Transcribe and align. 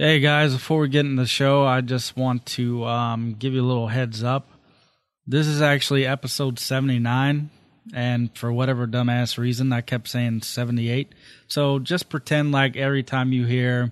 Hey 0.00 0.20
guys, 0.20 0.52
before 0.52 0.78
we 0.78 0.88
get 0.88 1.06
into 1.06 1.20
the 1.20 1.26
show, 1.26 1.64
I 1.64 1.80
just 1.80 2.16
want 2.16 2.46
to 2.46 2.84
um, 2.84 3.34
give 3.36 3.52
you 3.52 3.64
a 3.64 3.66
little 3.66 3.88
heads 3.88 4.22
up. 4.22 4.46
This 5.26 5.48
is 5.48 5.60
actually 5.60 6.06
episode 6.06 6.60
79, 6.60 7.50
and 7.92 8.38
for 8.38 8.52
whatever 8.52 8.86
dumbass 8.86 9.38
reason, 9.38 9.72
I 9.72 9.80
kept 9.80 10.06
saying 10.06 10.42
78. 10.42 11.12
So 11.48 11.80
just 11.80 12.10
pretend 12.10 12.52
like 12.52 12.76
every 12.76 13.02
time 13.02 13.32
you 13.32 13.44
hear 13.44 13.90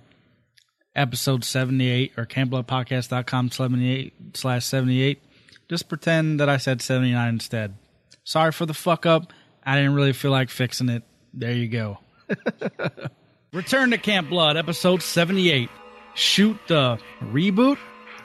episode 0.95 1.42
78 1.42 2.13
or 2.17 2.25
campbloodpodcast.com 2.25 3.51
78 3.51 4.37
slash 4.37 4.65
78, 4.65 5.21
just 5.69 5.88
pretend 5.88 6.38
that 6.38 6.49
I 6.49 6.59
said 6.59 6.83
79 6.83 7.29
instead. 7.29 7.75
Sorry 8.23 8.53
for 8.53 8.65
the 8.65 8.75
fuck 8.75 9.07
up. 9.07 9.33
I 9.65 9.75
didn't 9.75 9.95
really 9.95 10.13
feel 10.13 10.31
like 10.31 10.51
fixing 10.51 10.88
it. 10.88 11.03
There 11.35 11.53
you 11.53 11.67
go. 11.67 11.99
Return 13.53 13.91
to 13.91 13.99
Camp 13.99 14.29
Blood, 14.29 14.57
episode 14.57 15.03
78. 15.03 15.69
Shoot 16.16 16.59
the 16.66 16.98
reboot. 17.23 17.78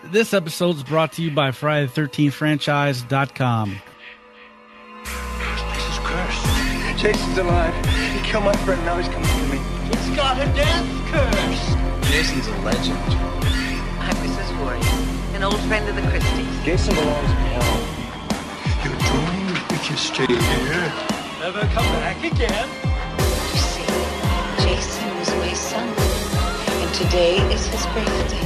This 0.06 0.34
episode 0.34 0.78
is 0.78 0.84
brought 0.84 1.12
to 1.14 1.22
you 1.22 1.30
by 1.30 1.52
Friday 1.52 1.88
the 1.88 2.02
13th 2.02 2.34
franchise.com. 2.34 3.82
This 5.04 5.12
is 5.12 6.00
cursed. 6.00 6.46
Jason's 7.02 7.38
alive. 7.38 7.86
He 7.86 8.20
killed 8.26 8.46
my 8.46 8.56
friend. 8.64 8.84
Now 8.86 8.98
he's 8.98 9.10
coming 9.10 9.28
for 9.28 9.54
me. 9.54 9.60
It's 9.92 10.10
got 10.16 10.38
a 10.38 10.46
death 10.56 10.88
curse. 11.12 11.76
Jason's 12.10 12.48
a 12.48 12.58
legend. 12.62 12.98
I'm 14.00 14.16
Mrs. 14.24 14.50
Voorhees, 14.58 15.36
an 15.36 15.44
old 15.44 15.60
friend 15.68 15.88
of 15.90 15.96
the 15.96 16.02
Christies. 16.10 16.64
Jason 16.64 16.96
belongs 16.96 17.30
in 17.30 17.38
hell. 17.52 17.78
You're 18.84 18.98
doomed 18.98 19.72
if 19.72 19.90
you 19.92 19.98
stay 19.98 20.26
here. 20.28 20.94
Never 21.40 21.62
come 21.74 21.86
back 22.00 22.24
again. 22.24 22.70
You 23.52 23.60
see, 23.60 23.86
Jason 24.64 25.10
was 25.20 25.30
my 25.36 25.54
son, 25.54 25.88
and 25.88 26.01
today 26.94 27.38
is 27.54 27.66
his 27.68 27.86
birthday. 27.88 28.38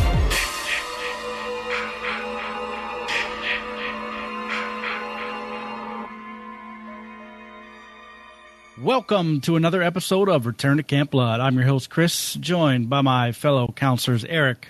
Welcome 8.78 9.40
to 9.42 9.56
another 9.56 9.82
episode 9.82 10.28
of 10.28 10.46
Return 10.46 10.78
to 10.78 10.84
Camp 10.84 11.12
Blood. 11.12 11.40
I'm 11.40 11.56
your 11.56 11.64
host, 11.66 11.90
Chris, 11.90 12.34
joined 12.36 12.90
by 12.90 13.02
my 13.02 13.32
fellow 13.32 13.74
counselors, 13.76 14.26
Eric, 14.26 14.68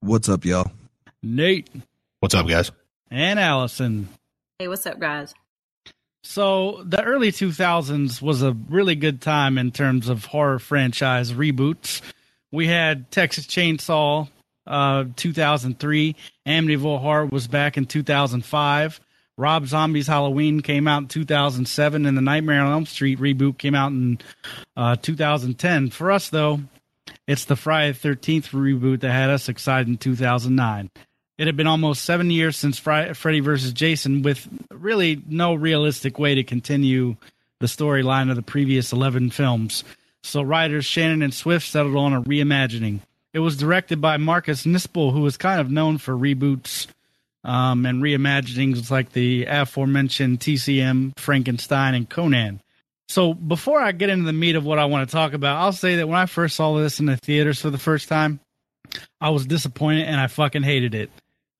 What's 0.00 0.28
up, 0.28 0.44
y'all? 0.44 0.70
Nate, 1.22 1.70
What's 2.20 2.34
up, 2.34 2.46
guys? 2.48 2.72
and 3.10 3.38
Allison. 3.38 4.08
Hey, 4.58 4.68
what's 4.68 4.84
up, 4.86 4.98
guys? 4.98 5.34
So, 6.24 6.82
the 6.84 7.02
early 7.02 7.30
2000s 7.32 8.20
was 8.20 8.42
a 8.42 8.52
really 8.52 8.96
good 8.96 9.20
time 9.22 9.56
in 9.56 9.70
terms 9.70 10.08
of 10.08 10.24
horror 10.26 10.58
franchise 10.58 11.32
reboots. 11.32 12.00
We 12.54 12.68
had 12.68 13.10
Texas 13.10 13.46
Chainsaw, 13.46 14.28
uh, 14.64 15.06
2003. 15.16 16.14
Amityville 16.46 17.00
Horror 17.00 17.26
was 17.26 17.48
back 17.48 17.76
in 17.76 17.84
2005. 17.84 19.00
Rob 19.36 19.66
Zombie's 19.66 20.06
Halloween 20.06 20.60
came 20.60 20.86
out 20.86 21.02
in 21.02 21.08
2007, 21.08 22.06
and 22.06 22.16
the 22.16 22.22
Nightmare 22.22 22.62
on 22.62 22.72
Elm 22.72 22.86
Street 22.86 23.18
reboot 23.18 23.58
came 23.58 23.74
out 23.74 23.90
in 23.90 24.20
uh, 24.76 24.94
2010. 24.94 25.90
For 25.90 26.12
us, 26.12 26.28
though, 26.28 26.60
it's 27.26 27.46
the 27.46 27.56
Friday 27.56 27.90
the 27.90 28.10
13th 28.10 28.50
reboot 28.50 29.00
that 29.00 29.10
had 29.10 29.30
us 29.30 29.48
excited 29.48 29.88
in 29.88 29.98
2009. 29.98 30.90
It 31.36 31.48
had 31.48 31.56
been 31.56 31.66
almost 31.66 32.04
seven 32.04 32.30
years 32.30 32.56
since 32.56 32.78
Freddy 32.78 33.40
vs. 33.40 33.72
Jason, 33.72 34.22
with 34.22 34.48
really 34.70 35.20
no 35.26 35.54
realistic 35.54 36.20
way 36.20 36.36
to 36.36 36.44
continue 36.44 37.16
the 37.58 37.66
storyline 37.66 38.30
of 38.30 38.36
the 38.36 38.42
previous 38.42 38.92
11 38.92 39.30
films. 39.30 39.82
So 40.24 40.42
writers 40.42 40.86
Shannon 40.86 41.22
and 41.22 41.34
Swift 41.34 41.66
settled 41.68 41.96
on 41.96 42.14
a 42.14 42.22
reimagining. 42.22 43.00
It 43.34 43.40
was 43.40 43.56
directed 43.56 44.00
by 44.00 44.16
Marcus 44.16 44.64
Nispel, 44.64 45.12
who 45.12 45.20
was 45.20 45.36
kind 45.36 45.60
of 45.60 45.70
known 45.70 45.98
for 45.98 46.14
reboots 46.14 46.86
um, 47.44 47.84
and 47.84 48.02
reimaginings 48.02 48.90
like 48.90 49.12
the 49.12 49.44
aforementioned 49.44 50.40
TCM, 50.40 51.18
Frankenstein, 51.18 51.94
and 51.94 52.08
Conan. 52.08 52.60
So 53.06 53.34
before 53.34 53.80
I 53.80 53.92
get 53.92 54.08
into 54.08 54.24
the 54.24 54.32
meat 54.32 54.56
of 54.56 54.64
what 54.64 54.78
I 54.78 54.86
want 54.86 55.08
to 55.08 55.12
talk 55.12 55.34
about, 55.34 55.58
I'll 55.58 55.72
say 55.72 55.96
that 55.96 56.08
when 56.08 56.18
I 56.18 56.26
first 56.26 56.56
saw 56.56 56.74
this 56.78 57.00
in 57.00 57.06
the 57.06 57.18
theaters 57.18 57.60
for 57.60 57.68
the 57.68 57.78
first 57.78 58.08
time, 58.08 58.40
I 59.20 59.28
was 59.28 59.46
disappointed 59.46 60.06
and 60.06 60.18
I 60.18 60.28
fucking 60.28 60.62
hated 60.62 60.94
it. 60.94 61.10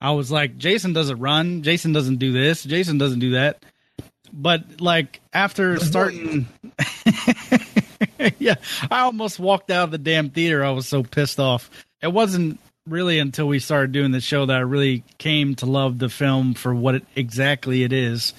I 0.00 0.12
was 0.12 0.30
like, 0.30 0.56
Jason 0.56 0.94
doesn't 0.94 1.18
run, 1.18 1.62
Jason 1.62 1.92
doesn't 1.92 2.16
do 2.16 2.32
this, 2.32 2.64
Jason 2.64 2.96
doesn't 2.96 3.20
do 3.20 3.32
that. 3.32 3.62
But 4.32 4.80
like 4.80 5.20
after 5.32 5.78
starting 5.78 6.46
Yeah, 8.38 8.56
I 8.90 9.00
almost 9.00 9.38
walked 9.38 9.70
out 9.70 9.84
of 9.84 9.90
the 9.90 9.98
damn 9.98 10.30
theater. 10.30 10.64
I 10.64 10.70
was 10.70 10.86
so 10.86 11.02
pissed 11.02 11.38
off. 11.38 11.70
It 12.02 12.12
wasn't 12.12 12.58
really 12.86 13.18
until 13.18 13.48
we 13.48 13.58
started 13.58 13.92
doing 13.92 14.12
the 14.12 14.20
show 14.20 14.46
that 14.46 14.56
I 14.56 14.60
really 14.60 15.02
came 15.18 15.54
to 15.56 15.66
love 15.66 15.98
the 15.98 16.08
film 16.08 16.54
for 16.54 16.74
what 16.74 16.96
it, 16.96 17.06
exactly 17.16 17.82
it 17.82 17.92
is. 17.92 18.34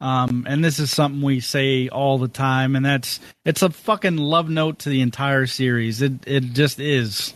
Um, 0.00 0.46
and 0.48 0.64
this 0.64 0.78
is 0.78 0.90
something 0.90 1.22
we 1.22 1.40
say 1.40 1.88
all 1.88 2.18
the 2.18 2.28
time, 2.28 2.74
and 2.74 2.84
that's 2.84 3.20
it's 3.44 3.62
a 3.62 3.70
fucking 3.70 4.16
love 4.16 4.48
note 4.48 4.80
to 4.80 4.88
the 4.88 5.00
entire 5.00 5.46
series. 5.46 6.02
It 6.02 6.26
it 6.26 6.40
just 6.52 6.80
is. 6.80 7.32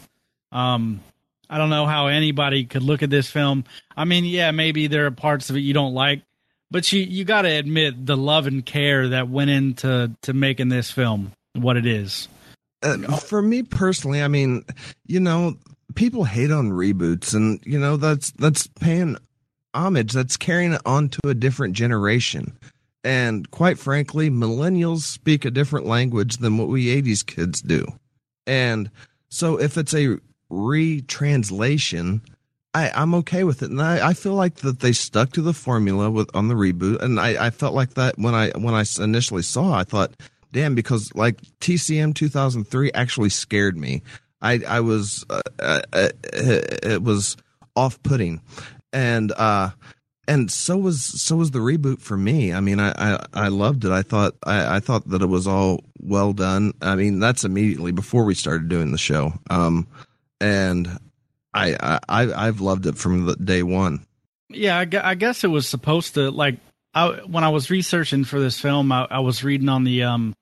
Um, 0.50 1.00
I 1.48 1.58
don't 1.58 1.70
know 1.70 1.86
how 1.86 2.08
anybody 2.08 2.64
could 2.64 2.82
look 2.82 3.04
at 3.04 3.10
this 3.10 3.30
film. 3.30 3.64
I 3.96 4.04
mean, 4.04 4.24
yeah, 4.24 4.50
maybe 4.50 4.88
there 4.88 5.06
are 5.06 5.12
parts 5.12 5.48
of 5.48 5.56
it 5.56 5.60
you 5.60 5.74
don't 5.74 5.94
like, 5.94 6.22
but 6.72 6.90
you 6.92 7.02
you 7.02 7.24
got 7.24 7.42
to 7.42 7.48
admit 7.50 8.04
the 8.04 8.16
love 8.16 8.48
and 8.48 8.66
care 8.66 9.10
that 9.10 9.28
went 9.28 9.50
into 9.50 10.10
to 10.22 10.32
making 10.32 10.68
this 10.68 10.90
film 10.90 11.32
what 11.56 11.76
it 11.76 11.86
is. 11.86 12.28
Uh, 12.82 12.98
for 13.16 13.42
me 13.42 13.62
personally, 13.62 14.22
I 14.22 14.28
mean, 14.28 14.64
you 15.06 15.20
know, 15.20 15.56
people 15.94 16.24
hate 16.24 16.50
on 16.50 16.70
reboots, 16.70 17.34
and 17.34 17.60
you 17.64 17.78
know 17.78 17.96
that's 17.96 18.30
that's 18.32 18.66
paying 18.66 19.16
homage. 19.74 20.12
That's 20.12 20.36
carrying 20.36 20.72
it 20.72 20.82
on 20.86 21.08
to 21.10 21.28
a 21.28 21.34
different 21.34 21.74
generation. 21.74 22.56
And 23.02 23.50
quite 23.50 23.78
frankly, 23.78 24.30
millennials 24.30 25.02
speak 25.02 25.44
a 25.44 25.50
different 25.50 25.86
language 25.86 26.38
than 26.38 26.58
what 26.58 26.68
we 26.68 26.86
'80s 26.86 27.24
kids 27.24 27.62
do. 27.62 27.86
And 28.46 28.90
so, 29.28 29.58
if 29.58 29.76
it's 29.76 29.94
a 29.94 30.18
retranslation, 30.50 32.20
I, 32.74 32.90
I'm 32.94 33.14
okay 33.16 33.44
with 33.44 33.62
it, 33.62 33.70
and 33.70 33.80
I, 33.80 34.08
I 34.08 34.14
feel 34.14 34.34
like 34.34 34.56
that 34.56 34.80
they 34.80 34.92
stuck 34.92 35.32
to 35.32 35.42
the 35.42 35.54
formula 35.54 36.10
with 36.10 36.28
on 36.34 36.48
the 36.48 36.54
reboot, 36.54 37.00
and 37.00 37.18
I, 37.18 37.46
I 37.46 37.50
felt 37.50 37.74
like 37.74 37.94
that 37.94 38.18
when 38.18 38.34
I 38.34 38.50
when 38.50 38.74
I 38.74 38.84
initially 39.00 39.42
saw, 39.42 39.72
I 39.72 39.84
thought, 39.84 40.12
damn, 40.52 40.74
because 40.74 41.14
like 41.14 41.40
TCM 41.60 42.14
2003 42.14 42.92
actually 42.92 43.30
scared 43.30 43.76
me. 43.76 44.02
I 44.40 44.60
I 44.66 44.80
was 44.80 45.24
uh, 45.30 45.40
uh, 45.58 45.82
uh, 45.92 46.08
it 46.22 47.02
was 47.02 47.36
off 47.74 48.02
putting, 48.02 48.40
and 48.92 49.32
uh 49.32 49.70
and 50.28 50.50
so 50.50 50.76
was 50.76 51.02
so 51.02 51.36
was 51.36 51.50
the 51.52 51.58
reboot 51.60 52.00
for 52.00 52.16
me. 52.16 52.52
I 52.52 52.60
mean, 52.60 52.80
I 52.80 52.92
I, 52.96 53.26
I 53.32 53.48
loved 53.48 53.84
it. 53.84 53.92
I 53.92 54.02
thought 54.02 54.34
I, 54.44 54.76
I 54.76 54.80
thought 54.80 55.08
that 55.08 55.22
it 55.22 55.26
was 55.26 55.46
all 55.46 55.84
well 56.00 56.32
done. 56.32 56.72
I 56.82 56.96
mean, 56.96 57.18
that's 57.18 57.44
immediately 57.44 57.92
before 57.92 58.24
we 58.24 58.34
started 58.34 58.68
doing 58.68 58.92
the 58.92 58.98
show. 58.98 59.32
Um, 59.50 59.86
and 60.40 60.98
I 61.54 61.98
I 62.08 62.46
I've 62.46 62.60
loved 62.60 62.86
it 62.86 62.98
from 62.98 63.26
the 63.26 63.36
day 63.36 63.62
one. 63.62 64.04
Yeah, 64.48 64.78
I, 64.78 65.10
I 65.10 65.14
guess 65.14 65.44
it 65.44 65.48
was 65.48 65.66
supposed 65.68 66.14
to 66.14 66.30
like 66.30 66.58
I, 66.96 67.08
when 67.26 67.44
I 67.44 67.50
was 67.50 67.68
researching 67.70 68.24
for 68.24 68.40
this 68.40 68.58
film, 68.58 68.90
I, 68.90 69.06
I 69.10 69.18
was 69.18 69.44
reading 69.44 69.68
on 69.68 69.84
the 69.84 70.04
um, 70.04 70.34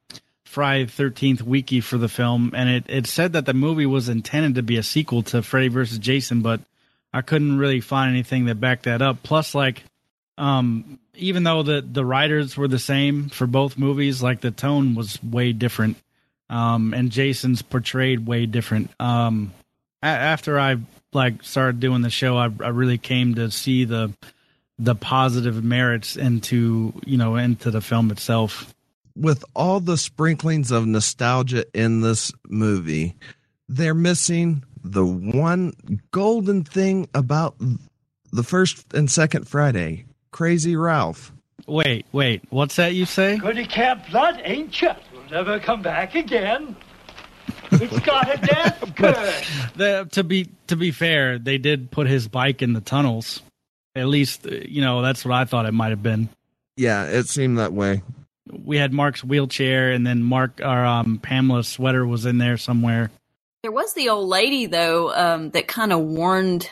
Friday 0.45 0.87
Thirteenth 0.87 1.43
wiki 1.43 1.81
for 1.81 1.99
the 1.99 2.09
film, 2.09 2.53
and 2.55 2.69
it, 2.69 2.85
it 2.89 3.07
said 3.09 3.33
that 3.33 3.45
the 3.45 3.55
movie 3.55 3.87
was 3.87 4.09
intended 4.09 4.55
to 4.55 4.63
be 4.63 4.77
a 4.77 4.85
sequel 4.85 5.25
to 5.25 5.43
Freddy 5.43 5.67
vs. 5.67 5.99
Jason, 5.99 6.43
but 6.43 6.61
I 7.13 7.23
couldn't 7.23 7.59
really 7.59 7.81
find 7.81 8.11
anything 8.11 8.45
that 8.45 8.61
backed 8.61 8.85
that 8.85 9.03
up. 9.03 9.25
Plus, 9.25 9.53
like, 9.53 9.83
um, 10.39 11.01
even 11.15 11.43
though 11.43 11.65
the 11.65 11.81
the 11.81 12.05
writers 12.05 12.57
were 12.57 12.69
the 12.69 12.79
same 12.79 13.31
for 13.31 13.49
both 13.49 13.77
movies, 13.77 14.23
like 14.23 14.41
the 14.41 14.53
tone 14.53 14.95
was 14.95 15.21
way 15.25 15.53
different, 15.53 15.97
um, 16.49 16.95
and 16.95 17.11
Jason's 17.11 17.63
portrayed 17.63 18.29
way 18.29 18.47
different. 18.47 18.93
Um, 19.01 19.53
a- 20.05 20.07
after 20.07 20.61
I 20.61 20.77
like 21.13 21.43
started 21.43 21.81
doing 21.81 22.03
the 22.03 22.11
show, 22.11 22.37
I, 22.37 22.45
I 22.45 22.69
really 22.69 22.99
came 22.99 23.35
to 23.35 23.51
see 23.51 23.85
the 23.87 24.13
the 24.79 24.95
positive 24.95 25.63
merits 25.63 26.17
into 26.17 26.93
you 27.05 27.17
know 27.17 27.37
into 27.37 27.71
the 27.71 27.81
film 27.81 28.11
itself. 28.11 28.75
With 29.17 29.45
all 29.55 29.79
the 29.79 29.97
sprinklings 29.97 30.73
of 30.73 30.87
nostalgia 30.87 31.65
in 31.73 32.01
this 32.01 32.33
movie, 32.49 33.15
they're 33.69 33.95
missing 33.95 34.65
the 34.83 35.07
one 35.07 35.73
golden 36.11 36.65
thing 36.65 37.09
about 37.15 37.55
the 38.33 38.43
first 38.43 38.93
and 38.93 39.11
second 39.11 39.47
Friday. 39.47 40.05
Crazy 40.33 40.75
Ralph. 40.75 41.33
Wait, 41.67 42.07
wait, 42.13 42.43
what's 42.51 42.77
that 42.77 42.95
you 42.95 43.07
say? 43.07 43.39
Good 43.39 43.57
to 43.57 43.65
Camp 43.65 44.03
Blood, 44.11 44.41
ain't 44.45 44.83
you? 44.83 44.91
You'll 45.13 45.31
never 45.31 45.61
come 45.61 45.81
back 45.81 46.15
again. 46.15 46.77
It's 47.71 48.01
got 48.01 48.35
a 48.35 48.39
death 48.39 48.95
curse. 48.97 49.51
The, 49.77 50.09
to 50.13 50.25
be 50.25 50.49
to 50.67 50.77
be 50.77 50.91
fair, 50.91 51.39
they 51.39 51.59
did 51.59 51.91
put 51.91 52.07
his 52.07 52.29
bike 52.29 52.63
in 52.63 52.73
the 52.73 52.81
tunnels. 52.81 53.43
At 53.97 54.07
least, 54.07 54.47
uh, 54.47 54.51
you 54.51 54.81
know, 54.81 55.03
that's 55.03 55.25
what 55.25 55.35
I 55.35 55.45
thought 55.45 55.67
it 55.67 55.73
might 55.73 55.91
have 55.91 56.03
been. 56.03 56.29
Yeah, 56.77 57.05
it 57.05 57.29
seemed 57.29 57.59
that 57.59 57.73
way. 57.73 58.03
We 58.51 58.77
had 58.77 58.93
Mark's 58.93 59.25
wheelchair, 59.25 59.93
and 59.93 60.07
then 60.07 60.23
Mark 60.23 60.61
or 60.61 60.85
um, 60.85 61.19
Pamela's 61.19 61.69
sweater 61.69 62.07
was 62.07 62.27
in 62.27 62.39
there 62.39 62.57
somewhere. 62.57 63.11
There 63.63 63.73
was 63.73 63.95
the 63.95 64.11
old 64.11 64.29
lady 64.29 64.67
though 64.67 65.15
um, 65.15 65.51
that 65.51 65.69
kind 65.69 65.93
of 65.93 66.01
warned, 66.01 66.71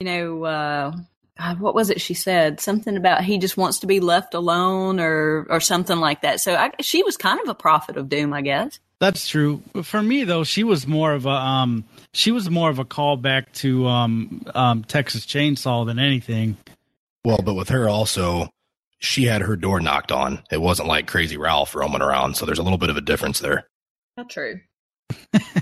you 0.00 0.06
know, 0.06 0.44
uh, 0.44 0.92
God, 1.38 1.60
what 1.60 1.74
was 1.74 1.90
it 1.90 2.00
she 2.00 2.14
said? 2.14 2.60
Something 2.60 2.96
about 2.96 3.24
he 3.24 3.38
just 3.38 3.56
wants 3.56 3.80
to 3.80 3.86
be 3.86 4.00
left 4.00 4.34
alone 4.34 5.00
or 5.00 5.46
or 5.48 5.60
something 5.60 5.98
like 5.98 6.22
that. 6.22 6.40
So 6.40 6.54
I, 6.54 6.72
she 6.80 7.02
was 7.02 7.16
kind 7.16 7.40
of 7.40 7.48
a 7.48 7.54
prophet 7.54 7.96
of 7.96 8.08
doom, 8.08 8.32
I 8.32 8.42
guess. 8.42 8.78
That's 8.98 9.28
true. 9.28 9.62
For 9.82 10.02
me 10.02 10.24
though, 10.24 10.44
she 10.44 10.64
was 10.64 10.86
more 10.86 11.12
of 11.12 11.26
a 11.26 11.30
um 11.30 11.84
she 12.12 12.30
was 12.30 12.48
more 12.48 12.70
of 12.70 12.78
a 12.78 12.84
callback 12.84 13.52
to 13.56 13.86
um 13.86 14.42
um 14.54 14.84
Texas 14.84 15.26
Chainsaw 15.26 15.84
than 15.84 15.98
anything. 15.98 16.56
Well, 17.24 17.40
but 17.44 17.54
with 17.54 17.68
her 17.68 17.88
also, 17.88 18.48
she 18.98 19.24
had 19.24 19.42
her 19.42 19.56
door 19.56 19.80
knocked 19.80 20.12
on. 20.12 20.42
It 20.50 20.60
wasn't 20.60 20.88
like 20.88 21.06
Crazy 21.06 21.36
Ralph 21.36 21.74
roaming 21.74 22.00
around, 22.00 22.36
so 22.36 22.46
there's 22.46 22.58
a 22.58 22.62
little 22.62 22.78
bit 22.78 22.88
of 22.88 22.96
a 22.96 23.02
difference 23.02 23.40
there. 23.40 23.68
Not 24.16 24.30
true. 24.30 24.60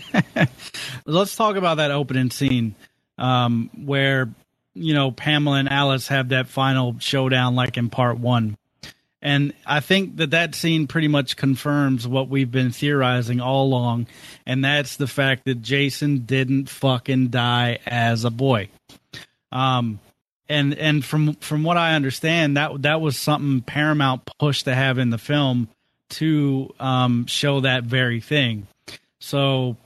Let's 1.07 1.35
talk 1.35 1.57
about 1.57 1.79
that 1.79 1.91
opening 1.91 2.31
scene 2.31 2.75
um 3.19 3.71
where 3.85 4.29
you 4.75 4.95
know 4.95 5.11
Pamela 5.11 5.57
and 5.57 5.69
Alice 5.69 6.07
have 6.09 6.29
that 6.29 6.49
final 6.49 6.97
showdown 7.01 7.57
like 7.57 7.77
in 7.77 7.91
part 7.91 8.19
1. 8.19 8.57
And 9.25 9.55
I 9.67 9.81
think 9.81 10.19
that 10.19 10.33
that 10.33 10.55
scene 10.55 10.87
pretty 10.87 11.09
much 11.09 11.39
confirms 11.39 12.07
what 12.07 12.29
we've 12.29 12.51
been 12.51 12.71
theorizing 12.71 13.41
all 13.41 13.65
along, 13.65 14.07
and 14.45 14.63
that's 14.63 14.97
the 14.99 15.07
fact 15.07 15.47
that 15.47 15.63
Jason 15.63 16.27
didn't 16.27 16.69
fucking 16.69 17.29
die 17.29 17.79
as 17.87 18.25
a 18.25 18.31
boy. 18.31 18.69
Um, 19.51 19.99
and 20.47 20.75
and 20.75 21.03
from 21.03 21.37
from 21.37 21.63
what 21.65 21.79
I 21.79 21.95
understand, 21.95 22.59
that 22.59 22.83
that 22.83 23.01
was 23.01 23.17
something 23.17 23.63
Paramount 23.63 24.29
pushed 24.39 24.67
to 24.67 24.75
have 24.75 24.99
in 24.99 25.09
the 25.09 25.17
film 25.17 25.69
to 26.11 26.75
um, 26.79 27.25
show 27.25 27.61
that 27.61 27.85
very 27.85 28.21
thing. 28.21 28.67
So, 29.21 29.79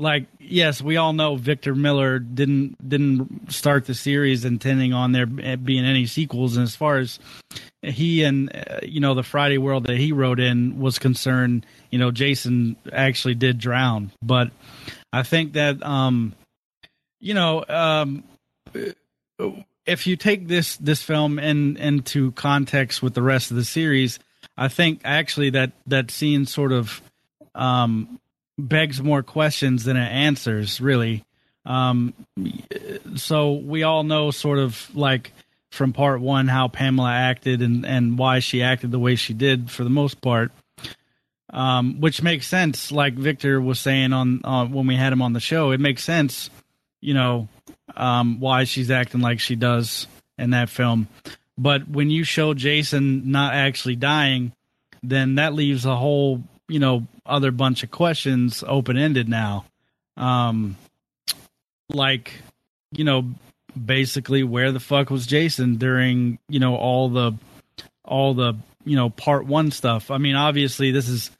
like, 0.00 0.24
yes, 0.38 0.80
we 0.80 0.96
all 0.96 1.12
know 1.12 1.36
Victor 1.36 1.74
Miller 1.74 2.18
didn't 2.18 2.88
didn't 2.88 3.52
start 3.52 3.84
the 3.84 3.94
series 3.94 4.44
intending 4.44 4.92
on 4.94 5.12
there 5.12 5.26
being 5.26 5.84
any 5.84 6.06
sequels, 6.06 6.56
and 6.56 6.64
as 6.64 6.74
far 6.74 6.98
as 6.98 7.18
he 7.82 8.22
and 8.22 8.54
uh, 8.54 8.80
you 8.82 9.00
know 9.00 9.14
the 9.14 9.22
Friday 9.22 9.58
world 9.58 9.84
that 9.86 9.98
he 9.98 10.12
wrote 10.12 10.40
in 10.40 10.80
was 10.80 10.98
concerned, 10.98 11.66
you 11.90 11.98
know, 11.98 12.10
Jason 12.10 12.76
actually 12.92 13.34
did 13.34 13.58
drown, 13.58 14.10
but 14.22 14.50
I 15.12 15.22
think 15.22 15.52
that 15.52 15.84
um, 15.84 16.34
you 17.20 17.34
know 17.34 17.64
um, 17.68 18.24
if 19.86 20.06
you 20.06 20.16
take 20.16 20.48
this 20.48 20.76
this 20.76 21.02
film 21.02 21.38
in 21.38 21.76
into 21.76 22.32
context 22.32 23.02
with 23.02 23.14
the 23.14 23.22
rest 23.22 23.50
of 23.50 23.58
the 23.58 23.64
series, 23.64 24.18
I 24.56 24.68
think 24.68 25.02
actually 25.04 25.50
that 25.50 25.72
that 25.86 26.10
scene 26.10 26.46
sort 26.46 26.72
of 26.72 27.02
um, 27.54 28.19
begs 28.68 29.02
more 29.02 29.22
questions 29.22 29.84
than 29.84 29.96
it 29.96 30.08
answers, 30.08 30.80
really. 30.80 31.24
Um, 31.66 32.14
so 33.16 33.52
we 33.52 33.82
all 33.82 34.02
know 34.02 34.30
sort 34.30 34.58
of 34.58 34.90
like 34.94 35.32
from 35.70 35.92
part 35.92 36.20
one 36.20 36.48
how 36.48 36.68
Pamela 36.68 37.12
acted 37.12 37.62
and 37.62 37.86
and 37.86 38.18
why 38.18 38.40
she 38.40 38.62
acted 38.62 38.90
the 38.90 38.98
way 38.98 39.14
she 39.14 39.34
did 39.34 39.70
for 39.70 39.84
the 39.84 39.90
most 39.90 40.20
part. 40.20 40.52
Um, 41.52 42.00
which 42.00 42.22
makes 42.22 42.46
sense, 42.46 42.92
like 42.92 43.14
Victor 43.14 43.60
was 43.60 43.80
saying 43.80 44.12
on 44.12 44.40
uh, 44.44 44.66
when 44.66 44.86
we 44.86 44.94
had 44.94 45.12
him 45.12 45.20
on 45.20 45.32
the 45.32 45.40
show. 45.40 45.72
It 45.72 45.80
makes 45.80 46.04
sense, 46.04 46.48
you 47.00 47.12
know, 47.12 47.48
um, 47.96 48.38
why 48.38 48.64
she's 48.64 48.88
acting 48.88 49.20
like 49.20 49.40
she 49.40 49.56
does 49.56 50.06
in 50.38 50.50
that 50.50 50.68
film. 50.68 51.08
But 51.58 51.88
when 51.88 52.08
you 52.08 52.22
show 52.22 52.54
Jason 52.54 53.32
not 53.32 53.52
actually 53.52 53.96
dying, 53.96 54.52
then 55.02 55.34
that 55.34 55.54
leaves 55.54 55.84
a 55.84 55.96
whole, 55.96 56.42
you 56.68 56.78
know, 56.78 57.06
other 57.26 57.50
bunch 57.50 57.82
of 57.82 57.90
questions 57.90 58.64
open 58.66 58.96
ended 58.96 59.28
now. 59.28 59.64
Um, 60.16 60.76
like, 61.88 62.32
you 62.92 63.04
know, 63.04 63.30
basically 63.84 64.42
where 64.42 64.72
the 64.72 64.80
fuck 64.80 65.10
was 65.10 65.26
Jason 65.26 65.76
during, 65.76 66.38
you 66.48 66.60
know, 66.60 66.76
all 66.76 67.08
the, 67.08 67.32
all 68.04 68.34
the, 68.34 68.54
you 68.84 68.96
know, 68.96 69.10
part 69.10 69.46
one 69.46 69.70
stuff. 69.70 70.10
I 70.10 70.18
mean, 70.18 70.36
obviously 70.36 70.90
this 70.90 71.08
is, 71.08 71.30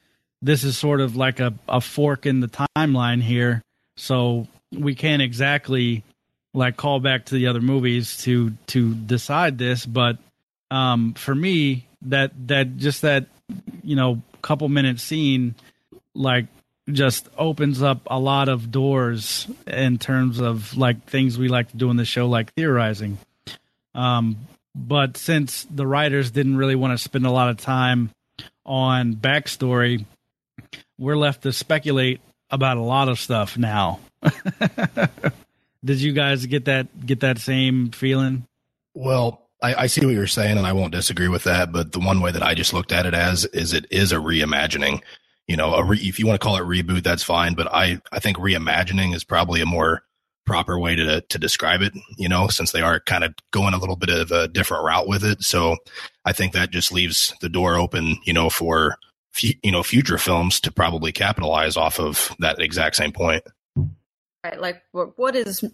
this 0.42 0.64
is 0.64 0.78
sort 0.78 1.00
of 1.00 1.16
like 1.16 1.40
a, 1.40 1.54
a 1.68 1.80
fork 1.80 2.26
in 2.26 2.40
the 2.40 2.66
timeline 2.76 3.22
here. 3.22 3.62
So 3.96 4.46
we 4.72 4.94
can't 4.94 5.22
exactly 5.22 6.04
like 6.54 6.76
call 6.76 7.00
back 7.00 7.26
to 7.26 7.34
the 7.34 7.46
other 7.46 7.60
movies 7.60 8.16
to 8.18 8.52
to 8.66 8.94
decide 8.94 9.58
this 9.58 9.86
but 9.86 10.18
um 10.70 11.14
for 11.14 11.34
me 11.34 11.86
that 12.02 12.32
that 12.48 12.76
just 12.76 13.02
that 13.02 13.26
you 13.82 13.96
know 13.96 14.20
couple 14.42 14.68
minute 14.68 14.98
scene 14.98 15.54
like 16.14 16.46
just 16.90 17.28
opens 17.38 17.82
up 17.82 18.00
a 18.06 18.18
lot 18.18 18.48
of 18.48 18.70
doors 18.70 19.46
in 19.66 19.98
terms 19.98 20.40
of 20.40 20.76
like 20.76 21.04
things 21.04 21.38
we 21.38 21.48
like 21.48 21.70
to 21.70 21.76
do 21.76 21.90
in 21.90 21.96
the 21.96 22.04
show 22.04 22.26
like 22.26 22.52
theorizing 22.54 23.16
um 23.94 24.36
but 24.74 25.16
since 25.16 25.66
the 25.70 25.86
writers 25.86 26.30
didn't 26.30 26.56
really 26.56 26.74
want 26.74 26.92
to 26.92 26.98
spend 26.98 27.26
a 27.26 27.30
lot 27.30 27.48
of 27.48 27.58
time 27.58 28.10
on 28.66 29.14
backstory 29.14 30.04
we're 30.98 31.16
left 31.16 31.42
to 31.42 31.52
speculate 31.52 32.20
about 32.50 32.76
a 32.76 32.82
lot 32.82 33.08
of 33.08 33.20
stuff 33.20 33.56
now 33.56 34.00
Did 35.84 36.00
you 36.00 36.12
guys 36.12 36.44
get 36.46 36.66
that 36.66 37.06
get 37.06 37.20
that 37.20 37.38
same 37.38 37.90
feeling? 37.90 38.46
Well, 38.94 39.48
I, 39.62 39.74
I, 39.74 39.86
see 39.86 40.04
what 40.04 40.14
you're 40.14 40.26
saying, 40.26 40.58
and 40.58 40.66
I 40.66 40.72
won't 40.72 40.92
disagree 40.92 41.28
with 41.28 41.44
that. 41.44 41.72
But 41.72 41.92
the 41.92 42.00
one 42.00 42.20
way 42.20 42.32
that 42.32 42.42
I 42.42 42.54
just 42.54 42.74
looked 42.74 42.92
at 42.92 43.06
it 43.06 43.14
as 43.14 43.44
is 43.46 43.72
it 43.72 43.86
is 43.90 44.12
a 44.12 44.16
reimagining. 44.16 45.00
You 45.50 45.56
know, 45.56 45.80
re, 45.80 45.98
if 45.98 46.20
you 46.20 46.28
want 46.28 46.40
to 46.40 46.44
call 46.44 46.58
it 46.58 46.62
reboot, 46.62 47.02
that's 47.02 47.24
fine. 47.24 47.54
But 47.54 47.66
I 47.74 48.00
I 48.12 48.20
think 48.20 48.36
reimagining 48.36 49.16
is 49.16 49.24
probably 49.24 49.60
a 49.60 49.66
more 49.66 50.04
proper 50.46 50.78
way 50.78 50.94
to 50.94 51.22
to 51.22 51.38
describe 51.40 51.82
it. 51.82 51.92
You 52.16 52.28
know, 52.28 52.46
since 52.46 52.70
they 52.70 52.82
are 52.82 53.00
kind 53.00 53.24
of 53.24 53.34
going 53.50 53.74
a 53.74 53.78
little 53.78 53.96
bit 53.96 54.10
of 54.10 54.30
a 54.30 54.46
different 54.46 54.84
route 54.84 55.08
with 55.08 55.24
it, 55.24 55.42
so 55.42 55.78
I 56.24 56.32
think 56.32 56.52
that 56.52 56.70
just 56.70 56.92
leaves 56.92 57.34
the 57.40 57.48
door 57.48 57.74
open. 57.74 58.18
You 58.24 58.32
know, 58.32 58.48
for 58.48 58.96
you 59.42 59.72
know 59.72 59.82
future 59.82 60.18
films 60.18 60.60
to 60.60 60.70
probably 60.70 61.10
capitalize 61.10 61.76
off 61.76 61.98
of 61.98 62.30
that 62.38 62.60
exact 62.60 62.94
same 62.94 63.10
point. 63.10 63.42
Right, 64.44 64.60
like 64.60 64.84
what 64.92 65.34
is 65.34 65.64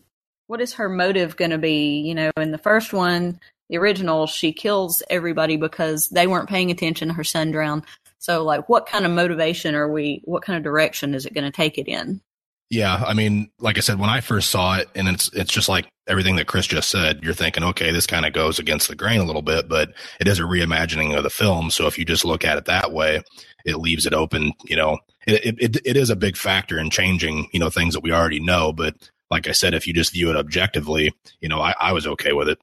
what 0.46 0.62
is 0.62 0.73
her 0.73 0.88
motive 0.88 1.37
going 1.37 1.50
to 1.50 1.58
be? 1.58 1.99
You 1.99 2.14
know, 2.14 2.31
in 2.38 2.50
the 2.50 2.56
first 2.56 2.94
one, 2.94 3.40
the 3.69 3.76
original, 3.76 4.26
she 4.26 4.55
kills 4.55 5.02
everybody 5.11 5.58
because 5.58 6.08
they 6.08 6.26
weren't 6.26 6.49
paying 6.49 6.70
attention. 6.70 7.08
To 7.08 7.14
her 7.14 7.25
son 7.25 7.50
drowned. 7.50 7.82
So, 8.18 8.44
like, 8.44 8.68
what 8.68 8.86
kind 8.86 9.04
of 9.04 9.12
motivation 9.12 9.74
are 9.74 9.90
we? 9.90 10.22
What 10.24 10.42
kind 10.42 10.56
of 10.56 10.62
direction 10.62 11.14
is 11.14 11.26
it 11.26 11.34
going 11.34 11.44
to 11.44 11.50
take 11.50 11.78
it 11.78 11.88
in? 11.88 12.20
Yeah, 12.68 13.02
I 13.06 13.14
mean, 13.14 13.50
like 13.60 13.76
I 13.76 13.80
said, 13.80 14.00
when 14.00 14.10
I 14.10 14.20
first 14.20 14.50
saw 14.50 14.76
it, 14.76 14.88
and 14.96 15.06
it's 15.06 15.32
it's 15.32 15.52
just 15.52 15.68
like 15.68 15.86
everything 16.08 16.36
that 16.36 16.48
Chris 16.48 16.66
just 16.66 16.88
said. 16.88 17.20
You're 17.23 17.35
thinking, 17.35 17.62
okay, 17.62 17.92
this 17.92 18.06
kind 18.06 18.26
of 18.26 18.32
goes 18.32 18.58
against 18.58 18.88
the 18.88 18.96
grain 18.96 19.20
a 19.20 19.25
little 19.25 19.42
bit, 19.42 19.68
but 19.68 19.90
it 20.18 20.26
is 20.26 20.40
a 20.40 20.42
reimagining 20.42 21.16
of 21.16 21.23
the 21.23 21.30
film. 21.30 21.70
So 21.70 21.87
if 21.87 21.96
you 21.96 22.04
just 22.04 22.25
look 22.25 22.44
at 22.44 22.58
it 22.58 22.64
that 22.64 22.92
way, 22.92 23.23
it 23.64 23.76
leaves 23.76 24.04
it 24.04 24.14
open. 24.14 24.52
You 24.64 24.76
know, 24.76 24.99
it 25.28 25.56
it, 25.61 25.76
it 25.85 25.96
is 25.96 26.11
a 26.11 26.16
big 26.16 26.37
factor 26.37 26.76
in 26.78 26.90
changing 26.90 27.49
you 27.52 27.61
know 27.61 27.70
things 27.70 27.94
that 27.94 28.02
we 28.02 28.12
already 28.12 28.40
know. 28.40 28.73
But 28.73 28.96
like 29.30 29.46
I 29.46 29.52
said, 29.52 29.73
if 29.73 29.87
you 29.87 29.92
just 29.92 30.12
view 30.12 30.30
it 30.30 30.37
objectively, 30.37 31.12
you 31.40 31.49
know, 31.49 31.61
I, 31.61 31.75
I 31.80 31.92
was 31.92 32.06
okay 32.06 32.32
with 32.32 32.49
it. 32.49 32.58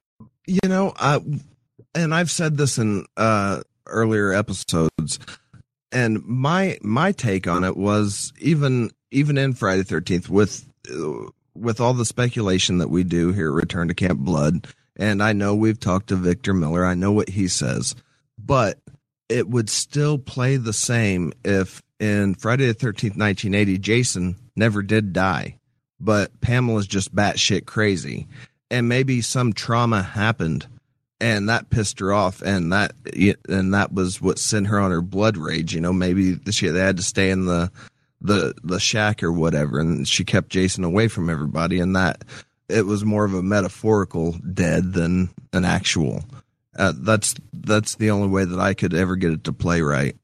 You 0.46 0.68
know, 0.68 0.92
uh, 0.98 1.20
and 1.94 2.14
I've 2.14 2.30
said 2.30 2.58
this 2.58 2.76
in 2.76 3.06
uh, 3.16 3.62
earlier 3.86 4.34
episodes 4.34 5.18
and 5.94 6.22
my 6.26 6.76
my 6.82 7.12
take 7.12 7.46
on 7.46 7.64
it 7.64 7.76
was 7.76 8.32
even 8.40 8.90
even 9.10 9.38
in 9.38 9.54
Friday 9.54 9.84
Thirteenth 9.84 10.28
with 10.28 10.66
with 11.54 11.80
all 11.80 11.94
the 11.94 12.04
speculation 12.04 12.78
that 12.78 12.90
we 12.90 13.04
do 13.04 13.32
here 13.32 13.50
Return 13.50 13.88
to 13.88 13.94
Camp 13.94 14.18
Blood, 14.18 14.66
and 14.96 15.22
I 15.22 15.32
know 15.32 15.54
we've 15.54 15.80
talked 15.80 16.08
to 16.08 16.16
Victor 16.16 16.52
Miller, 16.52 16.84
I 16.84 16.94
know 16.94 17.12
what 17.12 17.30
he 17.30 17.48
says, 17.48 17.94
but 18.36 18.78
it 19.28 19.48
would 19.48 19.70
still 19.70 20.18
play 20.18 20.56
the 20.56 20.72
same 20.72 21.32
if 21.44 21.80
in 22.00 22.34
Friday 22.34 22.66
the 22.66 22.74
Thirteenth, 22.74 23.16
nineteen 23.16 23.54
eighty, 23.54 23.78
Jason 23.78 24.36
never 24.56 24.82
did 24.82 25.12
die, 25.12 25.58
but 26.00 26.40
Pamela's 26.40 26.88
just 26.88 27.14
batshit 27.14 27.66
crazy, 27.66 28.26
and 28.70 28.88
maybe 28.88 29.20
some 29.20 29.52
trauma 29.52 30.02
happened 30.02 30.66
and 31.24 31.48
that 31.48 31.70
pissed 31.70 32.00
her 32.00 32.12
off 32.12 32.42
and 32.42 32.70
that 32.70 32.92
and 33.48 33.72
that 33.72 33.94
was 33.94 34.20
what 34.20 34.38
sent 34.38 34.66
her 34.66 34.78
on 34.78 34.90
her 34.90 35.00
blood 35.00 35.38
rage 35.38 35.74
you 35.74 35.80
know 35.80 35.92
maybe 35.92 36.38
she 36.50 36.68
they 36.68 36.80
had 36.80 36.98
to 36.98 37.02
stay 37.02 37.30
in 37.30 37.46
the 37.46 37.70
the 38.20 38.54
the 38.62 38.78
shack 38.78 39.22
or 39.22 39.32
whatever 39.32 39.80
and 39.80 40.06
she 40.06 40.22
kept 40.22 40.50
jason 40.50 40.84
away 40.84 41.08
from 41.08 41.30
everybody 41.30 41.80
and 41.80 41.96
that 41.96 42.24
it 42.68 42.84
was 42.84 43.06
more 43.06 43.24
of 43.24 43.32
a 43.32 43.42
metaphorical 43.42 44.32
dead 44.54 44.94
than 44.94 45.28
an 45.52 45.66
actual. 45.66 46.24
Uh, 46.76 46.94
that's 46.96 47.34
that's 47.52 47.96
the 47.96 48.10
only 48.10 48.28
way 48.28 48.44
that 48.44 48.58
i 48.58 48.74
could 48.74 48.92
ever 48.92 49.16
get 49.16 49.32
it 49.32 49.44
to 49.44 49.52
play 49.52 49.80
right 49.80 50.16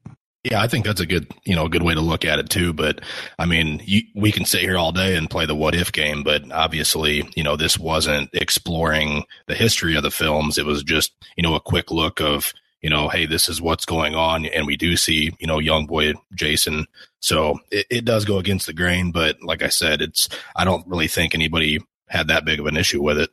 yeah, 0.43 0.59
I 0.59 0.67
think 0.67 0.85
that's 0.85 1.01
a 1.01 1.05
good, 1.05 1.31
you 1.45 1.55
know, 1.55 1.65
a 1.65 1.69
good 1.69 1.83
way 1.83 1.93
to 1.93 2.01
look 2.01 2.25
at 2.25 2.39
it 2.39 2.49
too. 2.49 2.73
But 2.73 3.01
I 3.37 3.45
mean, 3.45 3.81
you, 3.85 4.01
we 4.15 4.31
can 4.31 4.45
sit 4.45 4.61
here 4.61 4.77
all 4.77 4.91
day 4.91 5.15
and 5.15 5.29
play 5.29 5.45
the 5.45 5.55
what 5.55 5.75
if 5.75 5.91
game, 5.91 6.23
but 6.23 6.51
obviously, 6.51 7.29
you 7.35 7.43
know, 7.43 7.55
this 7.55 7.77
wasn't 7.77 8.29
exploring 8.33 9.23
the 9.47 9.53
history 9.55 9.95
of 9.95 10.03
the 10.03 10.09
films. 10.09 10.57
It 10.57 10.65
was 10.65 10.83
just, 10.83 11.13
you 11.37 11.43
know, 11.43 11.53
a 11.53 11.59
quick 11.59 11.91
look 11.91 12.19
of, 12.19 12.53
you 12.81 12.89
know, 12.89 13.07
hey, 13.07 13.27
this 13.27 13.47
is 13.47 13.61
what's 13.61 13.85
going 13.85 14.15
on, 14.15 14.47
and 14.47 14.65
we 14.65 14.75
do 14.75 14.97
see, 14.97 15.31
you 15.39 15.45
know, 15.45 15.59
young 15.59 15.85
boy 15.85 16.13
Jason. 16.33 16.87
So 17.19 17.59
it, 17.69 17.85
it 17.91 18.05
does 18.05 18.25
go 18.25 18.39
against 18.39 18.65
the 18.65 18.73
grain, 18.73 19.11
but 19.11 19.37
like 19.43 19.61
I 19.61 19.69
said, 19.69 20.01
it's 20.01 20.27
I 20.55 20.65
don't 20.65 20.87
really 20.87 21.07
think 21.07 21.35
anybody 21.35 21.79
had 22.07 22.29
that 22.29 22.45
big 22.45 22.59
of 22.59 22.65
an 22.65 22.77
issue 22.77 23.03
with 23.03 23.19
it. 23.19 23.29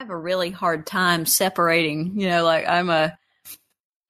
I 0.00 0.04
have 0.04 0.10
a 0.10 0.16
really 0.16 0.50
hard 0.50 0.86
time 0.86 1.24
separating. 1.24 2.18
You 2.18 2.28
know, 2.28 2.44
like 2.44 2.68
I'm 2.68 2.90
a, 2.90 3.16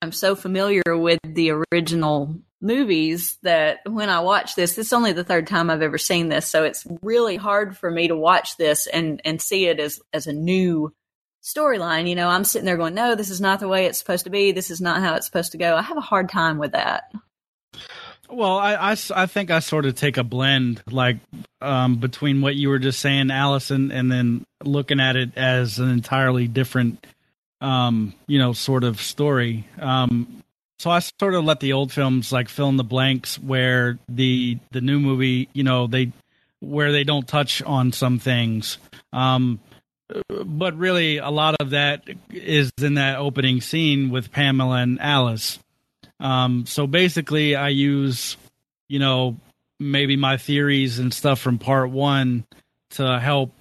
I'm 0.00 0.12
so 0.12 0.36
familiar 0.36 0.82
with 0.86 1.18
the 1.24 1.52
original 1.72 2.36
movies 2.60 3.38
that 3.42 3.80
when 3.84 4.08
I 4.08 4.20
watch 4.20 4.54
this, 4.54 4.74
this 4.74 4.88
is 4.88 4.92
only 4.92 5.12
the 5.12 5.24
third 5.24 5.46
time 5.46 5.70
I've 5.70 5.82
ever 5.82 5.98
seen 5.98 6.28
this, 6.28 6.46
so 6.46 6.64
it's 6.64 6.86
really 7.02 7.36
hard 7.36 7.76
for 7.76 7.90
me 7.90 8.08
to 8.08 8.16
watch 8.16 8.56
this 8.56 8.86
and 8.86 9.20
and 9.24 9.40
see 9.42 9.66
it 9.66 9.80
as 9.80 10.00
as 10.12 10.26
a 10.26 10.32
new 10.32 10.92
storyline. 11.42 12.08
You 12.08 12.14
know, 12.14 12.28
I'm 12.28 12.44
sitting 12.44 12.66
there 12.66 12.76
going, 12.76 12.94
no, 12.94 13.14
this 13.14 13.30
is 13.30 13.40
not 13.40 13.60
the 13.60 13.68
way 13.68 13.86
it's 13.86 13.98
supposed 13.98 14.24
to 14.24 14.30
be. 14.30 14.52
This 14.52 14.70
is 14.70 14.80
not 14.80 15.00
how 15.00 15.14
it's 15.14 15.26
supposed 15.26 15.52
to 15.52 15.58
go. 15.58 15.76
I 15.76 15.82
have 15.82 15.96
a 15.96 16.02
hard 16.02 16.28
time 16.28 16.58
with 16.58 16.72
that. 16.72 17.12
Well, 18.30 18.58
I, 18.58 18.92
I, 18.92 18.96
I 19.14 19.26
think 19.26 19.50
I 19.50 19.60
sort 19.60 19.86
of 19.86 19.94
take 19.94 20.18
a 20.18 20.24
blend, 20.24 20.82
like 20.90 21.16
um, 21.62 21.96
between 21.96 22.42
what 22.42 22.56
you 22.56 22.68
were 22.68 22.78
just 22.78 23.00
saying, 23.00 23.30
Allison, 23.30 23.90
and 23.90 24.12
then 24.12 24.44
looking 24.62 25.00
at 25.00 25.16
it 25.16 25.30
as 25.36 25.78
an 25.78 25.88
entirely 25.88 26.46
different, 26.46 27.06
um, 27.60 28.14
you 28.26 28.38
know, 28.38 28.52
sort 28.52 28.84
of 28.84 29.00
story. 29.00 29.66
Um, 29.78 30.42
so 30.78 30.90
I 30.90 31.00
sort 31.00 31.34
of 31.34 31.44
let 31.44 31.60
the 31.60 31.72
old 31.72 31.92
films 31.92 32.32
like 32.32 32.48
fill 32.48 32.68
in 32.68 32.76
the 32.76 32.84
blanks 32.84 33.38
where 33.38 33.98
the 34.08 34.58
the 34.70 34.80
new 34.80 35.00
movie, 35.00 35.48
you 35.52 35.64
know, 35.64 35.86
they 35.86 36.12
where 36.60 36.92
they 36.92 37.04
don't 37.04 37.26
touch 37.26 37.62
on 37.62 37.92
some 37.92 38.18
things. 38.18 38.78
Um, 39.12 39.60
but 40.28 40.76
really, 40.76 41.18
a 41.18 41.30
lot 41.30 41.56
of 41.60 41.70
that 41.70 42.04
is 42.30 42.70
in 42.80 42.94
that 42.94 43.18
opening 43.18 43.60
scene 43.60 44.10
with 44.10 44.32
Pamela 44.32 44.76
and 44.76 45.00
Alice. 45.00 45.58
Um, 46.20 46.64
so 46.66 46.86
basically, 46.86 47.54
I 47.56 47.68
use, 47.68 48.36
you 48.88 48.98
know, 48.98 49.36
maybe 49.78 50.16
my 50.16 50.36
theories 50.36 50.98
and 50.98 51.12
stuff 51.12 51.40
from 51.40 51.58
part 51.58 51.90
one 51.90 52.44
to 52.90 53.18
help 53.18 53.52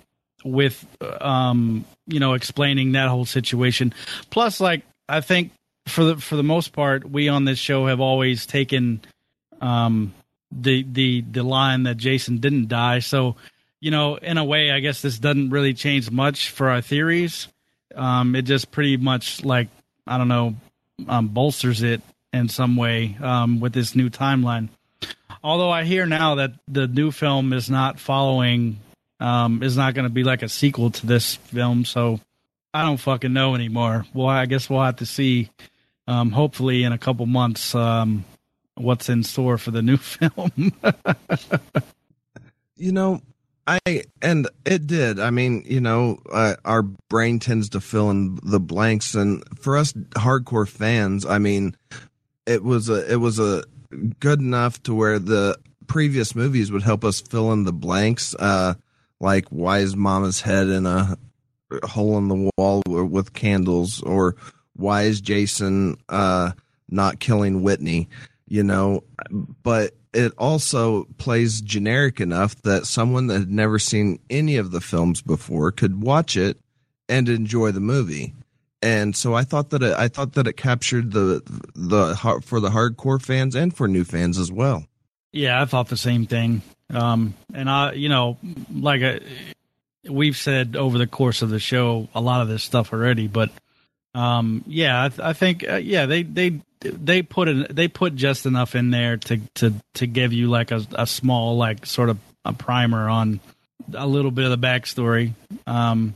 with, 0.43 0.85
um, 1.21 1.85
you 2.07 2.19
know, 2.19 2.33
explaining 2.33 2.93
that 2.93 3.09
whole 3.09 3.25
situation. 3.25 3.93
Plus, 4.29 4.59
like, 4.59 4.83
I 5.09 5.21
think 5.21 5.51
for 5.87 6.03
the 6.03 6.17
for 6.17 6.35
the 6.35 6.43
most 6.43 6.73
part, 6.73 7.09
we 7.09 7.29
on 7.29 7.45
this 7.45 7.59
show 7.59 7.87
have 7.87 7.99
always 7.99 8.45
taken 8.45 9.01
um, 9.61 10.13
the 10.51 10.83
the 10.83 11.21
the 11.21 11.43
line 11.43 11.83
that 11.83 11.97
Jason 11.97 12.39
didn't 12.39 12.67
die. 12.67 12.99
So, 12.99 13.35
you 13.79 13.91
know, 13.91 14.15
in 14.15 14.37
a 14.37 14.43
way, 14.43 14.71
I 14.71 14.79
guess 14.79 15.01
this 15.01 15.19
doesn't 15.19 15.49
really 15.49 15.73
change 15.73 16.11
much 16.11 16.49
for 16.49 16.69
our 16.69 16.81
theories. 16.81 17.47
Um, 17.95 18.35
it 18.35 18.43
just 18.43 18.71
pretty 18.71 18.97
much 18.97 19.43
like 19.43 19.69
I 20.05 20.17
don't 20.17 20.27
know 20.27 20.55
um, 21.07 21.29
bolsters 21.29 21.83
it 21.83 22.01
in 22.33 22.49
some 22.49 22.75
way 22.75 23.17
um, 23.21 23.59
with 23.59 23.73
this 23.73 23.95
new 23.95 24.09
timeline. 24.09 24.69
Although 25.43 25.69
I 25.69 25.83
hear 25.83 26.05
now 26.05 26.35
that 26.35 26.53
the 26.67 26.87
new 26.87 27.11
film 27.11 27.53
is 27.53 27.69
not 27.69 27.99
following, 27.99 28.79
um, 29.19 29.63
is 29.63 29.77
not 29.77 29.93
going 29.93 30.05
to 30.07 30.13
be 30.13 30.23
like 30.23 30.43
a 30.43 30.49
sequel 30.49 30.91
to 30.91 31.05
this 31.05 31.35
film, 31.35 31.85
so 31.85 32.19
I 32.73 32.83
don't 32.83 32.97
fucking 32.97 33.33
know 33.33 33.55
anymore. 33.55 34.05
Well, 34.13 34.27
I 34.27 34.45
guess 34.45 34.69
we'll 34.69 34.83
have 34.83 34.97
to 34.97 35.05
see. 35.05 35.49
Um, 36.07 36.31
hopefully, 36.31 36.83
in 36.83 36.93
a 36.93 36.97
couple 36.97 37.25
months, 37.25 37.75
um, 37.75 38.23
what's 38.75 39.09
in 39.09 39.23
store 39.23 39.57
for 39.57 39.71
the 39.71 39.81
new 39.81 39.97
film. 39.97 40.71
you 42.77 42.91
know, 42.91 43.21
I 43.67 44.03
and 44.21 44.47
it 44.65 44.87
did. 44.87 45.19
I 45.19 45.29
mean, 45.29 45.63
you 45.65 45.81
know, 45.81 46.19
uh, 46.31 46.55
our 46.63 46.83
brain 46.83 47.39
tends 47.39 47.69
to 47.69 47.81
fill 47.81 48.09
in 48.09 48.39
the 48.43 48.59
blanks, 48.59 49.13
and 49.13 49.43
for 49.59 49.75
us 49.75 49.93
hardcore 50.15 50.67
fans, 50.67 51.25
I 51.25 51.37
mean, 51.37 51.75
it 52.45 52.63
was 52.63 52.89
a 52.89 53.11
it 53.11 53.17
was 53.17 53.39
a 53.39 53.63
good 54.19 54.39
enough 54.39 54.81
to 54.83 54.93
where 54.93 55.19
the 55.19 55.57
previous 55.87 56.35
movies 56.35 56.71
would 56.71 56.83
help 56.83 57.03
us 57.03 57.19
fill 57.21 57.51
in 57.51 57.65
the 57.65 57.73
blanks. 57.73 58.35
Uh, 58.35 58.75
like 59.19 59.45
why 59.49 59.79
is 59.79 59.95
Mama's 59.95 60.41
head 60.41 60.67
in 60.67 60.85
a 60.85 61.17
hole 61.83 62.17
in 62.17 62.27
the 62.27 62.51
wall 62.57 62.81
with 62.85 63.33
candles, 63.33 64.01
or 64.01 64.35
why 64.75 65.03
is 65.03 65.21
Jason 65.21 65.97
uh, 66.09 66.51
not 66.89 67.19
killing 67.19 67.61
Whitney? 67.63 68.09
You 68.47 68.63
know, 68.63 69.03
but 69.63 69.95
it 70.13 70.33
also 70.37 71.03
plays 71.17 71.61
generic 71.61 72.21
enough 72.21 72.61
that 72.61 72.85
someone 72.85 73.27
that 73.27 73.39
had 73.39 73.51
never 73.51 73.77
seen 73.77 74.19
any 74.29 74.55
of 74.55 74.71
the 74.71 74.81
films 74.81 75.21
before 75.21 75.71
could 75.71 76.01
watch 76.01 76.37
it 76.37 76.57
and 77.09 77.27
enjoy 77.27 77.71
the 77.71 77.81
movie 77.81 78.33
and 78.81 79.15
so 79.15 79.33
I 79.33 79.43
thought 79.43 79.71
that 79.71 79.81
it, 79.81 79.95
I 79.97 80.07
thought 80.07 80.33
that 80.33 80.47
it 80.47 80.53
captured 80.53 81.11
the 81.11 81.41
the 81.75 82.15
for 82.43 82.59
the 82.59 82.69
hardcore 82.69 83.21
fans 83.21 83.55
and 83.55 83.75
for 83.75 83.87
new 83.87 84.03
fans 84.03 84.37
as 84.37 84.51
well. 84.51 84.85
Yeah, 85.31 85.61
I 85.61 85.65
thought 85.65 85.89
the 85.89 85.97
same 85.97 86.25
thing. 86.25 86.61
Um, 86.93 87.33
and 87.53 87.69
I, 87.69 87.93
you 87.93 88.09
know, 88.09 88.37
like 88.73 89.01
I, 89.03 89.19
we've 90.09 90.37
said 90.37 90.75
over 90.75 90.97
the 90.97 91.07
course 91.07 91.41
of 91.41 91.49
the 91.49 91.59
show, 91.59 92.07
a 92.15 92.21
lot 92.21 92.41
of 92.41 92.47
this 92.47 92.63
stuff 92.63 92.93
already, 92.93 93.27
but 93.27 93.49
um, 94.13 94.63
yeah, 94.67 95.03
I, 95.03 95.09
th- 95.09 95.19
I 95.19 95.33
think 95.33 95.67
uh, 95.67 95.75
yeah, 95.75 96.05
they 96.05 96.23
they 96.23 96.61
they 96.81 97.21
put 97.21 97.47
it 97.47 97.75
they 97.75 97.87
put 97.87 98.15
just 98.15 98.45
enough 98.45 98.75
in 98.75 98.89
there 98.89 99.17
to 99.17 99.37
to 99.55 99.73
to 99.95 100.07
give 100.07 100.33
you 100.33 100.49
like 100.49 100.71
a, 100.71 100.85
a 100.93 101.05
small 101.05 101.57
like 101.57 101.85
sort 101.85 102.09
of 102.09 102.17
a 102.45 102.53
primer 102.53 103.09
on 103.09 103.39
a 103.93 104.07
little 104.07 104.31
bit 104.31 104.45
of 104.45 104.51
the 104.51 104.67
backstory. 104.67 105.33
Um, 105.65 106.15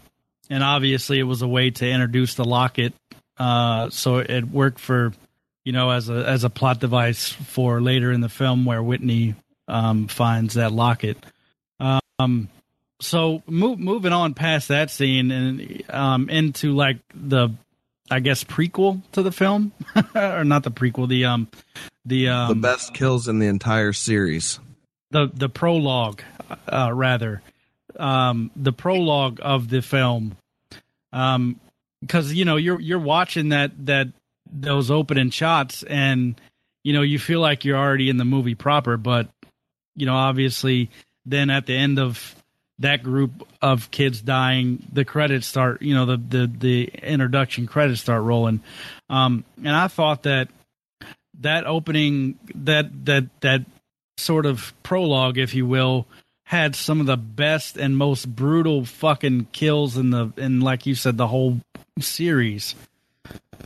and 0.49 0.63
obviously 0.63 1.19
it 1.19 1.23
was 1.23 1.41
a 1.41 1.47
way 1.47 1.69
to 1.71 1.87
introduce 1.87 2.35
the 2.35 2.45
locket. 2.45 2.93
Uh, 3.37 3.89
so 3.89 4.17
it 4.17 4.43
worked 4.45 4.79
for, 4.79 5.13
you 5.63 5.71
know, 5.71 5.89
as 5.89 6.09
a 6.09 6.25
as 6.27 6.43
a 6.43 6.49
plot 6.49 6.79
device 6.79 7.29
for 7.29 7.81
later 7.81 8.11
in 8.11 8.21
the 8.21 8.29
film 8.29 8.65
where 8.65 8.81
Whitney 8.81 9.35
um, 9.71 10.07
finds 10.07 10.55
that 10.55 10.71
locket. 10.71 11.17
Um, 11.79 12.49
so 12.99 13.41
move, 13.47 13.79
moving 13.79 14.13
on 14.13 14.33
past 14.33 14.67
that 14.67 14.91
scene 14.91 15.31
and 15.31 15.83
um, 15.89 16.29
into 16.29 16.73
like 16.73 16.97
the, 17.15 17.49
I 18.11 18.19
guess 18.19 18.43
prequel 18.43 19.01
to 19.13 19.23
the 19.23 19.31
film, 19.31 19.71
or 20.15 20.43
not 20.43 20.63
the 20.63 20.71
prequel, 20.71 21.07
the 21.07 21.25
um, 21.25 21.47
the 22.05 22.29
um, 22.29 22.49
the 22.49 22.67
best 22.67 22.93
kills 22.93 23.27
in 23.27 23.39
the 23.39 23.47
entire 23.47 23.93
series. 23.93 24.59
The 25.09 25.31
the 25.33 25.49
prologue, 25.49 26.21
uh, 26.71 26.91
rather, 26.93 27.41
um, 27.97 28.51
the 28.55 28.73
prologue 28.73 29.39
of 29.41 29.69
the 29.69 29.81
film 29.81 30.37
um, 31.13 31.59
because 32.01 32.33
you 32.33 32.45
know 32.45 32.55
you're 32.55 32.79
you're 32.79 32.99
watching 32.99 33.49
that 33.49 33.71
that 33.85 34.07
those 34.51 34.91
opening 34.91 35.29
shots 35.29 35.83
and 35.83 36.39
you 36.83 36.93
know 36.93 37.01
you 37.01 37.19
feel 37.19 37.39
like 37.39 37.63
you're 37.65 37.77
already 37.77 38.09
in 38.09 38.17
the 38.17 38.25
movie 38.25 38.55
proper, 38.55 38.97
but 38.97 39.29
you 39.95 40.05
know 40.05 40.15
obviously 40.15 40.89
then 41.25 41.49
at 41.49 41.65
the 41.65 41.75
end 41.75 41.99
of 41.99 42.35
that 42.79 43.03
group 43.03 43.47
of 43.61 43.91
kids 43.91 44.21
dying, 44.21 44.83
the 44.91 45.05
credits 45.05 45.45
start. 45.47 45.81
You 45.81 45.93
know 45.95 46.05
the 46.05 46.17
the 46.17 46.47
the 46.47 46.83
introduction 47.03 47.67
credits 47.67 48.01
start 48.01 48.23
rolling, 48.23 48.61
um, 49.09 49.43
and 49.57 49.75
I 49.75 49.87
thought 49.87 50.23
that 50.23 50.49
that 51.41 51.65
opening 51.65 52.39
that 52.55 53.05
that 53.05 53.25
that 53.41 53.65
sort 54.17 54.45
of 54.45 54.73
prologue, 54.83 55.37
if 55.37 55.53
you 55.53 55.65
will, 55.65 56.07
had 56.43 56.75
some 56.75 56.99
of 56.99 57.05
the 57.05 57.17
best 57.17 57.77
and 57.77 57.97
most 57.97 58.35
brutal 58.35 58.85
fucking 58.85 59.47
kills 59.51 59.97
in 59.97 60.09
the 60.09 60.31
in 60.37 60.61
like 60.61 60.85
you 60.85 60.95
said 60.95 61.17
the 61.17 61.27
whole 61.27 61.59
series. 61.99 62.75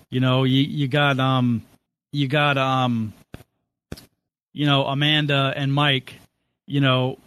You 0.10 0.20
know, 0.20 0.44
you 0.44 0.62
you 0.62 0.88
got 0.88 1.20
um 1.20 1.64
you 2.12 2.28
got 2.28 2.58
um 2.58 3.14
you 4.56 4.66
know 4.66 4.86
Amanda 4.86 5.54
and 5.56 5.72
Mike, 5.72 6.16
you 6.66 6.80
know, 6.80 7.20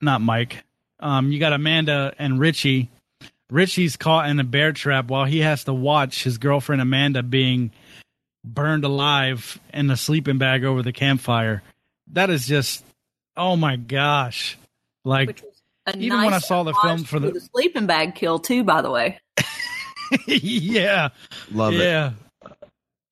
not 0.00 0.20
Mike. 0.20 0.64
Um 1.00 1.30
you 1.30 1.38
got 1.38 1.52
Amanda 1.52 2.12
and 2.18 2.38
Richie. 2.38 2.90
Richie's 3.48 3.96
caught 3.96 4.28
in 4.28 4.40
a 4.40 4.44
bear 4.44 4.72
trap 4.72 5.06
while 5.06 5.24
he 5.24 5.38
has 5.38 5.64
to 5.64 5.72
watch 5.72 6.24
his 6.24 6.38
girlfriend 6.38 6.82
Amanda 6.82 7.22
being 7.22 7.70
burned 8.44 8.84
alive 8.84 9.60
in 9.72 9.88
a 9.90 9.96
sleeping 9.96 10.38
bag 10.38 10.64
over 10.64 10.82
the 10.82 10.92
campfire. 10.92 11.62
That 12.12 12.28
is 12.28 12.46
just 12.46 12.84
oh 13.36 13.56
my 13.56 13.76
gosh 13.76 14.58
like 15.04 15.42
even 15.94 16.18
nice 16.18 16.24
when 16.24 16.34
I 16.34 16.38
saw 16.40 16.64
the 16.64 16.74
film 16.74 17.04
for 17.04 17.20
the, 17.20 17.30
the 17.30 17.40
sleeping 17.40 17.86
bag 17.86 18.16
kill 18.16 18.40
too, 18.40 18.64
by 18.64 18.82
the 18.82 18.90
way. 18.90 19.20
yeah, 20.26 21.10
love 21.52 21.74
yeah. 21.74 22.08
it. 22.08 22.52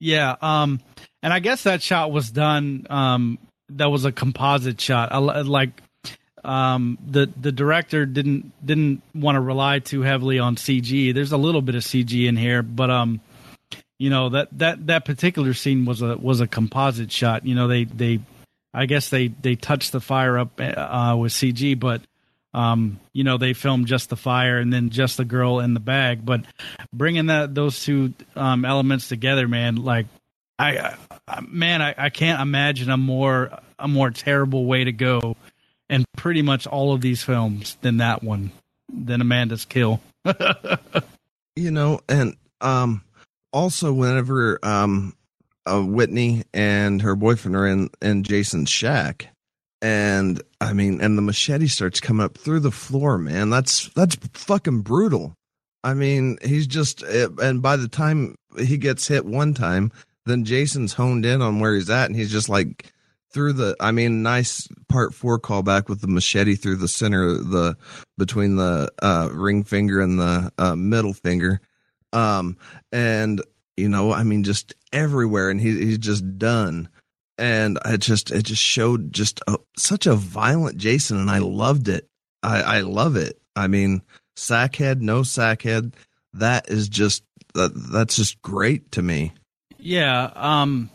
Yeah, 0.00 0.37
yeah. 0.40 0.62
um, 0.62 0.80
and 1.23 1.32
I 1.32 1.38
guess 1.38 1.62
that 1.62 1.82
shot 1.82 2.12
was 2.12 2.30
done. 2.30 2.87
Um, 2.90 3.38
that 3.71 3.87
was 3.87 4.04
a 4.04 4.12
composite 4.12 4.80
shot. 4.80 5.12
Like 5.47 5.83
um 6.44 6.99
the 7.06 7.30
the 7.40 7.52
director 7.52 8.04
didn't 8.04 8.52
didn't 8.64 9.02
want 9.14 9.37
to 9.37 9.40
rely 9.40 9.78
too 9.78 10.02
heavily 10.02 10.38
on 10.38 10.56
CG. 10.56 11.14
There's 11.14 11.33
a 11.33 11.38
little 11.38 11.62
bit 11.62 11.75
of 11.75 11.83
CG 11.83 12.28
in 12.28 12.37
here, 12.37 12.62
but 12.62 12.90
um 12.90 13.21
you 13.99 14.11
know 14.11 14.28
that 14.30 14.49
that 14.59 14.87
that 14.88 15.04
particular 15.04 15.54
scene 15.54 15.85
was 15.85 16.02
a 16.02 16.16
was 16.16 16.40
a 16.40 16.47
composite 16.47 17.11
shot. 17.11 17.47
You 17.47 17.54
know 17.54 17.68
they 17.68 17.85
they 17.85 18.21
I 18.75 18.87
guess 18.87 19.09
they 19.09 19.28
they 19.28 19.54
touched 19.54 19.92
the 19.92 20.00
fire 20.00 20.37
up 20.37 20.61
uh, 20.61 21.16
with 21.18 21.33
CG, 21.33 21.78
but 21.78 22.02
um, 22.52 22.99
you 23.12 23.23
know 23.23 23.38
they 23.38 23.52
filmed 23.52 23.87
just 23.87 24.11
the 24.11 24.16
fire 24.16 24.59
and 24.59 24.73
then 24.73 24.90
just 24.90 25.16
the 25.16 25.25
girl 25.25 25.61
in 25.61 25.75
the 25.75 25.80
bag. 25.80 26.26
But 26.26 26.42
bringing 26.92 27.26
that 27.26 27.54
those 27.54 27.83
two 27.85 28.14
um, 28.35 28.64
elements 28.64 29.09
together, 29.09 29.47
man, 29.47 29.76
like 29.76 30.06
I, 30.58 30.96
I 31.26 31.40
man, 31.40 31.82
I, 31.82 31.94
I 31.96 32.11
can't 32.11 32.40
imagine 32.40 32.90
a 32.90 32.96
more 32.96 33.58
a 33.78 33.88
more 33.88 34.11
terrible 34.11 34.66
way 34.66 34.84
to 34.84 34.92
go 34.92 35.37
in 35.90 36.04
pretty 36.16 36.42
much 36.42 36.66
all 36.66 36.92
of 36.92 37.00
these 37.00 37.23
films 37.23 37.76
than 37.82 37.99
that 37.99 38.23
one, 38.23 38.52
than 38.92 39.20
Amanda's 39.20 39.64
kill. 39.64 40.00
you 41.56 41.70
know, 41.70 42.00
and 42.08 42.37
um, 42.61 43.02
also 43.52 43.92
whenever 43.92 44.58
um, 44.62 45.14
uh, 45.66 45.82
Whitney 45.82 46.44
and 46.52 47.02
her 47.02 47.16
boyfriend 47.16 47.56
are 47.56 47.66
in 47.66 47.90
in 48.00 48.23
Jason's 48.23 48.70
shack, 48.70 49.28
and 49.82 50.40
I 50.61 50.73
mean, 50.73 51.00
and 51.00 51.18
the 51.18 51.23
machete 51.23 51.66
starts 51.66 52.00
coming 52.00 52.25
up 52.25 52.38
through 52.38 52.61
the 52.61 52.70
floor, 52.70 53.18
man. 53.18 53.50
That's 53.50 53.88
that's 53.88 54.16
fucking 54.34 54.82
brutal. 54.82 55.34
I 55.82 55.92
mean, 55.92 56.38
he's 56.42 56.66
just, 56.66 57.02
and 57.02 57.61
by 57.61 57.76
the 57.76 57.88
time 57.88 58.37
he 58.58 58.78
gets 58.78 59.06
hit 59.06 59.26
one 59.26 59.52
time, 59.52 59.92
then 60.26 60.44
Jason's 60.44 60.94
honed 60.94 61.26
in 61.26 61.42
on 61.42 61.60
where 61.60 61.74
he's 61.74 61.90
at, 61.90 62.06
and 62.06 62.16
he's 62.16 62.32
just 62.32 62.48
like 62.48 62.92
through 63.32 63.54
the. 63.54 63.76
I 63.80 63.92
mean, 63.92 64.22
nice 64.22 64.68
part 64.88 65.14
four 65.14 65.38
callback 65.38 65.88
with 65.88 66.00
the 66.00 66.08
machete 66.08 66.54
through 66.54 66.76
the 66.76 66.88
center, 66.88 67.34
the 67.34 67.76
between 68.18 68.56
the 68.56 68.90
uh, 69.02 69.28
ring 69.32 69.64
finger 69.64 70.00
and 70.00 70.18
the 70.18 70.52
uh, 70.58 70.76
middle 70.76 71.12
finger, 71.12 71.60
um, 72.12 72.56
and 72.92 73.42
you 73.76 73.88
know, 73.88 74.12
I 74.12 74.22
mean, 74.22 74.44
just 74.44 74.74
everywhere, 74.92 75.50
and 75.50 75.60
he, 75.60 75.72
he's 75.84 75.98
just 75.98 76.38
done. 76.38 76.88
And 77.36 77.78
it 77.84 77.98
just 77.98 78.30
it 78.30 78.44
just 78.44 78.62
showed 78.62 79.12
just 79.12 79.40
a, 79.48 79.58
such 79.76 80.06
a 80.06 80.14
violent 80.14 80.78
Jason, 80.78 81.18
and 81.18 81.28
I 81.28 81.38
loved 81.38 81.88
it. 81.88 82.08
I, 82.44 82.62
I 82.62 82.80
love 82.82 83.16
it. 83.16 83.40
I 83.56 83.66
mean, 83.66 84.02
sackhead, 84.36 85.00
no 85.00 85.22
sackhead. 85.22 85.94
That 86.34 86.68
is 86.68 86.88
just 86.88 87.24
that, 87.54 87.72
that's 87.74 88.14
just 88.16 88.40
great 88.42 88.92
to 88.92 89.02
me. 89.02 89.32
Yeah, 89.84 90.30
um, 90.34 90.88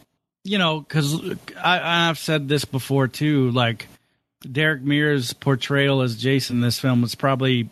you 0.44 0.58
know, 0.58 0.80
because 0.80 1.22
I've 1.64 2.18
said 2.18 2.48
this 2.48 2.66
before 2.66 3.08
too. 3.08 3.52
Like 3.52 3.88
Derek 4.52 4.82
Mears' 4.82 5.32
portrayal 5.32 6.02
as 6.02 6.18
Jason 6.18 6.58
in 6.58 6.62
this 6.62 6.80
film 6.80 7.04
was 7.04 7.14
probably 7.14 7.70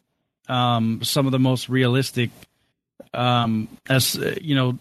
um, 0.48 1.04
some 1.04 1.26
of 1.26 1.32
the 1.32 1.40
most 1.40 1.70
realistic, 1.70 2.30
um, 3.16 3.68
as 3.90 4.14
you 4.40 4.54
know, 4.54 4.78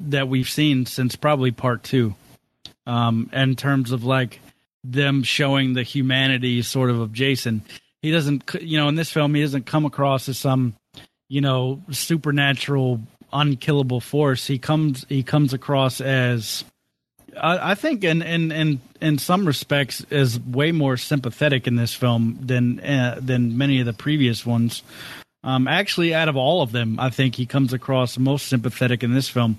that 0.00 0.28
we've 0.28 0.50
seen 0.50 0.84
since 0.84 1.16
probably 1.16 1.50
part 1.50 1.82
two. 1.82 2.14
Um, 2.86 3.30
in 3.32 3.56
terms 3.56 3.90
of 3.90 4.04
like 4.04 4.40
them 4.84 5.22
showing 5.22 5.72
the 5.72 5.82
humanity 5.82 6.60
sort 6.60 6.90
of 6.90 7.00
of 7.00 7.14
Jason, 7.14 7.62
he 8.02 8.10
doesn't, 8.10 8.54
you 8.60 8.76
know, 8.76 8.88
in 8.88 8.96
this 8.96 9.10
film 9.10 9.34
he 9.34 9.40
doesn't 9.40 9.64
come 9.64 9.86
across 9.86 10.28
as 10.28 10.36
some, 10.36 10.74
you 11.30 11.40
know, 11.40 11.80
supernatural 11.90 13.00
unkillable 13.32 14.00
force. 14.00 14.46
He 14.46 14.58
comes 14.58 15.06
he 15.08 15.22
comes 15.22 15.52
across 15.52 16.00
as 16.00 16.64
I, 17.36 17.72
I 17.72 17.74
think 17.74 18.04
in, 18.04 18.22
in 18.22 18.52
in 18.52 18.80
in 19.00 19.18
some 19.18 19.46
respects 19.46 20.04
is 20.10 20.40
way 20.40 20.72
more 20.72 20.96
sympathetic 20.96 21.66
in 21.66 21.76
this 21.76 21.94
film 21.94 22.38
than 22.40 22.80
uh, 22.80 23.18
than 23.20 23.56
many 23.56 23.80
of 23.80 23.86
the 23.86 23.92
previous 23.92 24.44
ones. 24.44 24.82
Um, 25.42 25.66
actually, 25.66 26.14
out 26.14 26.28
of 26.28 26.36
all 26.36 26.62
of 26.62 26.72
them, 26.72 27.00
I 27.00 27.10
think 27.10 27.34
he 27.34 27.46
comes 27.46 27.72
across 27.72 28.18
most 28.18 28.46
sympathetic 28.48 29.02
in 29.02 29.14
this 29.14 29.28
film. 29.28 29.58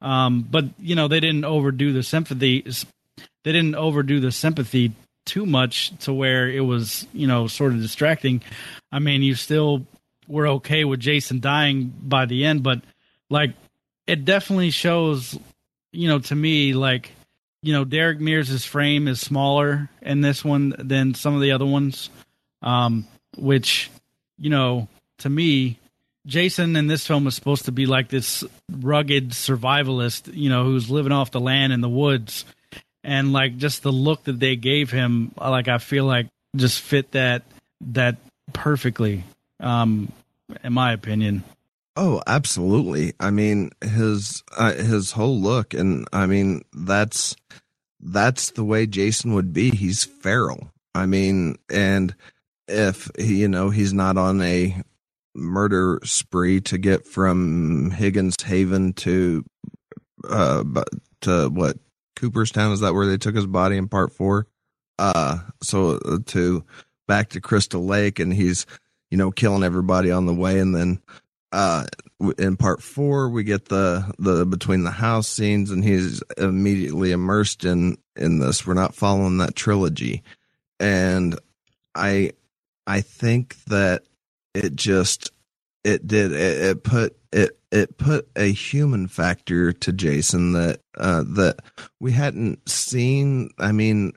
Um, 0.00 0.46
but 0.50 0.64
you 0.78 0.94
know, 0.94 1.08
they 1.08 1.20
didn't 1.20 1.44
overdo 1.44 1.92
the 1.92 2.02
sympathy. 2.02 2.62
They 3.44 3.52
didn't 3.52 3.74
overdo 3.74 4.20
the 4.20 4.32
sympathy 4.32 4.92
too 5.26 5.44
much 5.46 5.96
to 5.98 6.12
where 6.12 6.48
it 6.48 6.60
was, 6.60 7.06
you 7.12 7.26
know, 7.26 7.46
sort 7.46 7.72
of 7.72 7.80
distracting. 7.80 8.42
I 8.90 8.98
mean, 8.98 9.22
you 9.22 9.34
still 9.34 9.86
were 10.26 10.46
okay 10.46 10.84
with 10.84 11.00
Jason 11.00 11.40
dying 11.40 11.92
by 12.00 12.24
the 12.26 12.44
end, 12.44 12.62
but 12.62 12.80
like 13.30 13.54
it 14.06 14.24
definitely 14.24 14.70
shows 14.70 15.38
you 15.92 16.08
know 16.08 16.18
to 16.18 16.34
me 16.34 16.74
like 16.74 17.12
you 17.62 17.72
know 17.72 17.84
Derek 17.84 18.20
Mears' 18.20 18.64
frame 18.64 19.08
is 19.08 19.20
smaller 19.20 19.88
in 20.02 20.20
this 20.20 20.44
one 20.44 20.74
than 20.78 21.14
some 21.14 21.34
of 21.34 21.40
the 21.40 21.52
other 21.52 21.66
ones. 21.66 22.10
Um 22.60 23.06
which 23.38 23.90
you 24.38 24.50
know 24.50 24.88
to 25.18 25.30
me 25.30 25.78
Jason 26.26 26.76
in 26.76 26.88
this 26.88 27.06
film 27.06 27.26
is 27.26 27.34
supposed 27.34 27.64
to 27.66 27.72
be 27.72 27.86
like 27.86 28.08
this 28.08 28.44
rugged 28.70 29.30
survivalist 29.30 30.34
you 30.34 30.50
know 30.50 30.64
who's 30.64 30.90
living 30.90 31.12
off 31.12 31.30
the 31.30 31.40
land 31.40 31.72
in 31.72 31.80
the 31.80 31.88
woods. 31.88 32.44
And 33.02 33.32
like 33.32 33.56
just 33.56 33.82
the 33.82 33.92
look 33.92 34.24
that 34.24 34.38
they 34.38 34.56
gave 34.56 34.90
him 34.90 35.32
like 35.38 35.68
I 35.68 35.78
feel 35.78 36.04
like 36.04 36.26
just 36.56 36.80
fit 36.80 37.12
that 37.12 37.44
that 37.92 38.16
perfectly 38.52 39.24
um 39.60 40.12
in 40.64 40.72
my 40.72 40.92
opinion 40.92 41.44
Oh, 42.02 42.22
absolutely. 42.26 43.12
I 43.20 43.30
mean, 43.30 43.72
his 43.82 44.42
uh, 44.56 44.72
his 44.72 45.12
whole 45.12 45.38
look, 45.38 45.74
and 45.74 46.08
I 46.14 46.24
mean 46.24 46.62
that's 46.72 47.36
that's 48.00 48.52
the 48.52 48.64
way 48.64 48.86
Jason 48.86 49.34
would 49.34 49.52
be. 49.52 49.70
He's 49.70 50.06
feral. 50.06 50.72
I 50.94 51.04
mean, 51.04 51.56
and 51.70 52.14
if 52.66 53.10
you 53.18 53.48
know 53.48 53.68
he's 53.68 53.92
not 53.92 54.16
on 54.16 54.40
a 54.40 54.82
murder 55.34 56.00
spree 56.02 56.62
to 56.62 56.78
get 56.78 57.06
from 57.06 57.90
Higgins 57.90 58.36
Haven 58.44 58.94
to 58.94 59.44
uh 60.26 60.64
to 61.20 61.50
what 61.50 61.76
Cooperstown 62.16 62.72
is 62.72 62.80
that 62.80 62.94
where 62.94 63.06
they 63.06 63.18
took 63.18 63.36
his 63.36 63.46
body 63.46 63.76
in 63.76 63.88
part 63.88 64.12
4 64.12 64.46
uh 64.98 65.38
so 65.62 65.98
uh, 66.04 66.18
to 66.26 66.64
back 67.06 67.30
to 67.30 67.40
Crystal 67.40 67.84
Lake 67.84 68.18
and 68.18 68.32
he's 68.34 68.66
you 69.10 69.16
know 69.16 69.30
killing 69.30 69.62
everybody 69.62 70.10
on 70.10 70.26
the 70.26 70.34
way 70.34 70.58
and 70.58 70.74
then 70.74 71.00
uh 71.52 71.86
in 72.38 72.56
part 72.56 72.82
four 72.82 73.30
we 73.30 73.44
get 73.44 73.66
the 73.66 74.12
the 74.18 74.46
between 74.46 74.84
the 74.84 74.90
house 74.90 75.28
scenes 75.28 75.70
and 75.70 75.84
he's 75.84 76.22
immediately 76.38 77.12
immersed 77.12 77.64
in 77.64 77.96
in 78.16 78.38
this. 78.40 78.66
We're 78.66 78.74
not 78.74 78.94
following 78.94 79.38
that 79.38 79.56
trilogy. 79.56 80.22
And 80.80 81.38
i 81.94 82.32
i 82.86 83.00
think 83.00 83.56
that 83.66 84.02
it 84.54 84.76
just 84.76 85.32
it 85.84 86.06
did 86.06 86.32
it, 86.32 86.62
it 86.62 86.84
put 86.84 87.16
it 87.32 87.58
it 87.72 87.98
put 87.98 88.28
a 88.36 88.52
human 88.52 89.08
factor 89.08 89.72
to 89.72 89.92
jason 89.92 90.52
that 90.52 90.80
uh 90.98 91.24
that 91.26 91.58
we 92.00 92.12
hadn't 92.12 92.68
seen 92.68 93.50
i 93.58 93.72
mean 93.72 94.12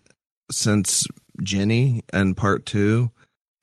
since 0.52 1.08
ginny 1.42 2.04
and 2.14 2.38
part 2.38 2.66
two. 2.66 3.12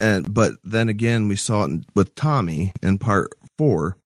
And 0.00 0.33
but 0.33 0.54
then 0.64 0.88
again 0.88 1.28
we 1.28 1.37
saw 1.37 1.64
it 1.64 1.85
with 1.94 2.14
tommy 2.14 2.72
in 2.83 2.98
part 2.98 3.30
four. 3.61 3.99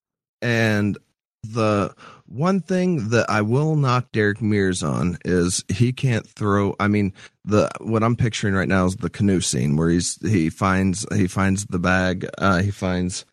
And 0.42 0.98
the 1.44 1.94
one 2.26 2.60
thing 2.60 3.10
that 3.10 3.30
I 3.30 3.42
will 3.42 3.76
knock 3.76 4.10
Derek 4.10 4.42
Mears 4.42 4.82
on 4.82 5.16
is 5.24 5.62
he 5.68 5.92
can't 5.92 6.26
throw. 6.26 6.74
I 6.80 6.88
mean, 6.88 7.12
the 7.44 7.70
what 7.80 8.02
I'm 8.02 8.16
picturing 8.16 8.54
right 8.54 8.66
now 8.66 8.86
is 8.86 8.96
the 8.96 9.08
canoe 9.08 9.40
scene 9.40 9.76
where 9.76 9.90
he's 9.90 10.18
he 10.28 10.50
finds 10.50 11.06
he 11.14 11.28
finds 11.28 11.66
the 11.66 11.78
bag. 11.78 12.26
Uh, 12.36 12.62
he 12.62 12.72
finds 12.72 13.24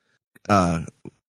uh, 0.48 0.84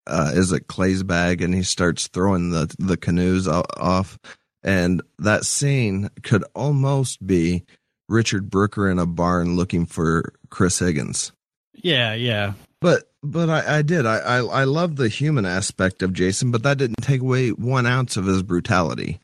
uh, 0.07 0.33
is 0.35 0.53
it 0.53 0.67
Clay's 0.67 1.03
bag, 1.03 1.41
and 1.41 1.55
he 1.55 1.63
starts 1.63 2.09
throwing 2.09 2.51
the 2.51 2.75
the 2.79 2.99
canoes 2.99 3.49
off. 3.49 4.19
And 4.63 5.01
that 5.19 5.47
scene 5.47 6.11
could 6.23 6.45
almost 6.55 7.27
be 7.27 7.65
Richard 8.11 8.51
Brooker 8.51 8.91
in 8.91 8.99
a 8.99 9.07
barn 9.07 9.57
looking 9.57 9.87
for 9.87 10.35
Chris 10.51 10.81
Higgins. 10.81 11.33
Yeah, 11.75 12.13
yeah. 12.13 12.53
But 12.79 13.12
but 13.23 13.49
I, 13.49 13.79
I 13.79 13.83
did. 13.83 14.05
I, 14.07 14.19
I 14.19 14.39
I 14.39 14.65
love 14.65 14.97
the 14.97 15.09
human 15.09 15.47
aspect 15.47 16.03
of 16.03 16.13
Jason, 16.13 16.51
but 16.51 16.63
that 16.65 16.79
didn't 16.79 17.03
take 17.03 17.21
away 17.21 17.51
one 17.51 17.87
ounce 17.87 18.17
of 18.17 18.27
his 18.27 18.43
brutality. 18.43 19.21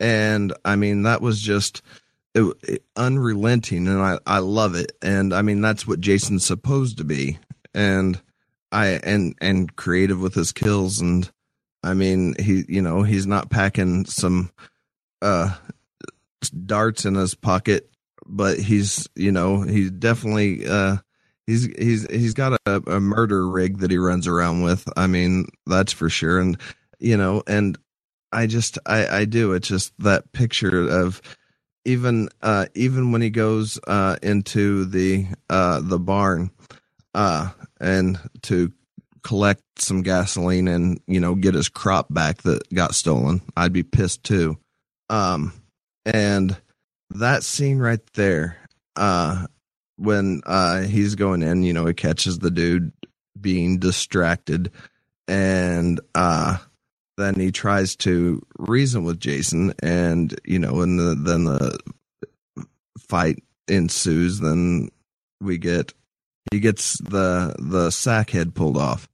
And 0.00 0.52
I 0.64 0.76
mean, 0.76 1.02
that 1.02 1.20
was 1.20 1.40
just 1.40 1.82
it, 2.34 2.42
it, 2.62 2.84
unrelenting, 2.96 3.86
and 3.86 4.00
I 4.00 4.18
I 4.26 4.38
love 4.38 4.74
it. 4.74 4.92
And 5.02 5.34
I 5.34 5.42
mean, 5.42 5.60
that's 5.60 5.86
what 5.86 6.00
Jason's 6.00 6.46
supposed 6.46 6.98
to 6.98 7.04
be. 7.04 7.38
And 7.74 8.20
I 8.70 9.00
and 9.04 9.36
and 9.40 9.74
creative 9.76 10.20
with 10.20 10.34
his 10.34 10.52
kills. 10.52 11.00
And 11.00 11.30
I 11.82 11.94
mean, 11.94 12.34
he 12.38 12.64
you 12.68 12.80
know 12.80 13.02
he's 13.02 13.26
not 13.26 13.50
packing 13.50 14.06
some 14.06 14.50
uh 15.20 15.54
darts 16.66 17.04
in 17.04 17.14
his 17.16 17.34
pocket, 17.34 17.90
but 18.26 18.58
he's 18.58 19.08
you 19.14 19.30
know 19.30 19.60
he's 19.60 19.90
definitely 19.90 20.66
uh 20.66 20.96
he's 21.46 21.66
he's 21.78 22.06
he's 22.10 22.34
got 22.34 22.54
a, 22.66 22.82
a 22.86 23.00
murder 23.00 23.48
rig 23.48 23.78
that 23.78 23.90
he 23.90 23.98
runs 23.98 24.26
around 24.26 24.62
with. 24.62 24.88
I 24.96 25.06
mean, 25.06 25.46
that's 25.66 25.92
for 25.92 26.08
sure. 26.08 26.40
And 26.40 26.58
you 27.00 27.16
know, 27.16 27.42
and 27.46 27.78
I 28.32 28.46
just 28.46 28.78
I 28.86 29.06
I 29.08 29.24
do. 29.26 29.52
It's 29.52 29.68
just 29.68 29.92
that 30.00 30.32
picture 30.32 30.88
of 30.88 31.20
even 31.86 32.30
uh 32.42 32.66
even 32.76 33.12
when 33.12 33.22
he 33.22 33.30
goes 33.30 33.80
uh 33.88 34.16
into 34.22 34.86
the 34.86 35.26
uh 35.50 35.80
the 35.82 36.00
barn 36.00 36.52
uh 37.14 37.50
and 37.80 38.20
to 38.42 38.72
collect 39.24 39.62
some 39.78 40.02
gasoline 40.02 40.68
and 40.68 41.00
you 41.08 41.20
know 41.20 41.36
get 41.36 41.54
his 41.54 41.70
crop 41.70 42.08
back 42.12 42.42
that 42.42 42.62
got 42.74 42.94
stolen 42.94 43.42
i'd 43.56 43.74
be 43.74 43.84
pissed 43.84 44.24
too 44.24 44.58
um 45.10 45.52
and 46.06 46.56
that 47.10 47.44
scene 47.44 47.78
right 47.78 48.04
there 48.14 48.58
uh 48.96 49.46
when 50.02 50.42
uh 50.46 50.82
he's 50.82 51.14
going 51.14 51.42
in, 51.42 51.62
you 51.62 51.72
know, 51.72 51.86
he 51.86 51.94
catches 51.94 52.38
the 52.38 52.50
dude 52.50 52.92
being 53.40 53.78
distracted 53.78 54.70
and 55.28 56.00
uh 56.14 56.58
then 57.18 57.34
he 57.34 57.52
tries 57.52 57.94
to 57.96 58.44
reason 58.58 59.04
with 59.04 59.20
Jason, 59.20 59.74
and 59.82 60.38
you 60.44 60.58
know, 60.58 60.80
and 60.80 60.98
the, 60.98 61.14
then 61.14 61.44
the 61.44 61.78
fight 62.98 63.42
ensues. 63.68 64.40
Then 64.40 64.90
we 65.40 65.58
get 65.58 65.92
he 66.50 66.60
gets 66.60 66.98
the 66.98 67.54
the 67.58 67.90
sack 67.90 68.30
head 68.30 68.54
pulled 68.54 68.76
off, 68.76 69.08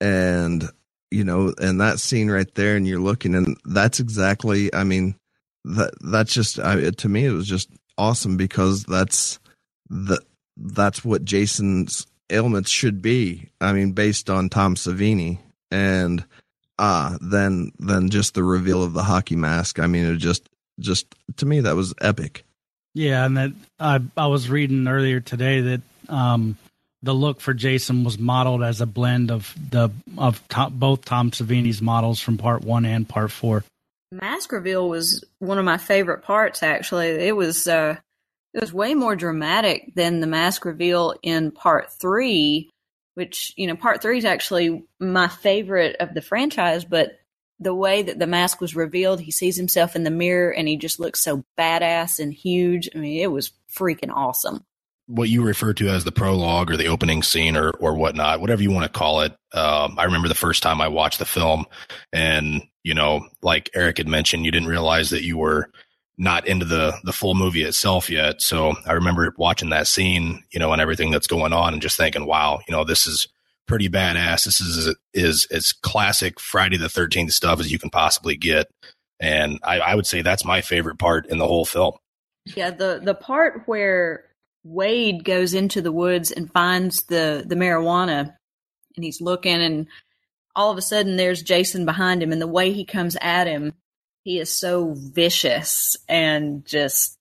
and 0.00 0.68
you 1.10 1.24
know, 1.24 1.54
and 1.58 1.80
that 1.80 2.00
scene 2.00 2.30
right 2.30 2.52
there, 2.54 2.76
and 2.76 2.86
you're 2.86 3.00
looking, 3.00 3.34
and 3.34 3.56
that's 3.64 4.00
exactly. 4.00 4.72
I 4.74 4.84
mean, 4.84 5.14
that 5.64 5.92
that's 6.00 6.32
just 6.32 6.58
I, 6.58 6.90
to 6.90 7.08
me, 7.08 7.26
it 7.26 7.32
was 7.32 7.46
just 7.46 7.68
awesome 7.98 8.36
because 8.36 8.84
that's 8.84 9.38
the 9.90 10.20
that's 10.56 11.04
what 11.04 11.24
Jason's 11.24 12.06
ailments 12.30 12.70
should 12.70 13.02
be. 13.02 13.50
I 13.60 13.72
mean, 13.72 13.92
based 13.92 14.30
on 14.30 14.48
Tom 14.48 14.74
Savini, 14.74 15.38
and 15.70 16.24
uh 16.78 17.18
then 17.20 17.72
then 17.78 18.10
just 18.10 18.34
the 18.34 18.42
reveal 18.42 18.82
of 18.82 18.92
the 18.92 19.02
hockey 19.02 19.36
mask. 19.36 19.78
I 19.78 19.86
mean, 19.86 20.04
it 20.04 20.16
just 20.16 20.48
just 20.80 21.14
to 21.36 21.46
me 21.46 21.60
that 21.60 21.76
was 21.76 21.94
epic. 22.00 22.44
Yeah, 22.94 23.24
and 23.24 23.36
that 23.36 23.52
I 23.78 24.00
I 24.16 24.26
was 24.26 24.48
reading 24.48 24.88
earlier 24.88 25.20
today 25.20 25.60
that 25.60 25.80
um 26.08 26.56
the 27.02 27.12
look 27.12 27.40
for 27.40 27.52
Jason 27.52 28.04
was 28.04 28.18
modeled 28.18 28.62
as 28.62 28.80
a 28.80 28.86
blend 28.86 29.30
of 29.30 29.54
the 29.70 29.90
of 30.16 30.46
Tom, 30.48 30.74
both 30.78 31.04
Tom 31.04 31.30
Savini's 31.30 31.82
models 31.82 32.20
from 32.20 32.38
part 32.38 32.62
one 32.62 32.84
and 32.84 33.08
part 33.08 33.30
four. 33.30 33.64
Mask 34.12 34.52
reveal 34.52 34.88
was 34.88 35.24
one 35.38 35.58
of 35.58 35.64
my 35.64 35.78
favorite 35.78 36.22
parts. 36.22 36.62
Actually, 36.62 37.08
it 37.08 37.34
was 37.34 37.66
uh, 37.66 37.96
it 38.54 38.60
was 38.60 38.72
way 38.72 38.94
more 38.94 39.16
dramatic 39.16 39.94
than 39.94 40.20
the 40.20 40.26
mask 40.26 40.64
reveal 40.64 41.14
in 41.22 41.50
part 41.50 41.92
three, 41.92 42.70
which 43.14 43.52
you 43.56 43.66
know 43.66 43.76
part 43.76 44.02
three 44.02 44.18
is 44.18 44.24
actually 44.24 44.84
my 44.98 45.28
favorite 45.28 45.96
of 46.00 46.14
the 46.14 46.22
franchise. 46.22 46.84
But 46.84 47.18
the 47.58 47.74
way 47.74 48.02
that 48.02 48.18
the 48.18 48.26
mask 48.26 48.60
was 48.60 48.74
revealed, 48.74 49.20
he 49.20 49.30
sees 49.30 49.56
himself 49.56 49.94
in 49.94 50.02
the 50.02 50.10
mirror 50.10 50.52
and 50.52 50.66
he 50.66 50.76
just 50.76 50.98
looks 50.98 51.22
so 51.22 51.44
badass 51.58 52.18
and 52.18 52.32
huge. 52.32 52.88
I 52.94 52.98
mean, 52.98 53.20
it 53.20 53.30
was 53.30 53.52
freaking 53.72 54.12
awesome 54.12 54.64
what 55.06 55.28
you 55.28 55.42
refer 55.42 55.74
to 55.74 55.88
as 55.88 56.04
the 56.04 56.12
prologue 56.12 56.70
or 56.70 56.76
the 56.76 56.86
opening 56.86 57.22
scene 57.22 57.56
or 57.56 57.70
or 57.72 57.94
whatnot, 57.94 58.40
whatever 58.40 58.62
you 58.62 58.70
want 58.70 58.84
to 58.84 58.98
call 58.98 59.20
it. 59.20 59.32
Um, 59.52 59.98
I 59.98 60.04
remember 60.04 60.28
the 60.28 60.34
first 60.34 60.62
time 60.62 60.80
I 60.80 60.88
watched 60.88 61.18
the 61.18 61.24
film, 61.24 61.66
and 62.12 62.62
you 62.82 62.94
know, 62.94 63.28
like 63.42 63.70
Eric 63.74 63.98
had 63.98 64.08
mentioned, 64.08 64.44
you 64.44 64.50
didn't 64.50 64.68
realize 64.68 65.10
that 65.10 65.24
you 65.24 65.38
were 65.38 65.70
not 66.18 66.46
into 66.46 66.64
the 66.64 66.94
the 67.04 67.12
full 67.12 67.34
movie 67.34 67.62
itself 67.62 68.10
yet. 68.10 68.42
So 68.42 68.74
I 68.86 68.92
remember 68.92 69.34
watching 69.36 69.70
that 69.70 69.86
scene, 69.86 70.44
you 70.52 70.60
know, 70.60 70.72
and 70.72 70.80
everything 70.80 71.10
that's 71.10 71.26
going 71.26 71.52
on, 71.52 71.72
and 71.72 71.82
just 71.82 71.96
thinking, 71.96 72.26
wow, 72.26 72.60
you 72.68 72.72
know, 72.72 72.84
this 72.84 73.06
is 73.06 73.28
pretty 73.66 73.88
badass. 73.88 74.44
This 74.44 74.60
is 74.60 74.94
is 75.14 75.46
as 75.46 75.72
classic 75.72 76.38
Friday 76.38 76.76
the 76.76 76.88
Thirteenth 76.88 77.32
stuff 77.32 77.60
as 77.60 77.72
you 77.72 77.78
can 77.78 77.90
possibly 77.90 78.36
get, 78.36 78.68
and 79.20 79.58
I, 79.62 79.80
I 79.80 79.94
would 79.94 80.06
say 80.06 80.22
that's 80.22 80.44
my 80.44 80.60
favorite 80.60 80.98
part 80.98 81.26
in 81.26 81.38
the 81.38 81.46
whole 81.46 81.64
film. 81.64 81.94
Yeah, 82.44 82.70
the 82.70 83.00
the 83.02 83.14
part 83.14 83.62
where 83.66 84.24
Wade 84.64 85.24
goes 85.24 85.54
into 85.54 85.80
the 85.80 85.92
woods 85.92 86.30
and 86.30 86.52
finds 86.52 87.04
the 87.04 87.44
the 87.46 87.54
marijuana, 87.56 88.34
and 88.96 89.04
he's 89.04 89.20
looking, 89.20 89.62
and 89.62 89.86
all 90.54 90.70
of 90.70 90.78
a 90.78 90.82
sudden 90.82 91.16
there's 91.16 91.42
Jason 91.42 91.84
behind 91.84 92.22
him, 92.22 92.32
and 92.32 92.42
the 92.42 92.46
way 92.46 92.72
he 92.72 92.84
comes 92.84 93.16
at 93.20 93.46
him, 93.46 93.72
he 94.24 94.38
is 94.38 94.50
so 94.50 94.94
vicious 94.96 95.96
and 96.08 96.64
just. 96.64 97.18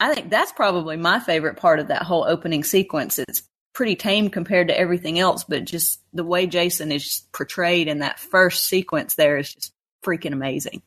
I 0.00 0.12
think 0.14 0.30
that's 0.30 0.50
probably 0.52 0.96
my 0.96 1.20
favorite 1.20 1.58
part 1.58 1.78
of 1.78 1.88
that 1.88 2.02
whole 2.02 2.24
opening 2.24 2.64
sequence. 2.64 3.20
It's 3.20 3.44
pretty 3.72 3.94
tame 3.96 4.30
compared 4.30 4.68
to 4.68 4.78
everything 4.78 5.18
else, 5.18 5.44
but 5.44 5.64
just 5.64 6.00
the 6.12 6.24
way 6.24 6.46
Jason 6.46 6.90
is 6.90 7.22
portrayed 7.32 7.88
in 7.88 8.00
that 8.00 8.18
first 8.18 8.66
sequence 8.66 9.14
there 9.14 9.38
is 9.38 9.54
just 9.54 9.72
freaking 10.04 10.32
amazing. 10.32 10.82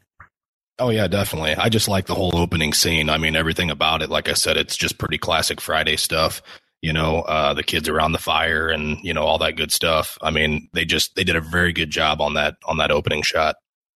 Oh 0.77 0.89
yeah, 0.89 1.07
definitely. 1.07 1.55
I 1.55 1.69
just 1.69 1.87
like 1.87 2.05
the 2.05 2.15
whole 2.15 2.35
opening 2.37 2.73
scene. 2.73 3.09
I 3.09 3.17
mean, 3.17 3.35
everything 3.35 3.71
about 3.71 4.01
it. 4.01 4.09
Like 4.09 4.27
I 4.27 4.33
said, 4.33 4.57
it's 4.57 4.75
just 4.75 4.97
pretty 4.97 5.17
classic 5.17 5.61
Friday 5.61 5.95
stuff. 5.95 6.41
You 6.81 6.91
know, 6.91 7.21
uh, 7.21 7.53
the 7.53 7.63
kids 7.63 7.87
around 7.87 8.11
the 8.11 8.17
fire 8.17 8.67
and 8.67 8.97
you 9.01 9.13
know 9.13 9.23
all 9.23 9.37
that 9.37 9.55
good 9.55 9.71
stuff. 9.71 10.17
I 10.21 10.31
mean, 10.31 10.67
they 10.73 10.83
just 10.83 11.15
they 11.15 11.23
did 11.23 11.37
a 11.37 11.41
very 11.41 11.71
good 11.71 11.89
job 11.89 12.19
on 12.19 12.33
that 12.33 12.57
on 12.65 12.77
that 12.77 12.91
opening 12.91 13.21
shot. 13.21 13.55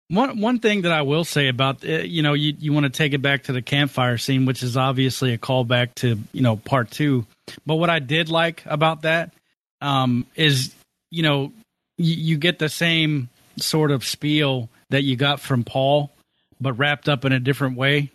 One 0.09 0.39
one 0.39 0.59
thing 0.59 0.83
that 0.83 0.91
I 0.93 1.01
will 1.01 1.25
say 1.25 1.49
about 1.49 1.83
uh, 1.83 1.99
you 1.99 2.21
know 2.21 2.33
you 2.33 2.53
you 2.57 2.71
want 2.71 2.85
to 2.85 2.89
take 2.89 3.13
it 3.13 3.21
back 3.21 3.43
to 3.43 3.53
the 3.53 3.61
campfire 3.61 4.17
scene, 4.17 4.45
which 4.45 4.63
is 4.63 4.77
obviously 4.77 5.33
a 5.33 5.37
callback 5.37 5.95
to 5.95 6.17
you 6.31 6.41
know 6.41 6.55
part 6.55 6.91
two. 6.91 7.25
But 7.65 7.75
what 7.75 7.89
I 7.89 7.99
did 7.99 8.29
like 8.29 8.63
about 8.65 9.01
that 9.01 9.33
um, 9.81 10.25
is 10.35 10.73
you 11.11 11.23
know 11.23 11.51
you, 11.97 12.15
you 12.15 12.37
get 12.37 12.57
the 12.57 12.69
same 12.69 13.29
sort 13.57 13.91
of 13.91 14.05
spiel 14.05 14.69
that 14.89 15.03
you 15.03 15.17
got 15.17 15.41
from 15.41 15.63
Paul 15.63 16.11
but 16.59 16.73
wrapped 16.73 17.09
up 17.09 17.25
in 17.25 17.31
a 17.31 17.39
different 17.39 17.77
way. 17.77 18.11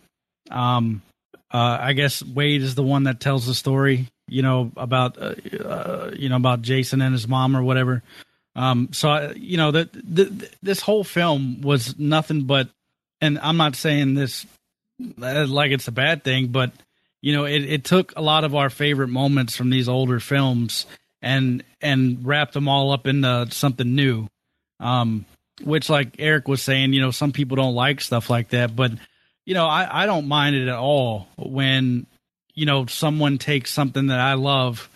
Um, 0.50 1.02
uh, 1.52 1.78
I 1.80 1.92
guess 1.92 2.22
Wade 2.22 2.62
is 2.62 2.74
the 2.74 2.82
one 2.82 3.04
that 3.04 3.20
tells 3.20 3.46
the 3.46 3.54
story, 3.54 4.08
you 4.26 4.42
know, 4.42 4.72
about 4.76 5.18
uh, 5.18 5.34
uh, 5.62 6.10
you 6.16 6.28
know 6.28 6.36
about 6.36 6.62
Jason 6.62 7.02
and 7.02 7.12
his 7.12 7.28
mom 7.28 7.56
or 7.56 7.62
whatever. 7.62 8.02
Um, 8.54 8.90
so 8.92 9.32
you 9.34 9.56
know 9.56 9.70
that 9.70 9.88
this 10.62 10.80
whole 10.80 11.04
film 11.04 11.62
was 11.62 11.98
nothing 11.98 12.44
but, 12.44 12.68
and 13.20 13.38
I'm 13.38 13.56
not 13.56 13.76
saying 13.76 14.14
this 14.14 14.46
uh, 15.20 15.46
like 15.46 15.72
it's 15.72 15.88
a 15.88 15.92
bad 15.92 16.22
thing, 16.22 16.48
but 16.48 16.72
you 17.22 17.32
know, 17.32 17.44
it, 17.44 17.62
it 17.62 17.84
took 17.84 18.12
a 18.16 18.22
lot 18.22 18.44
of 18.44 18.54
our 18.54 18.68
favorite 18.68 19.08
moments 19.08 19.56
from 19.56 19.70
these 19.70 19.88
older 19.88 20.20
films 20.20 20.86
and 21.22 21.64
and 21.80 22.26
wrapped 22.26 22.52
them 22.52 22.68
all 22.68 22.92
up 22.92 23.06
into 23.06 23.46
something 23.50 23.94
new. 23.94 24.28
Um, 24.80 25.24
which 25.62 25.88
like 25.88 26.16
Eric 26.18 26.48
was 26.48 26.60
saying, 26.60 26.92
you 26.92 27.00
know, 27.00 27.12
some 27.12 27.32
people 27.32 27.56
don't 27.56 27.74
like 27.74 28.00
stuff 28.00 28.28
like 28.28 28.48
that, 28.48 28.74
but 28.74 28.92
you 29.44 29.54
know, 29.54 29.66
I, 29.66 30.02
I 30.02 30.06
don't 30.06 30.28
mind 30.28 30.56
it 30.56 30.68
at 30.68 30.76
all 30.76 31.28
when, 31.36 32.06
you 32.54 32.66
know, 32.66 32.86
someone 32.86 33.38
takes 33.38 33.70
something 33.70 34.08
that 34.08 34.20
I 34.20 34.34
love 34.34 34.88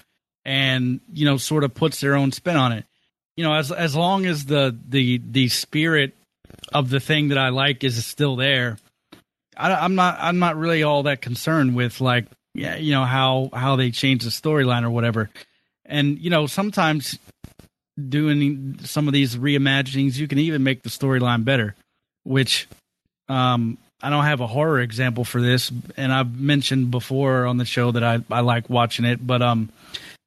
and, 0.45 1.01
you 1.13 1.25
know, 1.25 1.37
sort 1.37 1.65
of 1.65 1.75
puts 1.75 2.01
their 2.01 2.15
own 2.15 2.33
spin 2.33 2.57
on 2.57 2.73
it. 2.73 2.85
You 3.37 3.45
know, 3.45 3.55
as 3.55 3.71
as 3.71 3.95
long 3.95 4.27
as 4.27 4.47
the 4.47 4.77
the 4.89 5.21
the 5.31 5.49
spirit 5.49 6.15
of 6.73 6.91
the 6.91 7.01
thing 7.01 7.29
that 7.29 7.39
I 7.39 7.51
like 7.51 7.85
is 7.85 8.05
still 8.05 8.37
there, 8.37 8.79
I, 9.57 9.73
I'm 9.73 9.95
not 9.95 10.19
I'm 10.21 10.39
not 10.39 10.57
really 10.57 10.83
all 10.83 11.05
that 11.05 11.21
concerned 11.21 11.75
with 11.75 12.01
like 12.01 12.27
yeah, 12.55 12.77
you 12.77 12.93
know 12.93 13.05
how 13.05 13.51
how 13.53 13.77
they 13.77 13.91
change 13.91 14.25
the 14.25 14.31
storyline 14.31 14.83
or 14.83 14.91
whatever. 14.91 15.31
And 15.85 16.19
you 16.19 16.31
know, 16.31 16.47
sometimes 16.47 17.19
doing 17.97 18.79
some 18.85 19.07
of 19.07 19.15
these 19.15 19.37
reimaginings, 19.37 20.17
you 20.17 20.29
can 20.29 20.39
even 20.39 20.63
make 20.63 20.83
the 20.83 20.89
storyline 20.89 21.45
better. 21.45 21.75
Which 22.25 22.67
um, 23.29 23.79
I 24.03 24.11
don't 24.11 24.25
have 24.25 24.41
a 24.41 24.47
horror 24.47 24.81
example 24.81 25.25
for 25.25 25.41
this, 25.41 25.71
and 25.97 26.13
I've 26.13 26.39
mentioned 26.39 26.91
before 26.91 27.47
on 27.47 27.59
the 27.59 27.65
show 27.65 27.93
that 27.93 28.03
I, 28.03 28.21
I 28.31 28.41
like 28.41 28.69
watching 28.69 29.05
it. 29.05 29.25
But 29.25 29.43
um, 29.43 29.71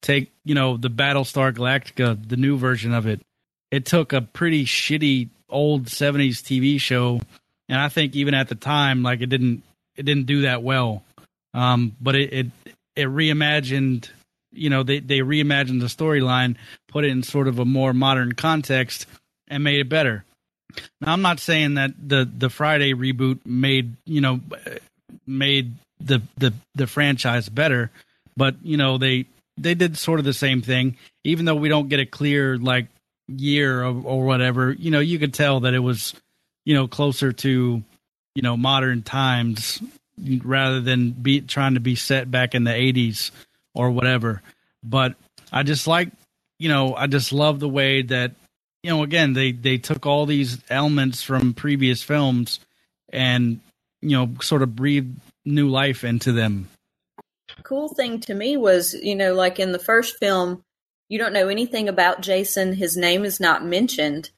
take 0.02 0.32
you 0.50 0.56
know 0.56 0.78
the 0.78 0.90
Battlestar 0.90 1.54
Galactica, 1.54 2.28
the 2.28 2.36
new 2.36 2.58
version 2.58 2.92
of 2.92 3.06
it. 3.06 3.22
It 3.70 3.86
took 3.86 4.14
a 4.14 4.22
pretty 4.22 4.66
shitty 4.66 5.30
old 5.48 5.86
'70s 5.86 6.42
TV 6.42 6.82
show, 6.82 7.22
and 7.70 7.80
I 7.80 7.88
think 7.88 8.16
even 8.16 8.34
at 8.34 8.50
the 8.50 8.56
time, 8.56 9.04
like 9.04 9.22
it 9.22 9.28
didn't 9.28 9.62
it 9.96 10.08
didn't 10.08 10.26
do 10.26 10.42
that 10.42 10.64
well. 10.64 11.04
Um, 11.54 11.96
but 12.02 12.16
it, 12.16 12.34
it 12.34 12.48
it 12.96 13.08
reimagined 13.08 14.10
you 14.52 14.72
know 14.72 14.82
they 14.82 15.02
they 15.02 15.20
reimagined 15.20 15.82
the 15.82 15.86
storyline, 15.86 16.56
put 16.88 17.06
it 17.06 17.10
in 17.10 17.22
sort 17.22 17.48
of 17.48 17.60
a 17.60 17.66
more 17.66 17.94
modern 17.94 18.32
context, 18.32 19.06
and 19.50 19.64
made 19.64 19.80
it 19.80 19.88
better. 19.88 20.26
Now 21.00 21.14
I'm 21.14 21.22
not 21.22 21.40
saying 21.40 21.76
that 21.76 21.92
the 21.96 22.28
the 22.28 22.50
Friday 22.50 22.96
reboot 22.96 23.46
made 23.46 23.98
you 24.04 24.22
know 24.22 24.40
made 25.28 25.76
the 26.00 26.24
the 26.40 26.54
the 26.74 26.88
franchise 26.88 27.50
better, 27.50 27.92
but 28.36 28.56
you 28.64 28.78
know 28.78 28.98
they 28.98 29.28
they 29.62 29.76
did 29.76 29.98
sort 29.98 30.20
of 30.20 30.26
the 30.26 30.34
same 30.34 30.62
thing. 30.62 30.98
Even 31.24 31.46
though 31.46 31.56
we 31.56 31.70
don't 31.70 31.90
get 31.90 32.00
a 32.00 32.06
clear 32.06 32.58
like 32.58 32.88
year 33.28 33.84
or, 33.84 34.02
or 34.04 34.26
whatever, 34.26 34.72
you 34.72 34.92
know, 34.92 35.00
you 35.00 35.20
could 35.20 35.34
tell 35.34 35.62
that 35.62 35.74
it 35.74 35.80
was 35.80 36.14
you 36.66 36.74
know 36.74 36.88
closer 36.88 37.32
to 37.32 37.84
you 38.36 38.42
know 38.42 38.58
modern 38.58 39.02
times 39.04 39.82
rather 40.44 40.82
than 40.82 41.12
be 41.12 41.42
trying 41.42 41.76
to 41.76 41.80
be 41.80 41.96
set 41.96 42.30
back 42.30 42.56
in 42.56 42.64
the 42.64 42.72
80s 42.72 43.32
or 43.74 43.92
whatever. 43.92 44.42
But 44.84 45.16
I 45.52 45.64
just 45.64 45.88
like, 45.88 46.10
you 46.58 46.70
know, 46.70 46.96
I 46.96 47.08
just 47.08 47.32
love 47.32 47.60
the 47.60 47.70
way 47.70 48.02
that, 48.04 48.32
you 48.84 48.90
know, 48.90 49.04
again, 49.04 49.34
they, 49.34 49.52
they 49.52 49.78
took 49.78 50.06
all 50.06 50.26
these 50.26 50.58
elements 50.70 51.22
from 51.22 51.54
previous 51.54 52.04
films 52.04 52.60
and, 53.12 53.60
you 54.02 54.18
know, 54.18 54.30
sort 54.42 54.62
of 54.62 54.76
breathed 54.76 55.20
new 55.46 55.70
life 55.70 56.04
into 56.04 56.32
them. 56.32 56.70
Cool 57.64 57.90
thing 57.90 58.20
to 58.22 58.34
me 58.34 58.58
was, 58.58 58.94
you 58.94 59.16
know, 59.16 59.34
like 59.34 59.60
in 59.60 59.72
the 59.72 59.80
first 59.80 60.18
film, 60.18 60.64
you 61.08 61.18
don't 61.18 61.34
know 61.34 61.48
anything 61.48 61.90
about 61.90 62.22
Jason. 62.22 62.74
His 62.74 62.96
name 62.96 63.26
is 63.26 63.40
not 63.40 63.66
mentioned 63.66 64.32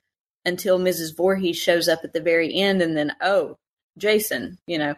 until 0.46 0.80
Mrs. 0.80 1.16
Voorhees 1.16 1.58
shows 1.58 1.88
up 1.88 2.00
at 2.04 2.14
the 2.14 2.22
very 2.22 2.54
end, 2.56 2.82
and 2.82 2.98
then, 2.98 3.14
oh, 3.22 3.58
Jason, 3.98 4.58
you 4.66 4.78
know. 4.78 4.96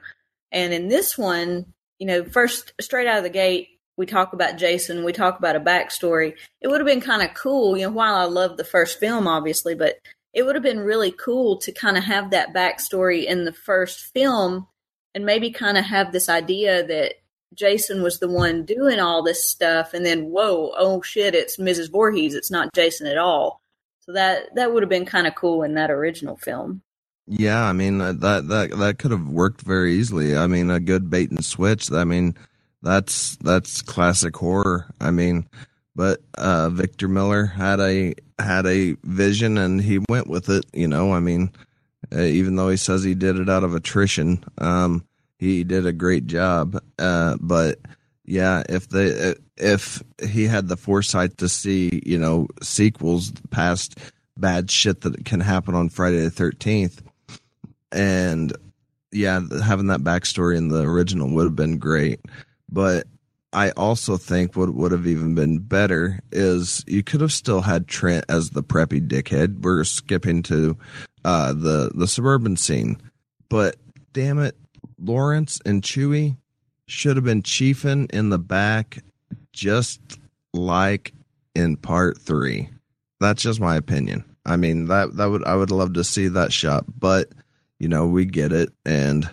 And 0.52 0.74
in 0.74 0.88
this 0.88 1.18
one, 1.18 1.74
you 2.00 2.08
know, 2.08 2.24
first 2.24 2.74
straight 2.80 3.08
out 3.08 3.18
of 3.18 3.24
the 3.24 3.30
gate, 3.30 3.70
we 3.98 4.06
talk 4.06 4.34
about 4.34 4.58
Jason, 4.58 5.04
we 5.04 5.14
talk 5.14 5.38
about 5.38 5.56
a 5.56 5.60
backstory. 5.60 6.34
It 6.62 6.68
would 6.68 6.80
have 6.80 6.88
been 6.88 7.02
kind 7.02 7.22
of 7.22 7.36
cool, 7.36 7.78
you 7.78 7.86
know, 7.86 7.92
while 7.92 8.16
I 8.16 8.24
love 8.24 8.58
the 8.58 8.64
first 8.64 9.00
film, 9.00 9.28
obviously, 9.28 9.76
but 9.76 9.98
it 10.34 10.44
would 10.44 10.56
have 10.56 10.64
been 10.64 10.80
really 10.80 11.12
cool 11.12 11.58
to 11.58 11.72
kind 11.72 11.98
of 11.98 12.04
have 12.04 12.32
that 12.32 12.54
backstory 12.54 13.26
in 13.26 13.46
the 13.46 13.54
first 13.54 14.00
film 14.14 14.68
and 15.14 15.26
maybe 15.26 15.52
kind 15.52 15.78
of 15.78 15.86
have 15.86 16.12
this 16.12 16.28
idea 16.28 16.86
that 16.88 17.14
Jason 17.54 18.02
was 18.02 18.20
the 18.20 18.30
one 18.30 18.66
doing 18.66 19.00
all 19.00 19.24
this 19.24 19.50
stuff 19.50 19.94
and 19.94 20.06
then 20.06 20.26
whoa, 20.26 20.72
oh 20.78 21.02
shit, 21.02 21.36
it's 21.36 21.58
Mrs. 21.58 21.92
Voorhees, 21.92 22.36
it's 22.36 22.52
not 22.52 22.74
Jason 22.74 23.08
at 23.08 23.18
all. 23.18 23.62
So 24.02 24.14
that 24.14 24.56
that 24.56 24.74
would 24.74 24.84
have 24.84 24.90
been 24.90 25.06
kind 25.06 25.28
of 25.28 25.36
cool 25.36 25.64
in 25.64 25.76
that 25.76 25.92
original 25.92 26.36
film. 26.36 26.82
Yeah, 27.26 27.64
I 27.64 27.72
mean 27.72 28.02
uh, 28.02 28.14
that 28.14 28.48
that 28.50 28.78
that 28.78 29.00
could 29.00 29.12
have 29.12 29.30
worked 29.30 29.62
very 29.62 29.94
easily. 29.94 30.36
I 30.36 30.48
mean, 30.48 30.70
a 30.70 30.80
good 30.80 31.10
bait 31.10 31.32
and 31.32 31.44
switch. 31.44 31.90
I 31.92 32.04
mean, 32.04 32.36
that's 32.82 33.38
that's 33.38 33.82
classic 33.82 34.36
horror. 34.36 34.88
I 35.00 35.12
mean, 35.12 35.48
but 35.96 36.22
uh, 36.38 36.70
Victor 36.70 37.08
Miller 37.08 37.46
had 37.46 37.80
a 37.80 38.14
had 38.40 38.66
a 38.66 38.98
vision 39.04 39.58
and 39.58 39.82
he 39.82 40.00
went 40.10 40.28
with 40.28 40.50
it. 40.50 40.66
You 40.74 40.90
know, 40.90 41.14
I 41.14 41.22
mean, 41.22 41.52
uh, 42.14 42.22
even 42.22 42.58
though 42.58 42.70
he 42.70 42.78
says 42.78 43.04
he 43.04 43.16
did 43.16 43.38
it 43.38 43.50
out 43.50 43.64
of 43.64 43.74
attrition, 43.74 44.44
um, 44.58 45.06
he 45.44 45.64
did 45.64 45.86
a 45.86 45.94
great 45.94 46.26
job. 46.26 46.82
Uh, 46.98 47.36
but 47.42 47.80
yeah, 48.26 48.64
if 48.70 48.90
the 48.90 49.38
if 49.58 50.02
he 50.26 50.46
had 50.46 50.70
the 50.70 50.78
foresight 50.78 51.38
to 51.40 51.50
see, 51.50 52.02
you 52.06 52.18
know, 52.18 52.48
sequels 52.62 53.32
past 53.52 54.00
bad 54.38 54.72
shit 54.72 55.02
that 55.02 55.26
can 55.26 55.42
happen 55.42 55.76
on 55.76 55.90
Friday 55.90 56.22
the 56.22 56.30
Thirteenth, 56.30 57.04
and 57.92 58.54
yeah, 59.12 59.42
having 59.64 59.88
that 59.88 60.00
backstory 60.02 60.58
in 60.58 60.70
the 60.70 60.84
original 60.84 61.30
would 61.30 61.44
have 61.44 61.56
been 61.56 61.78
great. 61.78 62.22
But 62.72 63.06
I 63.52 63.72
also 63.72 64.18
think 64.18 64.56
what 64.56 64.74
would 64.74 64.94
have 64.94 65.06
even 65.06 65.36
been 65.36 65.60
better 65.60 66.20
is 66.32 66.84
you 66.88 67.04
could 67.04 67.22
have 67.22 67.34
still 67.34 67.62
had 67.62 67.88
Trent 67.88 68.26
as 68.30 68.52
the 68.52 68.64
preppy 68.64 69.06
dickhead. 69.06 69.62
We're 69.62 69.84
skipping 69.84 70.42
to 70.44 70.78
uh, 71.26 71.52
the 71.52 71.92
the 71.94 72.08
suburban 72.08 72.56
scene, 72.56 72.98
but 73.50 73.76
damn 74.14 74.40
it, 74.40 74.56
Lawrence 75.04 75.60
and 75.66 75.82
Chewie 75.82 76.38
should 76.88 77.18
have 77.18 77.26
been 77.26 77.44
chiefing 77.44 78.10
in 78.12 78.30
the 78.30 78.40
back, 78.40 79.00
just 79.52 80.00
like 80.54 81.14
in 81.56 81.78
part 81.78 82.20
three. 82.20 82.70
That's 83.20 83.42
just 83.44 83.60
my 83.60 83.76
opinion. 83.76 84.26
I 84.46 84.58
mean 84.58 84.86
that 84.86 85.16
that 85.18 85.28
would 85.28 85.46
I 85.46 85.56
would 85.56 85.72
love 85.72 85.94
to 85.94 86.04
see 86.04 86.28
that 86.30 86.52
shot, 86.52 86.86
but 87.00 87.30
you 87.80 87.88
know 87.88 88.08
we 88.08 88.26
get 88.26 88.52
it, 88.52 88.70
and 88.86 89.30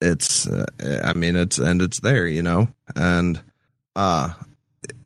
it's 0.00 0.48
uh, 0.48 0.66
I 1.04 1.12
mean 1.14 1.36
it's 1.36 1.58
and 1.58 1.80
it's 1.80 2.00
there, 2.00 2.26
you 2.26 2.42
know, 2.42 2.68
and 2.96 3.40
uh 3.94 4.32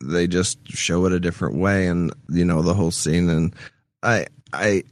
they 0.02 0.26
just 0.26 0.66
show 0.68 1.06
it 1.06 1.12
a 1.12 1.20
different 1.20 1.56
way 1.56 1.86
and 1.86 2.12
you 2.28 2.44
know 2.44 2.62
the 2.62 2.74
whole 2.74 2.90
scene 2.90 3.28
and 3.28 3.54
i 4.02 4.26
i 4.52 4.82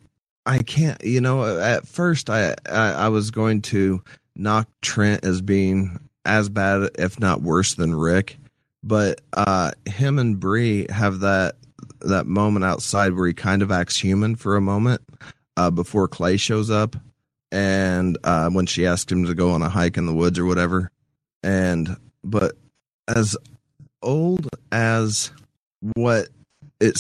i 0.47 0.59
can't 0.59 1.03
you 1.05 1.21
know 1.21 1.59
at 1.59 1.87
first 1.87 2.31
i 2.31 2.55
i, 2.69 2.93
I 2.93 3.09
was 3.09 3.31
going 3.31 3.63
to 3.63 4.03
knock 4.40 4.68
trent 4.83 5.24
as 5.24 5.40
being 5.40 5.98
as 6.24 6.48
bad 6.48 6.90
if 6.98 7.20
not 7.20 7.42
worse 7.42 7.74
than 7.74 7.94
rick. 7.94 8.38
But 8.83 9.20
uh 9.33 9.72
him 9.87 10.18
and 10.18 10.40
Bree 10.40 10.87
have 10.90 11.20
that 11.20 11.57
that 12.00 12.26
moment 12.26 12.64
outside 12.64 13.14
where 13.14 13.26
he 13.26 13.35
kind 13.35 13.62
of 13.62 13.70
acts 13.70 13.98
human 13.98 14.35
for 14.37 14.57
a 14.57 14.61
moment 14.61 15.03
uh 15.57 15.70
before 15.70 16.09
clay 16.09 16.37
shows 16.37 16.70
up 16.70 16.96
and 17.53 18.16
uh 18.24 18.48
when 18.50 18.66
she 18.66 18.87
asked 18.87 19.12
him 19.12 19.26
to 19.26 19.35
go 19.35 19.50
on 19.50 19.62
a 19.62 19.68
hike 19.68 19.96
in 19.96 20.07
the 20.07 20.14
woods 20.14 20.38
or 20.38 20.46
whatever. 20.46 20.90
And 21.42 21.96
but 22.24 22.53
as 23.09 23.37
old 24.03 24.48
as 24.72 25.31
what 25.94 26.29
it 26.81 26.96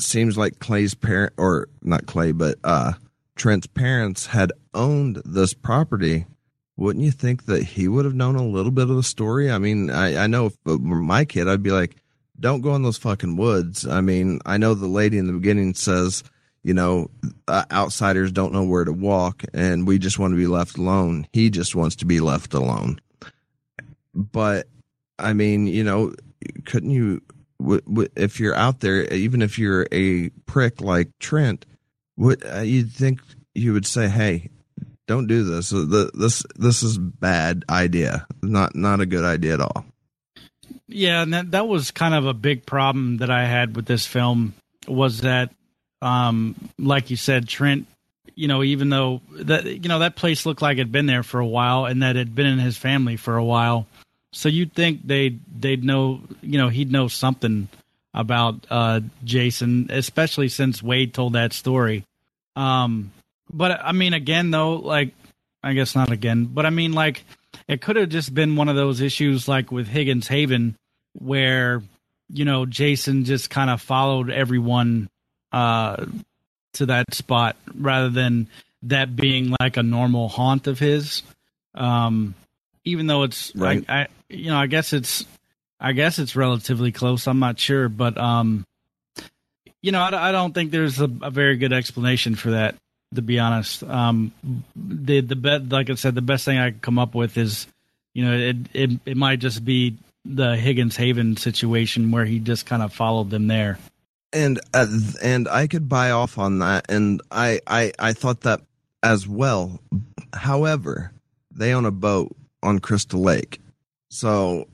seems 0.00 0.36
like 0.36 0.58
Clay's 0.58 0.94
parent, 0.94 1.32
or 1.36 1.68
not 1.82 2.06
Clay, 2.06 2.32
but 2.32 2.58
uh, 2.64 2.92
Trent's 3.36 3.66
parents 3.66 4.26
had 4.26 4.52
owned 4.72 5.22
this 5.24 5.54
property, 5.54 6.26
wouldn't 6.76 7.04
you 7.04 7.10
think 7.12 7.46
that 7.46 7.62
he 7.62 7.88
would 7.88 8.04
have 8.04 8.14
known 8.14 8.36
a 8.36 8.46
little 8.46 8.72
bit 8.72 8.90
of 8.90 8.96
the 8.96 9.02
story? 9.02 9.50
I 9.50 9.58
mean, 9.58 9.90
I, 9.90 10.24
I 10.24 10.26
know 10.26 10.46
if 10.46 10.54
it 10.66 10.80
were 10.80 10.96
my 10.96 11.24
kid, 11.24 11.48
I'd 11.48 11.62
be 11.62 11.70
like, 11.70 11.96
don't 12.38 12.62
go 12.62 12.74
in 12.74 12.82
those 12.82 12.98
fucking 12.98 13.36
woods. 13.36 13.86
I 13.86 14.00
mean, 14.00 14.40
I 14.44 14.56
know 14.56 14.74
the 14.74 14.88
lady 14.88 15.18
in 15.18 15.26
the 15.26 15.32
beginning 15.32 15.74
says, 15.74 16.24
you 16.64 16.74
know, 16.74 17.10
uh, 17.46 17.64
outsiders 17.70 18.32
don't 18.32 18.52
know 18.52 18.64
where 18.64 18.84
to 18.84 18.92
walk 18.92 19.44
and 19.52 19.86
we 19.86 19.98
just 19.98 20.18
want 20.18 20.32
to 20.32 20.36
be 20.36 20.46
left 20.46 20.76
alone. 20.76 21.28
He 21.32 21.50
just 21.50 21.76
wants 21.76 21.96
to 21.96 22.06
be 22.06 22.20
left 22.20 22.54
alone. 22.54 23.00
But 24.14 24.66
I 25.18 25.32
mean, 25.32 25.66
you 25.66 25.84
know, 25.84 26.12
couldn't 26.64 26.90
you, 26.90 27.22
w- 27.60 27.82
w- 27.82 28.08
if 28.16 28.40
you're 28.40 28.54
out 28.54 28.80
there, 28.80 29.04
even 29.12 29.42
if 29.42 29.58
you're 29.58 29.86
a 29.92 30.30
prick 30.46 30.80
like 30.80 31.10
Trent, 31.20 31.66
would 32.16 32.44
uh, 32.46 32.60
you'd 32.60 32.92
think 32.92 33.20
you 33.54 33.72
would 33.72 33.86
say, 33.86 34.08
"Hey, 34.08 34.50
don't 35.06 35.26
do 35.26 35.44
this. 35.44 35.70
This 35.70 36.44
this 36.56 36.82
is 36.82 36.98
bad 36.98 37.64
idea. 37.68 38.26
Not 38.42 38.74
not 38.74 39.00
a 39.00 39.06
good 39.06 39.24
idea 39.24 39.54
at 39.54 39.60
all." 39.60 39.84
Yeah, 40.86 41.22
and 41.22 41.32
that 41.34 41.50
that 41.52 41.66
was 41.66 41.90
kind 41.90 42.14
of 42.14 42.26
a 42.26 42.34
big 42.34 42.66
problem 42.66 43.18
that 43.18 43.30
I 43.30 43.46
had 43.46 43.76
with 43.76 43.86
this 43.86 44.06
film 44.06 44.54
was 44.86 45.20
that, 45.20 45.50
um, 46.02 46.54
like 46.78 47.10
you 47.10 47.16
said, 47.16 47.48
Trent. 47.48 47.86
You 48.36 48.48
know, 48.48 48.64
even 48.64 48.90
though 48.90 49.20
that 49.32 49.64
you 49.64 49.88
know 49.88 50.00
that 50.00 50.16
place 50.16 50.44
looked 50.44 50.60
like 50.60 50.76
it'd 50.76 50.90
been 50.90 51.06
there 51.06 51.22
for 51.22 51.38
a 51.38 51.46
while, 51.46 51.84
and 51.84 52.02
that 52.02 52.16
it'd 52.16 52.34
been 52.34 52.46
in 52.46 52.58
his 52.58 52.76
family 52.76 53.16
for 53.16 53.36
a 53.36 53.44
while, 53.44 53.86
so 54.32 54.48
you'd 54.48 54.74
think 54.74 55.06
they'd 55.06 55.40
they'd 55.60 55.84
know. 55.84 56.20
You 56.42 56.58
know, 56.58 56.68
he'd 56.68 56.90
know 56.90 57.08
something 57.08 57.68
about 58.12 58.66
uh, 58.70 59.00
Jason, 59.24 59.88
especially 59.90 60.48
since 60.48 60.82
Wade 60.82 61.14
told 61.14 61.34
that 61.34 61.52
story. 61.52 62.04
Um, 62.56 63.12
but 63.50 63.80
I 63.82 63.92
mean, 63.92 64.14
again, 64.14 64.50
though, 64.50 64.74
like 64.76 65.14
I 65.62 65.72
guess 65.72 65.94
not 65.94 66.10
again, 66.10 66.44
but 66.44 66.66
I 66.66 66.70
mean, 66.70 66.92
like 66.92 67.24
it 67.68 67.80
could 67.80 67.96
have 67.96 68.08
just 68.08 68.34
been 68.34 68.56
one 68.56 68.68
of 68.68 68.76
those 68.76 69.00
issues 69.00 69.48
like 69.48 69.72
with 69.72 69.88
Higgins 69.88 70.28
Haven 70.28 70.76
where 71.12 71.82
you 72.28 72.44
know 72.44 72.66
Jason 72.66 73.24
just 73.24 73.50
kind 73.50 73.70
of 73.70 73.80
followed 73.80 74.30
everyone 74.30 75.08
uh 75.52 76.04
to 76.74 76.86
that 76.86 77.14
spot 77.14 77.56
rather 77.74 78.08
than 78.10 78.48
that 78.82 79.14
being 79.14 79.54
like 79.60 79.76
a 79.76 79.82
normal 79.82 80.28
haunt 80.28 80.66
of 80.66 80.78
his. 80.78 81.22
Um 81.74 82.34
even 82.84 83.06
though 83.06 83.22
it's 83.22 83.54
Right. 83.54 83.84
I, 83.88 84.00
I 84.02 84.06
you 84.28 84.50
know 84.50 84.58
I 84.58 84.66
guess 84.66 84.92
it's 84.92 85.24
I 85.80 85.92
guess 85.92 86.18
it's 86.18 86.36
relatively 86.36 86.92
close. 86.92 87.26
I'm 87.26 87.38
not 87.38 87.58
sure 87.58 87.88
but 87.88 88.18
um 88.18 88.66
you 89.80 89.92
know 89.92 90.00
I, 90.00 90.28
I 90.28 90.32
don't 90.32 90.52
think 90.52 90.70
there's 90.72 91.00
a, 91.00 91.10
a 91.22 91.30
very 91.30 91.56
good 91.56 91.72
explanation 91.72 92.34
for 92.34 92.50
that 92.50 92.74
to 93.14 93.22
be 93.22 93.38
honest. 93.38 93.82
Um, 93.82 94.32
the 94.76 95.20
the 95.20 95.36
bet, 95.36 95.68
like 95.68 95.90
I 95.90 95.94
said, 95.94 96.14
the 96.14 96.22
best 96.22 96.44
thing 96.44 96.58
I 96.58 96.70
could 96.70 96.82
come 96.82 96.98
up 96.98 97.14
with 97.14 97.36
is, 97.36 97.66
you 98.12 98.24
know, 98.24 98.36
it 98.36 98.56
it 98.72 98.90
it 99.06 99.16
might 99.16 99.40
just 99.40 99.64
be 99.64 99.96
the 100.24 100.56
Higgins 100.56 100.96
Haven 100.96 101.36
situation 101.36 102.10
where 102.10 102.24
he 102.24 102.38
just 102.38 102.66
kind 102.66 102.82
of 102.82 102.92
followed 102.92 103.30
them 103.30 103.46
there. 103.46 103.78
and 104.32 104.60
uh, 104.74 104.86
and 105.22 105.48
I 105.48 105.66
could 105.66 105.88
buy 105.88 106.10
off 106.10 106.38
on 106.38 106.58
that, 106.58 106.86
and 106.88 107.22
I 107.30 107.60
I 107.66 107.92
I 107.98 108.12
thought 108.12 108.42
that 108.42 108.60
as 109.02 109.26
well. 109.26 109.80
However, 110.32 111.12
they 111.50 111.72
own 111.72 111.86
a 111.86 111.90
boat 111.90 112.34
on 112.62 112.80
Crystal 112.80 113.20
Lake, 113.20 113.60
so 114.10 114.66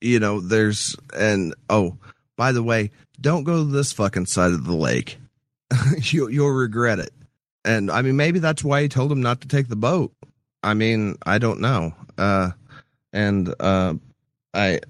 you 0.00 0.20
know 0.20 0.40
there's 0.40 0.96
and 1.14 1.54
oh 1.68 1.98
by 2.36 2.52
the 2.52 2.62
way, 2.62 2.92
don't 3.20 3.42
go 3.42 3.64
to 3.64 3.70
this 3.70 3.92
fucking 3.92 4.26
side 4.26 4.52
of 4.52 4.64
the 4.64 4.76
lake. 4.76 5.18
you 6.02 6.28
you'll 6.28 6.50
regret 6.50 7.00
it. 7.00 7.12
And 7.68 7.90
I 7.90 8.00
mean, 8.00 8.16
maybe 8.16 8.38
that's 8.38 8.64
why 8.64 8.80
he 8.80 8.88
told 8.88 9.12
him 9.12 9.20
not 9.20 9.42
to 9.42 9.48
take 9.48 9.68
the 9.68 9.76
boat. 9.76 10.10
I 10.62 10.72
mean, 10.72 11.16
I 11.26 11.36
don't 11.36 11.60
know. 11.60 11.92
Uh, 12.16 12.52
and 13.12 13.54
uh, 13.60 13.94
I 14.54 14.80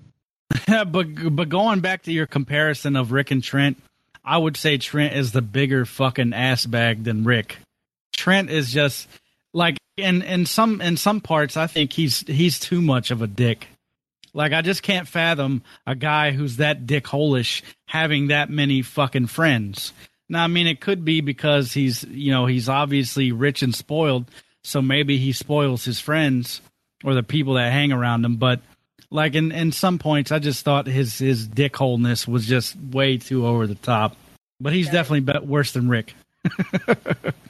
but 0.87 1.35
but 1.35 1.49
going 1.49 1.81
back 1.81 2.05
to 2.05 2.12
your 2.12 2.27
comparison 2.27 2.95
of 2.95 3.11
Rick 3.11 3.33
and 3.33 3.43
Trent, 3.43 3.83
I 4.25 4.38
would 4.38 4.57
say 4.57 4.79
Trent 4.79 5.14
is 5.14 5.33
the 5.33 5.43
bigger 5.43 5.85
fucking 5.87 6.33
ass 6.33 6.67
bag 6.67 7.03
than 7.03 7.25
Rick. 7.25 7.57
Trent 8.14 8.49
is 8.49 8.73
just 8.73 9.09
like 9.53 9.77
in 9.97 10.23
in 10.23 10.47
some 10.47 10.81
in 10.81 10.97
some 10.97 11.21
parts 11.21 11.57
I 11.57 11.67
think 11.67 11.93
he's 11.93 12.21
he's 12.29 12.61
too 12.61 12.81
much 12.81 13.11
of 13.11 13.23
a 13.23 13.27
dick. 13.27 13.67
Like 14.35 14.53
I 14.53 14.62
just 14.62 14.85
can't 14.85 15.09
fathom 15.09 15.64
a 15.85 15.97
guy 15.97 16.31
who's 16.31 16.59
that 16.59 16.87
dickholish 16.87 17.62
having 17.87 18.29
that 18.29 18.51
many 18.51 18.83
fucking 18.83 19.27
friends. 19.27 19.93
Now 20.29 20.45
I 20.45 20.47
mean 20.47 20.67
it 20.67 20.81
could 20.81 21.05
be 21.05 21.21
because 21.21 21.73
he's 21.73 22.05
you 22.05 22.33
know 22.33 22.47
he's 22.47 22.69
obviously 22.69 23.33
rich 23.33 23.62
and 23.62 23.75
spoiled, 23.75 24.31
so 24.62 24.83
maybe 24.83 25.19
he 25.19 25.33
spoils 25.33 25.85
his 25.85 26.01
friends 26.01 26.61
or 27.05 27.14
the 27.14 27.23
people 27.23 27.55
that 27.55 27.73
hang 27.73 27.93
around 27.93 28.25
him. 28.25 28.37
But 28.37 28.61
like 29.11 29.35
in 29.35 29.53
in 29.53 29.73
some 29.73 29.99
points, 29.99 30.33
I 30.33 30.38
just 30.38 30.64
thought 30.64 30.87
his 30.87 31.19
his 31.19 31.49
dickholeness 31.49 32.29
was 32.29 32.47
just 32.47 32.77
way 32.77 33.19
too 33.19 33.47
over 33.47 33.67
the 33.67 33.75
top. 33.75 34.17
But 34.61 34.73
he's 34.73 34.91
definitely 34.91 35.21
be- 35.21 35.47
worse 35.47 35.73
than 35.73 35.88
Rick. 35.88 36.14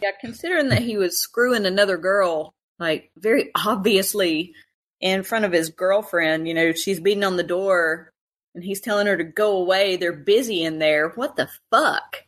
Yeah, 0.00 0.12
considering 0.20 0.68
that 0.68 0.82
he 0.82 0.96
was 0.96 1.20
screwing 1.20 1.66
another 1.66 1.96
girl, 1.96 2.54
like 2.78 3.10
very 3.16 3.50
obviously 3.56 4.54
in 5.00 5.24
front 5.24 5.44
of 5.44 5.52
his 5.52 5.70
girlfriend, 5.70 6.46
you 6.46 6.54
know, 6.54 6.72
she's 6.72 7.00
beating 7.00 7.24
on 7.24 7.36
the 7.36 7.42
door 7.42 8.12
and 8.54 8.62
he's 8.62 8.80
telling 8.80 9.08
her 9.08 9.16
to 9.16 9.24
go 9.24 9.56
away. 9.56 9.96
They're 9.96 10.12
busy 10.12 10.62
in 10.62 10.78
there. 10.78 11.08
What 11.10 11.36
the 11.36 11.48
fuck? 11.70 12.24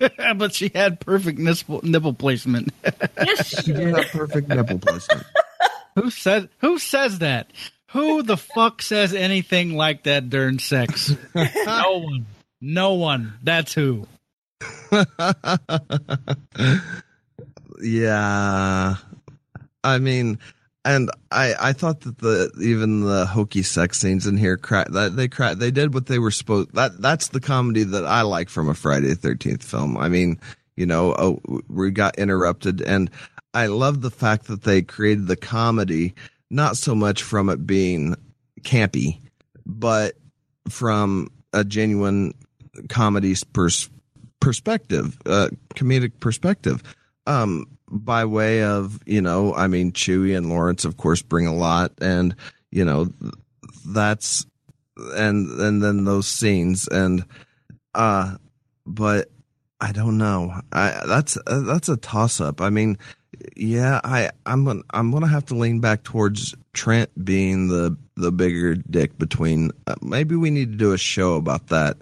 but 0.36 0.54
she 0.54 0.70
had 0.74 1.00
perfect 1.00 1.38
nipple, 1.38 1.80
nipple 1.82 2.12
placement. 2.14 2.72
Yes, 3.24 3.64
She 3.64 3.72
did 3.72 3.96
have 3.96 4.06
perfect 4.06 4.48
nipple 4.48 4.78
placement. 4.78 5.24
who 5.94 6.10
says 6.10 6.46
who 6.58 6.78
says 6.78 7.18
that? 7.18 7.50
Who 7.92 8.22
the 8.22 8.36
fuck 8.36 8.82
says 8.82 9.14
anything 9.14 9.74
like 9.74 10.04
that 10.04 10.30
during 10.30 10.58
sex? 10.58 11.14
no 11.34 11.98
one. 12.04 12.26
No 12.60 12.94
one. 12.94 13.34
That's 13.42 13.72
who. 13.72 14.06
yeah. 17.80 18.96
I 19.84 19.98
mean, 19.98 20.38
and 20.88 21.10
I 21.30 21.54
I 21.60 21.72
thought 21.74 22.00
that 22.00 22.18
the 22.18 22.50
even 22.62 23.02
the 23.02 23.26
hokey 23.26 23.62
sex 23.62 24.00
scenes 24.00 24.26
in 24.26 24.38
here 24.38 24.56
crack 24.56 24.88
that 24.88 25.16
they 25.16 25.28
crack 25.28 25.58
they 25.58 25.70
did 25.70 25.92
what 25.92 26.06
they 26.06 26.18
were 26.18 26.30
supposed 26.30 26.74
that 26.74 27.00
that's 27.02 27.28
the 27.28 27.40
comedy 27.40 27.84
that 27.84 28.06
I 28.06 28.22
like 28.22 28.48
from 28.48 28.70
a 28.70 28.74
Friday 28.74 29.14
Thirteenth 29.14 29.62
film. 29.62 29.98
I 29.98 30.08
mean, 30.08 30.40
you 30.76 30.86
know, 30.86 31.14
oh, 31.18 31.60
we 31.68 31.90
got 31.90 32.18
interrupted, 32.18 32.80
and 32.80 33.10
I 33.52 33.66
love 33.66 34.00
the 34.00 34.10
fact 34.10 34.46
that 34.46 34.62
they 34.62 34.80
created 34.80 35.26
the 35.26 35.36
comedy 35.36 36.14
not 36.50 36.78
so 36.78 36.94
much 36.94 37.22
from 37.22 37.50
it 37.50 37.66
being 37.66 38.16
campy, 38.62 39.20
but 39.66 40.16
from 40.70 41.28
a 41.52 41.64
genuine 41.64 42.32
comedy 42.88 43.34
pers- 43.52 43.90
perspective, 44.40 45.18
uh, 45.26 45.48
comedic 45.74 46.18
perspective. 46.20 46.82
Um, 47.26 47.66
by 47.90 48.24
way 48.24 48.62
of 48.62 49.00
you 49.06 49.20
know, 49.20 49.54
I 49.54 49.66
mean, 49.66 49.92
Chewie 49.92 50.36
and 50.36 50.48
Lawrence, 50.48 50.84
of 50.84 50.96
course, 50.96 51.22
bring 51.22 51.46
a 51.46 51.54
lot, 51.54 51.92
and 52.00 52.34
you 52.70 52.84
know, 52.84 53.08
that's 53.86 54.46
and 54.96 55.48
and 55.60 55.82
then 55.82 56.04
those 56.04 56.26
scenes 56.26 56.88
and 56.88 57.24
uh, 57.94 58.36
but 58.86 59.30
I 59.80 59.92
don't 59.92 60.18
know. 60.18 60.60
I 60.72 61.02
that's 61.06 61.36
uh, 61.46 61.60
that's 61.60 61.88
a 61.88 61.96
toss 61.96 62.40
up. 62.40 62.60
I 62.60 62.70
mean, 62.70 62.98
yeah, 63.56 64.00
I 64.02 64.30
I'm 64.46 64.64
gonna 64.64 64.82
I'm 64.90 65.10
gonna 65.10 65.28
have 65.28 65.46
to 65.46 65.54
lean 65.54 65.80
back 65.80 66.02
towards 66.02 66.54
Trent 66.72 67.10
being 67.24 67.68
the 67.68 67.96
the 68.16 68.32
bigger 68.32 68.74
dick 68.74 69.18
between. 69.18 69.70
Uh, 69.86 69.94
maybe 70.02 70.34
we 70.34 70.50
need 70.50 70.72
to 70.72 70.78
do 70.78 70.92
a 70.92 70.98
show 70.98 71.34
about 71.34 71.68
that. 71.68 71.96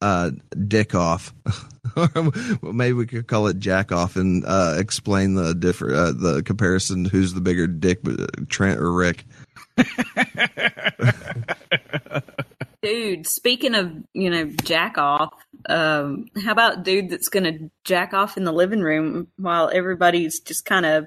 Uh, 0.00 0.30
dick 0.66 0.94
off, 0.94 1.34
or 1.94 2.08
maybe 2.72 2.94
we 2.94 3.06
could 3.06 3.26
call 3.26 3.48
it 3.48 3.58
jack 3.58 3.92
off 3.92 4.16
and 4.16 4.44
uh, 4.46 4.76
explain 4.78 5.34
the 5.34 5.54
different 5.54 5.94
uh, 5.94 6.12
the 6.12 6.42
comparison. 6.42 7.04
Who's 7.04 7.34
the 7.34 7.42
bigger 7.42 7.66
dick, 7.66 8.00
uh, 8.06 8.26
Trent 8.48 8.80
or 8.80 8.90
Rick? 8.92 9.26
dude. 12.82 13.26
Speaking 13.26 13.74
of 13.74 13.92
you 14.12 14.30
know 14.30 14.46
jack 14.64 14.98
off, 14.98 15.32
um, 15.68 16.26
how 16.42 16.52
about 16.52 16.84
dude 16.84 17.10
that's 17.10 17.28
gonna 17.28 17.70
jack 17.84 18.12
off 18.14 18.36
in 18.36 18.44
the 18.44 18.52
living 18.52 18.80
room 18.80 19.28
while 19.36 19.70
everybody's 19.72 20.40
just 20.40 20.64
kind 20.64 20.86
of 20.86 21.06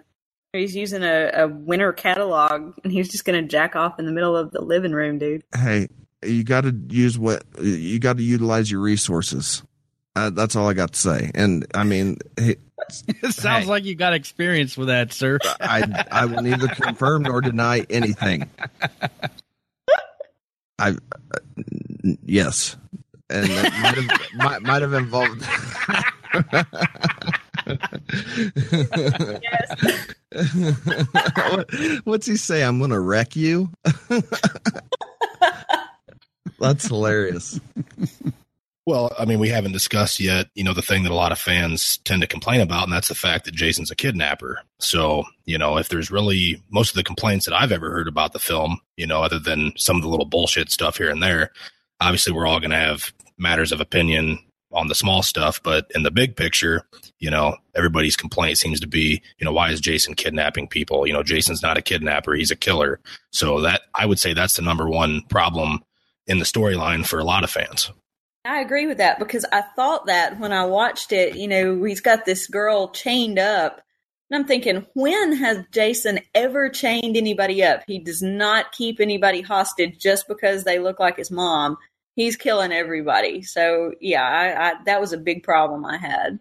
he's 0.53 0.75
using 0.75 1.03
a, 1.03 1.31
a 1.33 1.47
winter 1.47 1.93
catalog 1.93 2.73
and 2.83 2.93
he's 2.93 3.09
just 3.09 3.25
gonna 3.25 3.41
jack 3.41 3.75
off 3.75 3.99
in 3.99 4.05
the 4.05 4.11
middle 4.11 4.35
of 4.35 4.51
the 4.51 4.61
living 4.61 4.93
room, 4.93 5.17
dude. 5.17 5.43
Hey, 5.55 5.87
you 6.25 6.43
got 6.43 6.61
to 6.61 6.75
use 6.89 7.17
what 7.17 7.43
you 7.61 7.99
got 7.99 8.17
to 8.17 8.23
utilize 8.23 8.69
your 8.71 8.81
resources. 8.81 9.63
Uh, 10.15 10.29
that's 10.29 10.55
all 10.55 10.69
I 10.69 10.73
got 10.73 10.93
to 10.93 10.99
say. 10.99 11.31
And 11.33 11.65
I 11.73 11.83
mean, 11.83 12.17
hey, 12.37 12.57
It 13.07 13.33
sounds 13.33 13.63
Hey. 13.65 13.69
like 13.69 13.83
you 13.85 13.95
got 13.95 14.13
experience 14.13 14.77
with 14.77 14.89
that, 14.89 15.11
sir. 15.13 15.39
I 15.61 16.05
I 16.11 16.25
will 16.25 16.41
neither 16.41 16.67
confirm 16.67 17.23
nor 17.23 17.41
deny 17.41 17.79
anything. 17.89 18.49
I 20.79 20.89
uh, 20.89 20.95
yes, 22.23 22.75
and 23.29 23.47
that 23.47 23.73
might 23.81 23.95
have 23.95 24.07
might, 24.35 24.61
might 24.63 24.81
have 24.81 24.93
involved. 24.93 25.43
What's 32.03 32.25
he 32.25 32.37
say? 32.37 32.63
I'm 32.63 32.79
gonna 32.79 32.99
wreck 32.99 33.35
you. 33.35 33.69
That's 36.63 36.87
hilarious. 36.87 37.59
Well, 38.85 39.13
I 39.17 39.23
mean, 39.23 39.39
we 39.39 39.47
haven't 39.47 39.71
discussed 39.71 40.19
yet, 40.19 40.47
you 40.55 40.63
know, 40.65 40.73
the 40.73 40.81
thing 40.81 41.03
that 41.03 41.11
a 41.11 41.15
lot 41.15 41.31
of 41.31 41.39
fans 41.39 41.99
tend 41.99 42.21
to 42.21 42.27
complain 42.27 42.59
about, 42.59 42.83
and 42.83 42.91
that's 42.91 43.07
the 43.07 43.15
fact 43.15 43.45
that 43.45 43.53
Jason's 43.53 43.91
a 43.91 43.95
kidnapper. 43.95 44.59
So, 44.77 45.23
you 45.45 45.57
know, 45.57 45.77
if 45.77 45.87
there's 45.87 46.11
really 46.11 46.61
most 46.69 46.89
of 46.89 46.95
the 46.95 47.03
complaints 47.03 47.45
that 47.45 47.53
I've 47.53 47.71
ever 47.71 47.91
heard 47.91 48.09
about 48.09 48.33
the 48.33 48.39
film, 48.39 48.81
you 48.97 49.07
know, 49.07 49.23
other 49.23 49.39
than 49.39 49.71
some 49.77 49.95
of 49.95 50.01
the 50.01 50.09
little 50.09 50.25
bullshit 50.25 50.69
stuff 50.69 50.97
here 50.97 51.09
and 51.09 51.23
there, 51.23 51.51
obviously 52.01 52.33
we're 52.33 52.45
all 52.45 52.59
going 52.59 52.71
to 52.71 52.77
have 52.77 53.13
matters 53.37 53.71
of 53.71 53.79
opinion 53.79 54.37
on 54.73 54.89
the 54.89 54.95
small 54.95 55.23
stuff, 55.23 55.63
but 55.63 55.89
in 55.95 56.03
the 56.03 56.11
big 56.11 56.35
picture, 56.35 56.85
you 57.19 57.31
know, 57.31 57.55
everybody's 57.75 58.17
complaint 58.17 58.57
seems 58.57 58.81
to 58.81 58.87
be, 58.87 59.21
you 59.37 59.45
know, 59.45 59.53
why 59.53 59.69
is 59.69 59.79
Jason 59.79 60.13
kidnapping 60.13 60.67
people? 60.67 61.07
You 61.07 61.13
know, 61.13 61.23
Jason's 61.23 61.63
not 61.63 61.77
a 61.77 61.81
kidnapper, 61.81 62.33
he's 62.33 62.51
a 62.51 62.55
killer. 62.57 62.99
So 63.31 63.61
that 63.61 63.83
I 63.93 64.05
would 64.05 64.19
say 64.19 64.33
that's 64.33 64.55
the 64.55 64.61
number 64.61 64.89
one 64.89 65.21
problem 65.29 65.79
in 66.27 66.39
the 66.39 66.45
storyline 66.45 67.05
for 67.05 67.19
a 67.19 67.23
lot 67.23 67.43
of 67.43 67.51
fans. 67.51 67.91
I 68.45 68.59
agree 68.59 68.87
with 68.87 68.97
that 68.97 69.19
because 69.19 69.45
I 69.51 69.61
thought 69.61 70.07
that 70.07 70.39
when 70.39 70.51
I 70.51 70.65
watched 70.65 71.13
it, 71.13 71.35
you 71.35 71.47
know, 71.47 71.81
he's 71.83 72.01
got 72.01 72.25
this 72.25 72.47
girl 72.47 72.89
chained 72.89 73.39
up. 73.39 73.81
And 74.29 74.41
I'm 74.41 74.47
thinking, 74.47 74.85
when 74.93 75.33
has 75.33 75.63
Jason 75.71 76.19
ever 76.35 76.67
chained 76.69 77.15
anybody 77.15 77.63
up? 77.63 77.83
He 77.87 77.99
does 77.99 78.21
not 78.21 78.71
keep 78.71 78.99
anybody 78.99 79.41
hostage 79.41 79.99
just 79.99 80.27
because 80.27 80.63
they 80.63 80.79
look 80.79 80.99
like 80.99 81.17
his 81.17 81.31
mom. 81.31 81.77
He's 82.15 82.35
killing 82.35 82.71
everybody. 82.71 83.43
So, 83.43 83.93
yeah, 84.01 84.23
I, 84.23 84.69
I, 84.69 84.73
that 84.85 84.99
was 84.99 85.13
a 85.13 85.17
big 85.17 85.43
problem 85.43 85.85
I 85.85 85.97
had. 85.97 86.39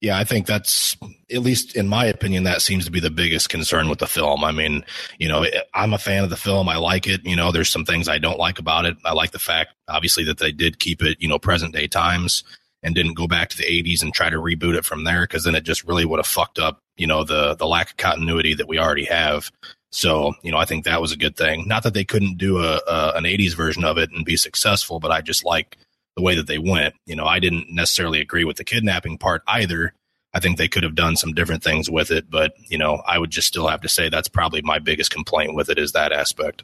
Yeah, 0.00 0.16
I 0.16 0.24
think 0.24 0.46
that's 0.46 0.96
at 1.30 1.42
least 1.42 1.76
in 1.76 1.86
my 1.86 2.06
opinion 2.06 2.44
that 2.44 2.62
seems 2.62 2.86
to 2.86 2.90
be 2.90 3.00
the 3.00 3.10
biggest 3.10 3.50
concern 3.50 3.90
with 3.90 3.98
the 3.98 4.06
film. 4.06 4.44
I 4.44 4.50
mean, 4.50 4.82
you 5.18 5.28
know, 5.28 5.44
I'm 5.74 5.92
a 5.92 5.98
fan 5.98 6.24
of 6.24 6.30
the 6.30 6.36
film. 6.36 6.70
I 6.70 6.76
like 6.76 7.06
it. 7.06 7.24
You 7.24 7.36
know, 7.36 7.52
there's 7.52 7.70
some 7.70 7.84
things 7.84 8.08
I 8.08 8.16
don't 8.18 8.38
like 8.38 8.58
about 8.58 8.86
it. 8.86 8.96
I 9.04 9.12
like 9.12 9.32
the 9.32 9.38
fact 9.38 9.74
obviously 9.88 10.24
that 10.24 10.38
they 10.38 10.52
did 10.52 10.78
keep 10.78 11.02
it, 11.02 11.20
you 11.20 11.28
know, 11.28 11.38
present 11.38 11.74
day 11.74 11.86
times 11.86 12.44
and 12.82 12.94
didn't 12.94 13.12
go 13.14 13.26
back 13.26 13.50
to 13.50 13.58
the 13.58 13.64
80s 13.64 14.02
and 14.02 14.14
try 14.14 14.30
to 14.30 14.36
reboot 14.36 14.74
it 14.74 14.86
from 14.86 15.04
there 15.04 15.24
because 15.24 15.44
then 15.44 15.54
it 15.54 15.64
just 15.64 15.84
really 15.84 16.06
would 16.06 16.18
have 16.18 16.26
fucked 16.26 16.58
up, 16.58 16.80
you 16.96 17.06
know, 17.06 17.22
the 17.22 17.54
the 17.56 17.66
lack 17.66 17.90
of 17.90 17.96
continuity 17.98 18.54
that 18.54 18.68
we 18.68 18.78
already 18.78 19.04
have. 19.04 19.50
So, 19.92 20.32
you 20.42 20.50
know, 20.50 20.56
I 20.56 20.64
think 20.64 20.84
that 20.84 21.02
was 21.02 21.12
a 21.12 21.16
good 21.16 21.36
thing. 21.36 21.68
Not 21.68 21.82
that 21.82 21.92
they 21.92 22.04
couldn't 22.04 22.38
do 22.38 22.58
a, 22.58 22.80
a 22.88 23.12
an 23.16 23.24
80s 23.24 23.54
version 23.54 23.84
of 23.84 23.98
it 23.98 24.10
and 24.12 24.24
be 24.24 24.38
successful, 24.38 24.98
but 24.98 25.10
I 25.10 25.20
just 25.20 25.44
like 25.44 25.76
the 26.16 26.22
way 26.22 26.34
that 26.36 26.46
they 26.46 26.58
went. 26.58 26.94
You 27.06 27.16
know, 27.16 27.26
I 27.26 27.38
didn't 27.38 27.70
necessarily 27.70 28.20
agree 28.20 28.44
with 28.44 28.56
the 28.56 28.64
kidnapping 28.64 29.18
part 29.18 29.42
either. 29.46 29.92
I 30.32 30.40
think 30.40 30.58
they 30.58 30.68
could 30.68 30.84
have 30.84 30.94
done 30.94 31.16
some 31.16 31.32
different 31.32 31.62
things 31.62 31.90
with 31.90 32.10
it, 32.10 32.30
but 32.30 32.54
you 32.68 32.78
know, 32.78 33.02
I 33.06 33.18
would 33.18 33.30
just 33.30 33.48
still 33.48 33.68
have 33.68 33.80
to 33.82 33.88
say 33.88 34.08
that's 34.08 34.28
probably 34.28 34.62
my 34.62 34.78
biggest 34.78 35.10
complaint 35.10 35.54
with 35.54 35.68
it 35.68 35.78
is 35.78 35.92
that 35.92 36.12
aspect. 36.12 36.62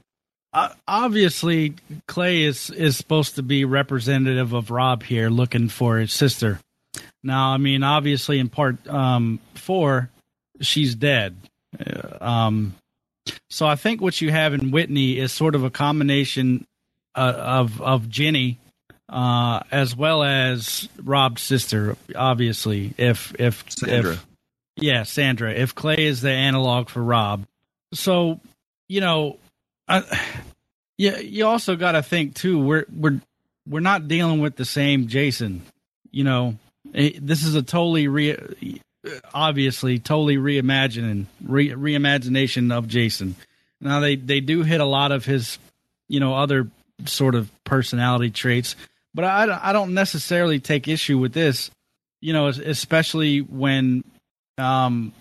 Uh, 0.52 0.70
obviously, 0.86 1.74
Clay 2.06 2.42
is 2.42 2.70
is 2.70 2.96
supposed 2.96 3.34
to 3.34 3.42
be 3.42 3.64
representative 3.64 4.52
of 4.52 4.70
Rob 4.70 5.02
here, 5.02 5.28
looking 5.28 5.68
for 5.68 5.98
his 5.98 6.12
sister. 6.12 6.60
Now, 7.22 7.50
I 7.50 7.56
mean, 7.56 7.82
obviously, 7.82 8.38
in 8.38 8.48
part 8.48 8.86
um, 8.88 9.40
four, 9.54 10.10
she's 10.60 10.94
dead. 10.94 11.36
Uh, 11.78 12.24
um, 12.24 12.74
so 13.50 13.66
I 13.66 13.74
think 13.74 14.00
what 14.00 14.20
you 14.20 14.30
have 14.30 14.54
in 14.54 14.70
Whitney 14.70 15.18
is 15.18 15.32
sort 15.32 15.56
of 15.56 15.64
a 15.64 15.70
combination 15.70 16.66
uh, 17.16 17.34
of 17.36 17.82
of 17.82 18.08
Ginny 18.08 18.58
uh, 19.08 19.60
as 19.70 19.96
well 19.96 20.22
as 20.22 20.88
Rob's 21.02 21.42
sister. 21.42 21.96
Obviously, 22.14 22.94
if 22.98 23.34
if 23.38 23.64
Sandra. 23.68 24.12
if 24.12 24.26
yeah, 24.76 25.02
Sandra. 25.04 25.52
If 25.52 25.74
Clay 25.74 26.06
is 26.06 26.20
the 26.20 26.30
analog 26.30 26.88
for 26.88 27.02
Rob, 27.02 27.46
so 27.92 28.40
you 28.88 29.00
know, 29.00 29.38
I, 29.88 30.02
yeah, 30.98 31.18
you 31.18 31.46
also 31.46 31.76
got 31.76 31.92
to 31.92 32.02
think 32.02 32.34
too. 32.34 32.58
We're 32.58 32.86
we're 32.94 33.20
we're 33.68 33.80
not 33.80 34.08
dealing 34.08 34.40
with 34.40 34.56
the 34.56 34.64
same 34.64 35.08
Jason. 35.08 35.62
You 36.10 36.24
know, 36.24 36.56
Eh, 36.94 37.12
this 37.20 37.44
is 37.44 37.54
a 37.54 37.62
totally 37.62 38.08
re, 38.08 38.36
obviously 39.34 39.98
totally 39.98 40.36
reimagining 40.36 41.26
re, 41.44 41.70
reimagination 41.70 42.72
of 42.72 42.88
Jason. 42.88 43.36
Now 43.80 44.00
they 44.00 44.16
they 44.16 44.40
do 44.40 44.62
hit 44.62 44.80
a 44.80 44.86
lot 44.86 45.12
of 45.12 45.24
his, 45.24 45.58
you 46.08 46.20
know, 46.20 46.34
other 46.34 46.68
sort 47.04 47.34
of 47.34 47.50
personality 47.64 48.30
traits, 48.30 48.76
but 49.16 49.24
I 49.24 49.70
I 49.70 49.72
don't 49.72 49.94
necessarily 49.94 50.60
take 50.60 50.86
issue 50.86 51.18
with 51.18 51.32
this. 51.32 51.70
You 52.20 52.32
know, 52.34 52.46
especially 52.48 53.40
when 53.40 54.04
um 54.58 55.12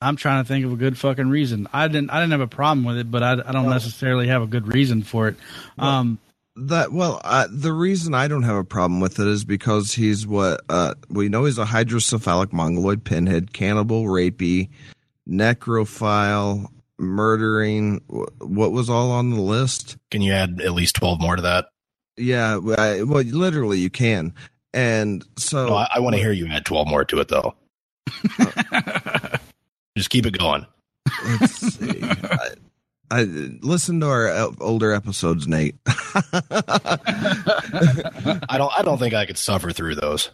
I'm 0.00 0.16
trying 0.16 0.44
to 0.44 0.48
think 0.48 0.66
of 0.66 0.72
a 0.72 0.76
good 0.76 0.98
fucking 0.98 1.30
reason. 1.30 1.68
I 1.72 1.88
didn't 1.88 2.10
I 2.10 2.20
didn't 2.20 2.32
have 2.32 2.40
a 2.42 2.46
problem 2.46 2.84
with 2.84 2.98
it, 2.98 3.10
but 3.10 3.22
I, 3.22 3.32
I 3.32 3.52
don't 3.52 3.70
necessarily 3.70 4.26
have 4.28 4.42
a 4.42 4.46
good 4.46 4.68
reason 4.68 5.02
for 5.02 5.28
it. 5.28 5.36
Um 5.78 6.18
That 6.56 6.92
well, 6.92 7.20
uh, 7.24 7.46
the 7.50 7.72
reason 7.72 8.12
I 8.12 8.28
don't 8.28 8.42
have 8.42 8.56
a 8.56 8.64
problem 8.64 9.00
with 9.00 9.18
it 9.18 9.26
is 9.26 9.44
because 9.44 9.92
he's 9.92 10.26
what 10.26 10.60
uh, 10.68 10.94
we 11.08 11.28
know 11.28 11.44
he's 11.44 11.58
a 11.58 11.64
hydrocephalic 11.64 12.52
mongoloid 12.52 13.04
pinhead, 13.04 13.52
cannibal, 13.52 14.04
rapey, 14.04 14.68
necrophile, 15.28 16.68
murdering. 16.98 18.00
What 18.08 18.72
was 18.72 18.90
all 18.90 19.10
on 19.10 19.30
the 19.30 19.40
list? 19.40 19.96
Can 20.10 20.22
you 20.22 20.32
add 20.32 20.60
at 20.60 20.72
least 20.72 20.96
12 20.96 21.20
more 21.20 21.36
to 21.36 21.42
that? 21.42 21.66
Yeah, 22.16 22.60
I, 22.78 23.02
well, 23.02 23.22
literally 23.22 23.78
you 23.78 23.90
can, 23.90 24.34
And 24.72 25.24
so 25.36 25.66
No, 25.66 25.74
I, 25.76 25.88
I 25.94 26.00
want 26.00 26.14
to 26.16 26.22
hear 26.22 26.32
you 26.32 26.46
add 26.46 26.64
12 26.64 26.86
more 26.88 27.04
to 27.04 27.20
it, 27.20 27.28
though. 27.28 27.54
Just 29.96 30.10
keep 30.10 30.26
it 30.26 30.38
going. 30.38 30.66
let's 31.40 31.74
see. 31.76 32.02
I, 32.02 32.48
I 33.10 33.22
listen 33.22 34.00
to 34.00 34.06
our 34.06 34.28
uh, 34.28 34.50
older 34.60 34.92
episodes, 34.92 35.46
Nate. 35.46 35.76
I 35.86 36.18
don't. 38.56 38.72
I 38.76 38.82
don't 38.82 38.98
think 38.98 39.14
I 39.14 39.26
could 39.26 39.38
suffer 39.38 39.70
through 39.72 39.94
those. 39.96 40.30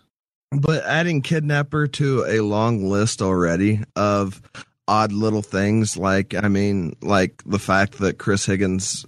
But 0.51 0.85
adding 0.85 1.20
kidnapper 1.22 1.87
to 1.89 2.24
a 2.26 2.41
long 2.41 2.89
list 2.89 3.22
already 3.22 3.81
of 3.97 4.41
odd 4.89 5.12
little 5.12 5.43
things, 5.43 5.97
like 5.97 6.35
I 6.35 6.49
mean, 6.49 6.97
like 7.03 7.43
the 7.45 7.59
fact 7.59 7.99
that 7.99 8.18
Chris 8.18 8.47
Higgins 8.47 9.05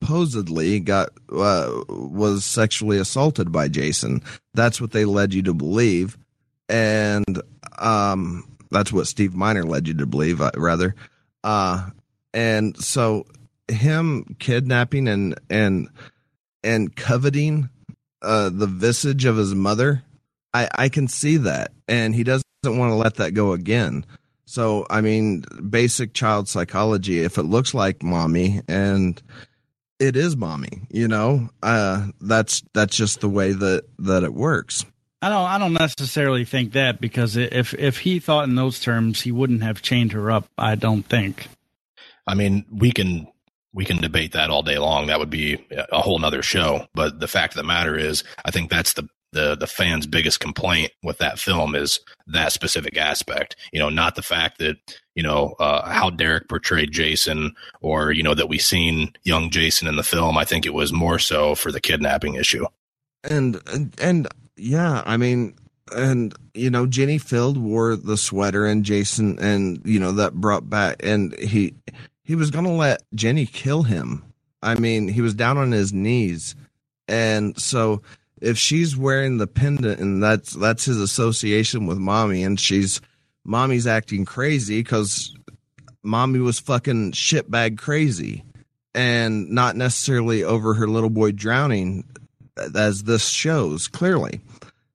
supposedly 0.00 0.80
got 0.80 1.10
uh, 1.32 1.70
was 1.88 2.44
sexually 2.44 2.98
assaulted 2.98 3.52
by 3.52 3.68
Jason. 3.68 4.22
That's 4.54 4.80
what 4.80 4.92
they 4.92 5.04
led 5.04 5.34
you 5.34 5.42
to 5.42 5.54
believe, 5.54 6.16
and 6.68 7.42
um, 7.78 8.56
that's 8.70 8.92
what 8.92 9.06
Steve 9.06 9.34
Miner 9.34 9.64
led 9.64 9.88
you 9.88 9.94
to 9.94 10.06
believe, 10.06 10.40
uh, 10.40 10.50
rather. 10.56 10.94
Uh, 11.44 11.90
and 12.32 12.76
so 12.76 13.26
him 13.68 14.36
kidnapping 14.38 15.08
and 15.08 15.38
and 15.48 15.88
and 16.62 16.94
coveting 16.94 17.68
uh, 18.22 18.50
the 18.50 18.66
visage 18.66 19.24
of 19.24 19.36
his 19.36 19.54
mother, 19.54 20.02
I, 20.52 20.68
I 20.74 20.88
can 20.88 21.08
see 21.08 21.38
that. 21.38 21.72
And 21.88 22.14
he 22.14 22.22
doesn't 22.22 22.44
want 22.64 22.90
to 22.90 22.96
let 22.96 23.16
that 23.16 23.32
go 23.32 23.52
again. 23.52 24.04
So, 24.44 24.84
I 24.90 25.00
mean, 25.00 25.44
basic 25.70 26.12
child 26.12 26.48
psychology, 26.48 27.20
if 27.20 27.38
it 27.38 27.44
looks 27.44 27.72
like 27.72 28.02
mommy 28.02 28.60
and 28.68 29.22
it 30.00 30.16
is 30.16 30.36
mommy, 30.36 30.82
you 30.90 31.06
know, 31.06 31.48
uh, 31.62 32.08
that's, 32.20 32.62
that's 32.72 32.96
just 32.96 33.20
the 33.20 33.28
way 33.28 33.52
that, 33.52 33.84
that 33.98 34.24
it 34.24 34.34
works. 34.34 34.84
I 35.22 35.28
don't. 35.28 35.44
I 35.44 35.58
don't 35.58 35.74
necessarily 35.74 36.46
think 36.46 36.72
that 36.72 36.98
because 36.98 37.36
if 37.36 37.74
if 37.74 37.98
he 37.98 38.20
thought 38.20 38.48
in 38.48 38.54
those 38.54 38.80
terms, 38.80 39.20
he 39.20 39.32
wouldn't 39.32 39.62
have 39.62 39.82
chained 39.82 40.12
her 40.12 40.30
up. 40.30 40.48
I 40.56 40.76
don't 40.76 41.02
think. 41.02 41.46
I 42.26 42.34
mean, 42.34 42.64
we 42.72 42.90
can 42.90 43.28
we 43.74 43.84
can 43.84 43.98
debate 43.98 44.32
that 44.32 44.48
all 44.48 44.62
day 44.62 44.78
long. 44.78 45.06
That 45.06 45.18
would 45.18 45.28
be 45.28 45.62
a 45.70 46.00
whole 46.00 46.18
nother 46.18 46.42
show. 46.42 46.86
But 46.94 47.20
the 47.20 47.28
fact 47.28 47.52
of 47.52 47.58
the 47.58 47.66
matter 47.66 47.96
is, 47.96 48.24
I 48.46 48.50
think 48.50 48.70
that's 48.70 48.94
the 48.94 49.08
the 49.32 49.56
the 49.56 49.66
fans' 49.66 50.06
biggest 50.06 50.40
complaint 50.40 50.92
with 51.02 51.18
that 51.18 51.38
film 51.38 51.74
is 51.74 52.00
that 52.26 52.52
specific 52.52 52.96
aspect. 52.96 53.56
You 53.72 53.78
know, 53.78 53.88
not 53.88 54.14
the 54.14 54.22
fact 54.22 54.58
that 54.58 54.76
you 55.14 55.22
know 55.22 55.54
uh, 55.60 55.88
how 55.90 56.10
Derek 56.10 56.48
portrayed 56.48 56.92
Jason, 56.92 57.54
or 57.80 58.12
you 58.12 58.22
know 58.22 58.34
that 58.34 58.48
we 58.48 58.58
seen 58.58 59.12
young 59.22 59.50
Jason 59.50 59.88
in 59.88 59.96
the 59.96 60.02
film. 60.02 60.36
I 60.36 60.44
think 60.44 60.66
it 60.66 60.74
was 60.74 60.92
more 60.92 61.18
so 61.18 61.54
for 61.54 61.70
the 61.72 61.80
kidnapping 61.80 62.34
issue. 62.34 62.66
And, 63.22 63.60
and, 63.70 63.94
and 64.00 64.28
yeah, 64.56 65.02
I 65.04 65.18
mean, 65.18 65.54
and 65.94 66.34
you 66.54 66.70
know, 66.70 66.86
Ginny 66.86 67.18
Field 67.18 67.58
wore 67.58 67.96
the 67.96 68.16
sweater 68.16 68.66
and 68.66 68.84
Jason, 68.84 69.38
and 69.38 69.80
you 69.84 70.00
know, 70.00 70.12
that 70.12 70.34
brought 70.34 70.70
back, 70.70 70.96
and 71.00 71.38
he, 71.38 71.74
he 72.24 72.34
was 72.34 72.50
to 72.50 72.60
let 72.62 73.02
Ginny 73.14 73.46
kill 73.46 73.82
him. 73.82 74.24
I 74.62 74.74
mean, 74.74 75.08
he 75.08 75.20
was 75.20 75.34
down 75.34 75.58
on 75.58 75.72
his 75.72 75.92
knees. 75.92 76.54
And 77.08 77.58
so 77.58 78.02
if 78.40 78.58
she's 78.58 78.96
wearing 78.96 79.38
the 79.38 79.46
pendant 79.46 80.00
and 80.00 80.22
that's 80.22 80.52
that's 80.52 80.84
his 80.84 80.98
association 80.98 81.86
with 81.86 81.98
mommy 81.98 82.42
and 82.42 82.58
she's 82.58 83.00
mommy's 83.44 83.86
acting 83.86 84.24
crazy 84.24 84.82
cuz 84.82 85.34
mommy 86.02 86.38
was 86.38 86.58
fucking 86.58 87.12
shitbag 87.12 87.78
crazy 87.78 88.44
and 88.94 89.50
not 89.50 89.76
necessarily 89.76 90.42
over 90.42 90.74
her 90.74 90.88
little 90.88 91.10
boy 91.10 91.32
drowning 91.32 92.04
uh, 92.56 92.68
as 92.74 93.04
this 93.04 93.28
shows 93.28 93.86
clearly. 93.86 94.40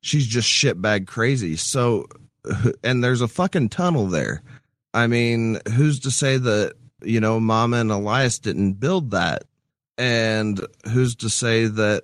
She's 0.01 0.27
just 0.27 0.49
shitbag 0.49 1.07
crazy. 1.07 1.55
So 1.55 2.05
and 2.83 3.03
there's 3.03 3.21
a 3.21 3.27
fucking 3.27 3.69
tunnel 3.69 4.07
there. 4.07 4.41
I 4.93 5.07
mean, 5.07 5.59
who's 5.73 5.99
to 6.01 6.11
say 6.11 6.37
that 6.37 6.75
you 7.05 7.19
know, 7.19 7.39
Mama 7.39 7.77
and 7.77 7.91
Elias 7.91 8.39
didn't 8.39 8.73
build 8.73 9.11
that. 9.11 9.43
And 9.97 10.65
who's 10.91 11.15
to 11.17 11.29
say 11.29 11.67
that, 11.67 12.03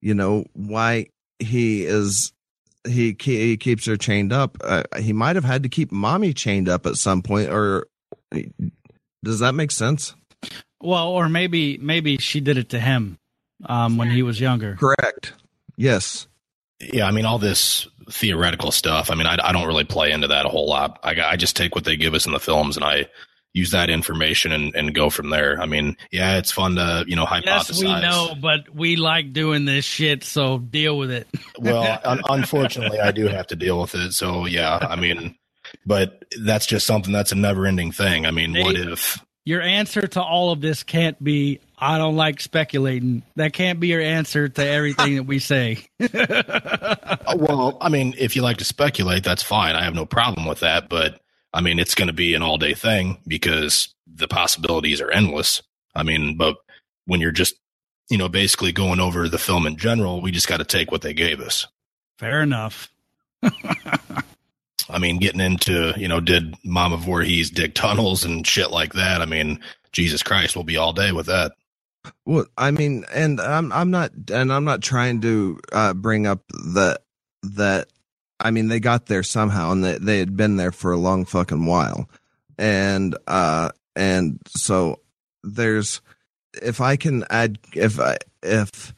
you 0.00 0.14
know, 0.14 0.44
why 0.54 1.06
he 1.38 1.84
is 1.84 2.32
he 2.86 3.16
he 3.20 3.56
keeps 3.56 3.86
her 3.86 3.96
chained 3.96 4.32
up? 4.32 4.56
Uh, 4.62 4.84
he 4.98 5.12
might 5.12 5.36
have 5.36 5.44
had 5.44 5.62
to 5.62 5.68
keep 5.68 5.92
mommy 5.92 6.32
chained 6.32 6.68
up 6.68 6.86
at 6.86 6.96
some 6.96 7.22
point, 7.22 7.50
or 7.50 7.86
does 9.24 9.40
that 9.40 9.54
make 9.54 9.70
sense? 9.70 10.14
Well, 10.80 11.08
or 11.08 11.28
maybe 11.28 11.78
maybe 11.78 12.16
she 12.18 12.40
did 12.40 12.56
it 12.56 12.70
to 12.70 12.80
him 12.80 13.18
um, 13.66 13.96
when 13.96 14.10
he 14.10 14.22
was 14.22 14.40
younger. 14.40 14.76
Correct. 14.76 15.34
Yes. 15.76 16.26
Yeah, 16.80 17.06
I 17.06 17.10
mean 17.10 17.26
all 17.26 17.38
this 17.38 17.86
theoretical 18.10 18.72
stuff. 18.72 19.10
I 19.10 19.14
mean, 19.14 19.26
I, 19.26 19.36
I 19.42 19.52
don't 19.52 19.66
really 19.66 19.84
play 19.84 20.10
into 20.10 20.28
that 20.28 20.46
a 20.46 20.48
whole 20.48 20.66
lot. 20.66 20.98
I 21.02 21.20
I 21.20 21.36
just 21.36 21.56
take 21.56 21.74
what 21.74 21.84
they 21.84 21.96
give 21.96 22.14
us 22.14 22.26
in 22.26 22.32
the 22.32 22.40
films 22.40 22.76
and 22.76 22.84
I 22.84 23.06
use 23.52 23.70
that 23.72 23.90
information 23.90 24.52
and, 24.52 24.74
and 24.74 24.94
go 24.94 25.10
from 25.10 25.30
there. 25.30 25.60
I 25.60 25.66
mean, 25.66 25.96
yeah, 26.10 26.38
it's 26.38 26.52
fun 26.52 26.76
to, 26.76 27.04
you 27.06 27.16
know, 27.16 27.24
hypothesize. 27.24 27.68
Yes, 27.68 27.80
we 27.80 28.00
know, 28.00 28.34
but 28.40 28.74
we 28.74 28.96
like 28.96 29.32
doing 29.32 29.64
this 29.64 29.84
shit, 29.84 30.24
so 30.24 30.58
deal 30.58 30.96
with 30.96 31.10
it. 31.10 31.26
well, 31.58 32.00
un- 32.04 32.22
unfortunately, 32.28 33.00
I 33.00 33.10
do 33.10 33.26
have 33.26 33.48
to 33.48 33.56
deal 33.56 33.80
with 33.80 33.94
it. 33.94 34.12
So, 34.12 34.46
yeah, 34.46 34.78
I 34.80 34.96
mean, 34.96 35.36
but 35.84 36.24
that's 36.40 36.66
just 36.66 36.86
something 36.86 37.12
that's 37.12 37.32
a 37.32 37.36
never 37.36 37.66
ending 37.66 37.92
thing. 37.92 38.26
I 38.26 38.30
mean, 38.30 38.52
what 38.62 38.76
if. 38.76 39.18
Your 39.46 39.62
answer 39.62 40.06
to 40.06 40.22
all 40.22 40.52
of 40.52 40.60
this 40.60 40.82
can't 40.82 41.22
be, 41.22 41.60
I 41.78 41.96
don't 41.98 42.14
like 42.14 42.40
speculating. 42.40 43.22
That 43.36 43.54
can't 43.54 43.80
be 43.80 43.88
your 43.88 44.02
answer 44.02 44.48
to 44.48 44.64
everything 44.64 45.16
that 45.16 45.24
we 45.24 45.38
say. 45.38 45.86
Uh, 47.26 47.36
well, 47.36 47.76
I 47.80 47.90
mean, 47.90 48.14
if 48.18 48.34
you 48.34 48.42
like 48.42 48.56
to 48.58 48.64
speculate, 48.64 49.22
that's 49.22 49.42
fine. 49.42 49.76
I 49.76 49.84
have 49.84 49.94
no 49.94 50.06
problem 50.06 50.46
with 50.46 50.60
that. 50.60 50.88
But 50.88 51.20
I 51.52 51.60
mean, 51.60 51.78
it's 51.78 51.94
going 51.94 52.08
to 52.08 52.14
be 52.14 52.34
an 52.34 52.42
all 52.42 52.58
day 52.58 52.74
thing 52.74 53.18
because 53.26 53.94
the 54.06 54.28
possibilities 54.28 55.00
are 55.00 55.10
endless. 55.10 55.62
I 55.94 56.02
mean, 56.02 56.36
but 56.36 56.56
when 57.06 57.20
you're 57.20 57.32
just, 57.32 57.54
you 58.08 58.18
know, 58.18 58.28
basically 58.28 58.72
going 58.72 59.00
over 59.00 59.28
the 59.28 59.38
film 59.38 59.66
in 59.66 59.76
general, 59.76 60.20
we 60.20 60.30
just 60.30 60.48
got 60.48 60.58
to 60.58 60.64
take 60.64 60.90
what 60.90 61.02
they 61.02 61.14
gave 61.14 61.40
us. 61.40 61.66
Fair 62.18 62.42
enough. 62.42 62.90
I 63.42 64.98
mean, 64.98 65.18
getting 65.18 65.40
into, 65.40 65.92
you 65.96 66.08
know, 66.08 66.20
did 66.20 66.56
Mama 66.64 66.96
Voorhees 66.96 67.50
dig 67.50 67.74
tunnels 67.74 68.24
and 68.24 68.46
shit 68.46 68.70
like 68.70 68.94
that? 68.94 69.20
I 69.22 69.26
mean, 69.26 69.60
Jesus 69.92 70.22
Christ, 70.22 70.56
we'll 70.56 70.64
be 70.64 70.76
all 70.76 70.92
day 70.92 71.12
with 71.12 71.26
that. 71.26 71.52
Well, 72.24 72.46
I 72.56 72.70
mean, 72.70 73.04
and 73.12 73.40
I'm 73.40 73.72
I'm 73.72 73.90
not 73.90 74.12
and 74.32 74.52
I'm 74.52 74.64
not 74.64 74.82
trying 74.82 75.20
to 75.20 75.60
uh, 75.72 75.94
bring 75.94 76.26
up 76.26 76.40
the 76.48 76.98
that 77.42 77.88
I 78.40 78.50
mean, 78.50 78.68
they 78.68 78.80
got 78.80 79.06
there 79.06 79.22
somehow, 79.22 79.72
and 79.72 79.84
they 79.84 79.98
they 79.98 80.18
had 80.18 80.36
been 80.36 80.56
there 80.56 80.72
for 80.72 80.92
a 80.92 80.98
long 80.98 81.24
fucking 81.24 81.66
while, 81.66 82.08
and 82.58 83.16
uh, 83.26 83.70
and 83.94 84.38
so 84.48 85.00
there's 85.42 86.00
if 86.62 86.80
I 86.80 86.96
can 86.96 87.24
add 87.30 87.58
if 87.74 88.00
I 88.00 88.16
if 88.42 88.94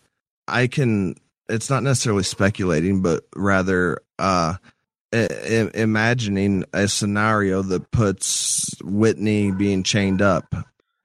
I 0.48 0.66
can, 0.66 1.16
it's 1.48 1.70
not 1.70 1.82
necessarily 1.82 2.22
speculating, 2.22 3.02
but 3.02 3.24
rather 3.34 3.98
uh, 4.18 4.54
I- 5.12 5.70
imagining 5.74 6.64
a 6.72 6.88
scenario 6.88 7.62
that 7.62 7.90
puts 7.90 8.74
Whitney 8.82 9.50
being 9.50 9.82
chained 9.82 10.22
up. 10.22 10.54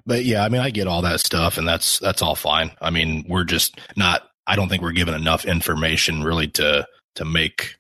But 0.06 0.24
yeah, 0.24 0.44
I 0.44 0.50
mean, 0.50 0.62
I 0.62 0.70
get 0.70 0.88
all 0.88 1.02
that 1.02 1.20
stuff, 1.20 1.58
and 1.58 1.68
that's 1.68 2.00
that's 2.00 2.22
all 2.22 2.36
fine. 2.36 2.72
I 2.82 2.92
mean, 2.92 3.26
we're 3.28 3.44
just 3.44 3.80
not. 3.96 4.24
I 4.46 4.56
don't 4.56 4.70
think 4.70 4.82
we're 4.82 4.94
given 4.94 5.14
enough 5.14 5.44
information 5.44 6.24
really 6.24 6.48
to 6.50 6.88
to 7.16 7.26
make 7.26 7.76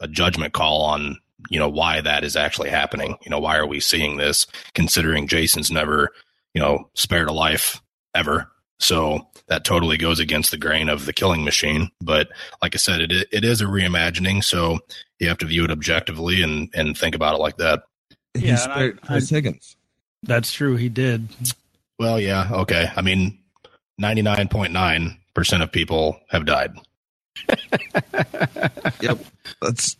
a 0.00 0.08
judgment 0.08 0.52
call 0.52 0.82
on 0.82 1.16
you 1.50 1.58
know 1.58 1.68
why 1.68 2.00
that 2.00 2.24
is 2.24 2.36
actually 2.36 2.68
happening 2.70 3.16
you 3.22 3.30
know 3.30 3.38
why 3.38 3.56
are 3.56 3.66
we 3.66 3.80
seeing 3.80 4.16
this 4.16 4.46
considering 4.74 5.26
jason's 5.28 5.70
never 5.70 6.10
you 6.54 6.60
know 6.60 6.88
spared 6.94 7.28
a 7.28 7.32
life 7.32 7.80
ever 8.14 8.50
so 8.80 9.20
that 9.48 9.64
totally 9.64 9.96
goes 9.96 10.18
against 10.20 10.50
the 10.50 10.56
grain 10.56 10.88
of 10.88 11.06
the 11.06 11.12
killing 11.12 11.44
machine 11.44 11.90
but 12.00 12.28
like 12.62 12.74
i 12.74 12.78
said 12.78 13.00
it 13.00 13.12
it 13.32 13.44
is 13.44 13.60
a 13.60 13.64
reimagining 13.66 14.42
so 14.42 14.78
you 15.20 15.28
have 15.28 15.38
to 15.38 15.46
view 15.46 15.64
it 15.64 15.70
objectively 15.70 16.42
and 16.42 16.68
and 16.74 16.96
think 16.98 17.14
about 17.14 17.34
it 17.34 17.38
like 17.40 17.56
that 17.56 17.82
he 18.34 18.48
Yeah, 18.48 18.56
spared 18.56 18.90
and 18.92 19.00
I- 19.04 19.06
Chris 19.06 19.30
Higgins. 19.30 19.76
That's 20.24 20.52
true. 20.52 20.74
He 20.76 20.88
did. 20.88 21.28
well 22.00 22.18
yeah 22.20 22.48
okay 22.52 22.90
i 22.96 23.02
mean 23.02 23.38
99.9% 24.00 25.62
of 25.62 25.72
people 25.72 26.18
have 26.30 26.44
died 26.46 26.72
Yep, 29.00 29.18
that's 29.62 29.96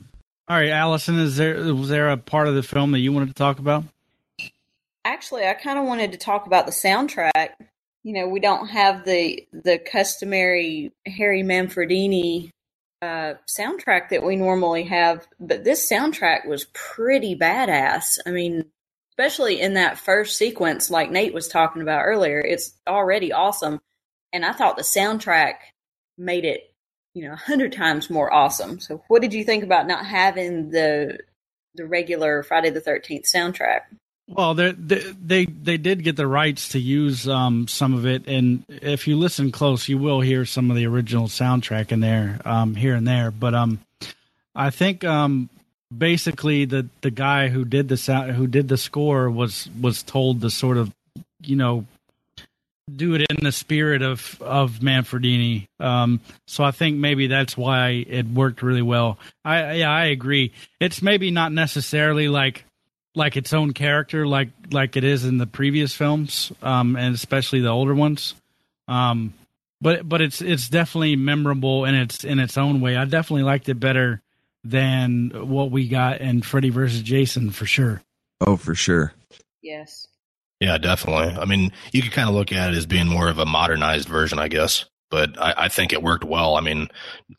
All 0.48 0.56
right, 0.56 0.70
Allison, 0.70 1.18
is 1.18 1.36
there 1.36 1.74
was 1.74 1.88
there 1.88 2.10
a 2.10 2.16
part 2.16 2.48
of 2.48 2.54
the 2.54 2.62
film 2.62 2.92
that 2.92 2.98
you 2.98 3.12
wanted 3.12 3.28
to 3.28 3.34
talk 3.34 3.58
about? 3.58 3.84
Actually, 5.04 5.46
I 5.46 5.54
kind 5.54 5.78
of 5.78 5.84
wanted 5.84 6.12
to 6.12 6.18
talk 6.18 6.46
about 6.46 6.66
the 6.66 6.72
soundtrack. 6.72 7.50
You 8.02 8.12
know, 8.12 8.28
we 8.28 8.40
don't 8.40 8.68
have 8.68 9.04
the 9.04 9.46
the 9.52 9.78
customary 9.78 10.92
Harry 11.06 11.42
Manfredini 11.42 12.50
uh, 13.02 13.34
soundtrack 13.46 14.08
that 14.10 14.24
we 14.24 14.36
normally 14.36 14.84
have, 14.84 15.26
but 15.38 15.64
this 15.64 15.90
soundtrack 15.90 16.46
was 16.46 16.66
pretty 16.74 17.36
badass. 17.36 18.18
I 18.26 18.30
mean, 18.30 18.64
especially 19.12 19.60
in 19.60 19.74
that 19.74 19.98
first 19.98 20.36
sequence, 20.36 20.90
like 20.90 21.10
Nate 21.10 21.34
was 21.34 21.48
talking 21.48 21.82
about 21.82 22.04
earlier, 22.04 22.40
it's 22.40 22.72
already 22.86 23.32
awesome. 23.32 23.80
And 24.32 24.44
I 24.44 24.52
thought 24.52 24.76
the 24.76 24.82
soundtrack 24.82 25.54
made 26.16 26.44
it, 26.44 26.67
you 27.18 27.26
know, 27.26 27.32
a 27.32 27.36
hundred 27.36 27.72
times 27.72 28.08
more 28.08 28.32
awesome. 28.32 28.78
So, 28.78 29.02
what 29.08 29.22
did 29.22 29.34
you 29.34 29.42
think 29.42 29.64
about 29.64 29.88
not 29.88 30.06
having 30.06 30.70
the 30.70 31.18
the 31.74 31.84
regular 31.84 32.44
Friday 32.44 32.70
the 32.70 32.80
Thirteenth 32.80 33.24
soundtrack? 33.24 33.80
Well, 34.28 34.54
they 34.54 34.70
they 34.72 35.46
they 35.46 35.78
did 35.78 36.04
get 36.04 36.14
the 36.14 36.28
rights 36.28 36.68
to 36.70 36.78
use 36.78 37.26
um, 37.26 37.66
some 37.66 37.92
of 37.92 38.06
it, 38.06 38.28
and 38.28 38.62
if 38.68 39.08
you 39.08 39.16
listen 39.16 39.50
close, 39.50 39.88
you 39.88 39.98
will 39.98 40.20
hear 40.20 40.44
some 40.44 40.70
of 40.70 40.76
the 40.76 40.86
original 40.86 41.26
soundtrack 41.26 41.90
in 41.90 41.98
there, 41.98 42.40
um, 42.44 42.76
here 42.76 42.94
and 42.94 43.08
there. 43.08 43.32
But 43.32 43.54
um, 43.54 43.80
I 44.54 44.70
think 44.70 45.02
um, 45.02 45.50
basically 45.96 46.66
the 46.66 46.88
the 47.00 47.10
guy 47.10 47.48
who 47.48 47.64
did 47.64 47.88
the 47.88 47.96
sound 47.96 48.30
who 48.30 48.46
did 48.46 48.68
the 48.68 48.78
score 48.78 49.28
was 49.28 49.68
was 49.80 50.04
told 50.04 50.40
to 50.42 50.50
sort 50.50 50.76
of, 50.76 50.94
you 51.40 51.56
know, 51.56 51.84
do 52.96 53.14
it 53.14 53.26
in 53.30 53.44
the 53.44 53.52
spirit 53.52 54.02
of 54.02 54.40
of 54.40 54.80
Manfredini. 54.80 55.68
Um, 55.80 56.20
so 56.46 56.64
I 56.64 56.70
think 56.70 56.96
maybe 56.96 57.26
that's 57.26 57.56
why 57.56 58.04
it 58.08 58.26
worked 58.26 58.62
really 58.62 58.82
well. 58.82 59.18
I 59.44 59.74
yeah 59.74 59.90
I 59.90 60.06
agree. 60.06 60.52
It's 60.80 61.02
maybe 61.02 61.30
not 61.30 61.52
necessarily 61.52 62.28
like 62.28 62.64
like 63.14 63.36
its 63.36 63.52
own 63.52 63.72
character 63.72 64.26
like 64.26 64.50
like 64.70 64.96
it 64.96 65.02
is 65.02 65.24
in 65.24 65.38
the 65.38 65.46
previous 65.46 65.92
films 65.92 66.52
um 66.62 66.94
and 66.94 67.14
especially 67.16 67.60
the 67.60 67.68
older 67.68 67.94
ones 67.94 68.34
um 68.86 69.32
but 69.80 70.08
but 70.08 70.20
it's 70.20 70.40
it's 70.40 70.68
definitely 70.68 71.16
memorable 71.16 71.84
in 71.84 71.96
its 71.96 72.22
in 72.22 72.38
its 72.38 72.56
own 72.56 72.80
way 72.80 72.96
i 72.96 73.04
definitely 73.06 73.42
liked 73.42 73.68
it 73.68 73.80
better 73.80 74.20
than 74.62 75.30
what 75.48 75.72
we 75.72 75.88
got 75.88 76.20
in 76.20 76.42
freddy 76.42 76.68
versus 76.68 77.02
jason 77.02 77.50
for 77.50 77.66
sure 77.66 78.00
Oh, 78.40 78.56
for 78.56 78.74
sure. 78.74 79.12
Yes. 79.62 80.06
Yeah, 80.60 80.78
definitely. 80.78 81.40
I 81.40 81.44
mean, 81.44 81.72
you 81.92 82.02
could 82.02 82.12
kind 82.12 82.28
of 82.28 82.34
look 82.34 82.52
at 82.52 82.72
it 82.72 82.76
as 82.76 82.86
being 82.86 83.06
more 83.06 83.28
of 83.28 83.38
a 83.38 83.46
modernized 83.46 84.08
version, 84.08 84.38
I 84.38 84.48
guess. 84.48 84.84
But 85.10 85.40
I, 85.40 85.54
I 85.56 85.68
think 85.68 85.92
it 85.92 86.02
worked 86.02 86.24
well. 86.24 86.56
I 86.56 86.60
mean, 86.60 86.88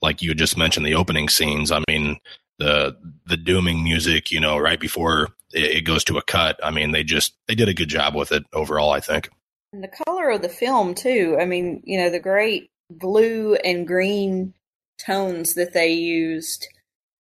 like 0.02 0.22
you 0.22 0.34
just 0.34 0.58
mentioned, 0.58 0.86
the 0.86 0.96
opening 0.96 1.30
scenes. 1.30 1.72
I 1.72 1.84
mean, 1.88 2.18
the 2.58 2.98
the 3.26 3.38
dooming 3.38 3.84
music, 3.84 4.32
you 4.32 4.40
know, 4.40 4.58
right 4.58 4.80
before 4.80 5.30
it, 5.54 5.78
it 5.78 5.82
goes 5.82 6.04
to 6.06 6.18
a 6.18 6.22
cut. 6.22 6.60
I 6.64 6.72
mean, 6.72 6.92
they 6.92 7.04
just 7.04 7.34
they 7.48 7.56
did 7.56 7.70
a 7.70 7.74
good 7.74 7.90
job 7.90 8.16
with 8.16 8.32
it 8.32 8.44
overall. 8.54 8.92
I 8.92 9.02
think. 9.02 9.30
And 9.74 9.84
the 9.84 10.04
color 10.06 10.32
of 10.32 10.42
the 10.42 10.50
film 10.50 10.96
too. 10.96 11.38
I 11.40 11.46
mean, 11.46 11.84
you 11.86 12.00
know, 12.00 12.10
the 12.10 12.20
great 12.20 12.72
blue 12.90 13.56
and 13.56 13.86
green 13.86 14.54
tones 15.00 15.54
that 15.54 15.74
they 15.74 15.92
used. 15.92 16.68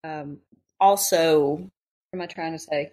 Um, 0.03 0.39
also, 0.79 1.49
what 1.49 1.69
am 2.13 2.21
I 2.21 2.25
trying 2.25 2.53
to 2.53 2.59
say? 2.59 2.91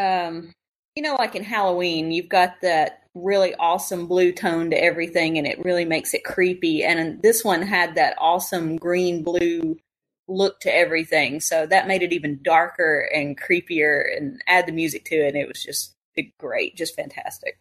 Um, 0.00 0.52
you 0.96 1.02
know, 1.02 1.14
like 1.16 1.36
in 1.36 1.44
Halloween, 1.44 2.10
you've 2.10 2.28
got 2.28 2.60
that 2.62 3.02
really 3.14 3.54
awesome 3.56 4.06
blue 4.06 4.32
tone 4.32 4.70
to 4.70 4.82
everything, 4.82 5.38
and 5.38 5.46
it 5.46 5.64
really 5.64 5.84
makes 5.84 6.14
it 6.14 6.24
creepy. 6.24 6.82
And 6.82 7.22
this 7.22 7.44
one 7.44 7.62
had 7.62 7.94
that 7.94 8.16
awesome 8.18 8.76
green 8.76 9.22
blue 9.22 9.78
look 10.26 10.58
to 10.60 10.74
everything, 10.74 11.40
so 11.40 11.66
that 11.66 11.86
made 11.86 12.02
it 12.02 12.12
even 12.12 12.40
darker 12.42 13.08
and 13.14 13.38
creepier. 13.38 14.04
And 14.16 14.40
add 14.46 14.66
the 14.66 14.72
music 14.72 15.04
to 15.06 15.16
it, 15.16 15.28
and 15.28 15.36
it 15.36 15.48
was 15.48 15.62
just 15.62 15.94
great, 16.40 16.76
just 16.76 16.96
fantastic. 16.96 17.58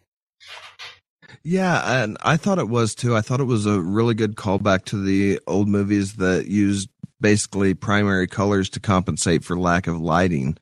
Yeah, 1.43 2.01
and 2.01 2.17
I 2.21 2.37
thought 2.37 2.59
it 2.59 2.69
was 2.69 2.95
too. 2.95 3.15
I 3.15 3.21
thought 3.21 3.41
it 3.41 3.45
was 3.45 3.65
a 3.65 3.79
really 3.79 4.13
good 4.13 4.35
callback 4.35 4.85
to 4.85 5.01
the 5.01 5.41
old 5.45 5.67
movies 5.67 6.13
that 6.15 6.47
used 6.47 6.89
basically 7.19 7.73
primary 7.73 8.27
colors 8.27 8.69
to 8.71 8.79
compensate 8.79 9.43
for 9.43 9.57
lack 9.57 9.87
of 9.87 9.99
lighting. 9.99 10.57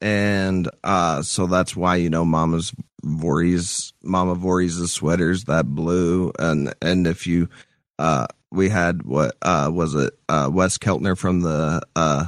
And 0.00 0.68
uh 0.84 1.22
so 1.22 1.46
that's 1.46 1.74
why 1.74 1.96
you 1.96 2.10
know 2.10 2.24
Mama's 2.24 2.72
Voorhees 3.02 3.92
Mama 4.02 4.34
Voorhees' 4.34 4.92
sweaters 4.92 5.44
that 5.44 5.66
blue. 5.66 6.32
And 6.38 6.74
and 6.80 7.06
if 7.06 7.26
you 7.26 7.48
uh 7.98 8.26
we 8.50 8.68
had 8.68 9.02
what 9.02 9.36
uh 9.42 9.70
was 9.72 9.94
it 9.94 10.18
uh 10.28 10.50
Wes 10.52 10.78
Keltner 10.78 11.16
from 11.16 11.40
the 11.40 11.82
uh 11.96 12.26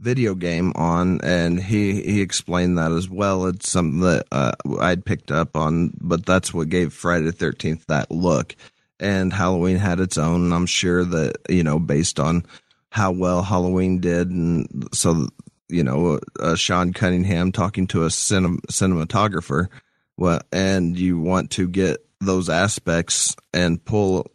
video 0.00 0.36
game 0.36 0.72
on 0.76 1.20
and 1.22 1.60
he 1.60 2.02
he 2.02 2.20
explained 2.20 2.78
that 2.78 2.92
as 2.92 3.08
well. 3.10 3.46
It's 3.46 3.68
something 3.68 4.00
that 4.00 4.26
uh 4.30 4.52
i'd 4.80 5.04
picked 5.04 5.32
up 5.32 5.56
on 5.56 5.92
but 6.00 6.24
that's 6.24 6.54
what 6.54 6.68
gave 6.68 6.92
friday 6.92 7.24
the 7.24 7.32
13th 7.32 7.86
that 7.86 8.10
look. 8.10 8.54
And 9.00 9.32
halloween 9.32 9.76
had 9.76 10.00
its 10.00 10.18
own 10.18 10.52
i'm 10.52 10.66
sure 10.66 11.04
that 11.04 11.36
you 11.48 11.64
know 11.64 11.78
based 11.78 12.18
on 12.20 12.44
how 12.90 13.12
well 13.12 13.42
halloween 13.42 14.00
did 14.00 14.30
and 14.30 14.88
so 14.92 15.28
you 15.68 15.82
know 15.82 16.18
uh, 16.40 16.54
sean 16.54 16.92
cunningham 16.92 17.52
talking 17.52 17.86
to 17.86 18.04
a 18.04 18.08
cinem- 18.08 18.60
cinematographer 18.70 19.68
well 20.16 20.40
and 20.52 20.98
you 20.98 21.18
want 21.18 21.50
to 21.50 21.68
get 21.68 22.04
those 22.20 22.48
aspects 22.48 23.36
and 23.52 23.84
pull 23.84 24.26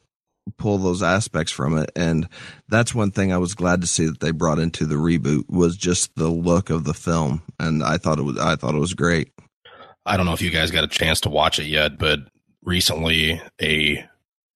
pull 0.57 0.77
those 0.77 1.01
aspects 1.01 1.51
from 1.51 1.77
it. 1.77 1.91
And 1.95 2.27
that's 2.67 2.93
one 2.93 3.11
thing 3.11 3.31
i 3.31 3.37
was 3.37 3.53
glad 3.53 3.81
to 3.81 3.87
see 3.87 4.05
that 4.05 4.19
they 4.19 4.31
brought 4.31 4.59
into 4.59 4.85
the 4.85 4.95
reboot 4.95 5.49
was 5.49 5.77
just 5.77 6.15
the 6.15 6.29
look 6.29 6.69
of 6.69 6.83
the 6.83 6.93
film. 6.93 7.41
And 7.59 7.83
i 7.83 7.97
thought 7.97 8.19
it 8.19 8.23
was 8.23 8.37
i 8.37 8.55
thought 8.55 8.75
it 8.75 8.79
was 8.79 8.93
great. 8.93 9.31
I 10.05 10.17
don't 10.17 10.25
know 10.25 10.33
if 10.33 10.41
you 10.41 10.51
guys 10.51 10.71
got 10.71 10.83
a 10.83 10.87
chance 10.87 11.21
to 11.21 11.29
watch 11.29 11.59
it 11.59 11.65
yet, 11.65 11.97
but 11.97 12.19
recently 12.63 13.41
a 13.61 14.05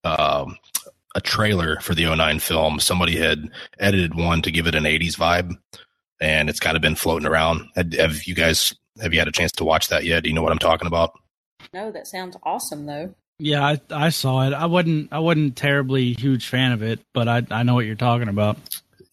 um, 0.03 0.57
a 1.15 1.21
trailer 1.21 1.79
for 1.79 1.95
the 1.95 2.05
09 2.05 2.39
film, 2.39 2.79
somebody 2.79 3.17
had 3.17 3.49
edited 3.79 4.13
one 4.13 4.41
to 4.43 4.51
give 4.51 4.67
it 4.67 4.75
an 4.75 4.83
80s 4.83 5.17
vibe, 5.17 5.57
and 6.19 6.49
it's 6.49 6.59
kind 6.59 6.75
of 6.75 6.81
been 6.81 6.95
floating 6.95 7.27
around. 7.27 7.67
Have 7.75 7.93
have 7.93 8.23
you 8.25 8.35
guys 8.35 8.73
have 9.01 9.13
you 9.13 9.19
had 9.19 9.27
a 9.27 9.31
chance 9.31 9.51
to 9.53 9.63
watch 9.63 9.89
that 9.89 10.05
yet? 10.05 10.23
Do 10.23 10.29
you 10.29 10.35
know 10.35 10.41
what 10.41 10.51
I'm 10.51 10.59
talking 10.59 10.87
about? 10.87 11.13
No, 11.73 11.91
that 11.91 12.07
sounds 12.07 12.37
awesome 12.43 12.85
though. 12.85 13.13
yeah 13.39 13.63
i 13.63 13.79
i 13.91 14.09
saw 14.09 14.41
it 14.47 14.53
i 14.53 14.65
wasn't 14.65 15.11
i 15.13 15.19
wasn't 15.19 15.55
terribly 15.55 16.13
huge 16.13 16.47
fan 16.47 16.71
of 16.71 16.81
it 16.81 16.99
but 17.13 17.27
i 17.27 17.45
i 17.51 17.61
know 17.61 17.75
what 17.75 17.85
you're 17.85 17.93
talking 17.95 18.29
about 18.29 18.57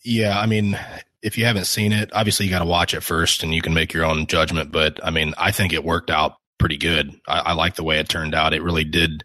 Yeah, 0.02 0.38
I 0.38 0.46
mean, 0.46 0.78
if 1.22 1.36
you 1.38 1.44
haven't 1.46 1.64
seen 1.66 1.92
it, 1.92 2.10
obviously 2.12 2.44
you 2.46 2.50
got 2.52 2.58
to 2.60 2.64
watch 2.66 2.92
it 2.94 3.00
first, 3.02 3.42
and 3.42 3.54
you 3.54 3.62
can 3.62 3.72
make 3.74 3.92
your 3.94 4.04
own 4.04 4.26
judgment. 4.26 4.70
But 4.70 5.00
I 5.02 5.10
mean, 5.10 5.32
I 5.38 5.50
think 5.50 5.72
it 5.72 5.82
worked 5.84 6.10
out 6.10 6.36
pretty 6.58 6.76
good. 6.76 7.10
I, 7.26 7.38
I 7.40 7.52
like 7.54 7.74
the 7.76 7.84
way 7.84 7.98
it 7.98 8.08
turned 8.08 8.34
out. 8.34 8.52
It 8.54 8.62
really 8.62 8.84
did. 8.84 9.24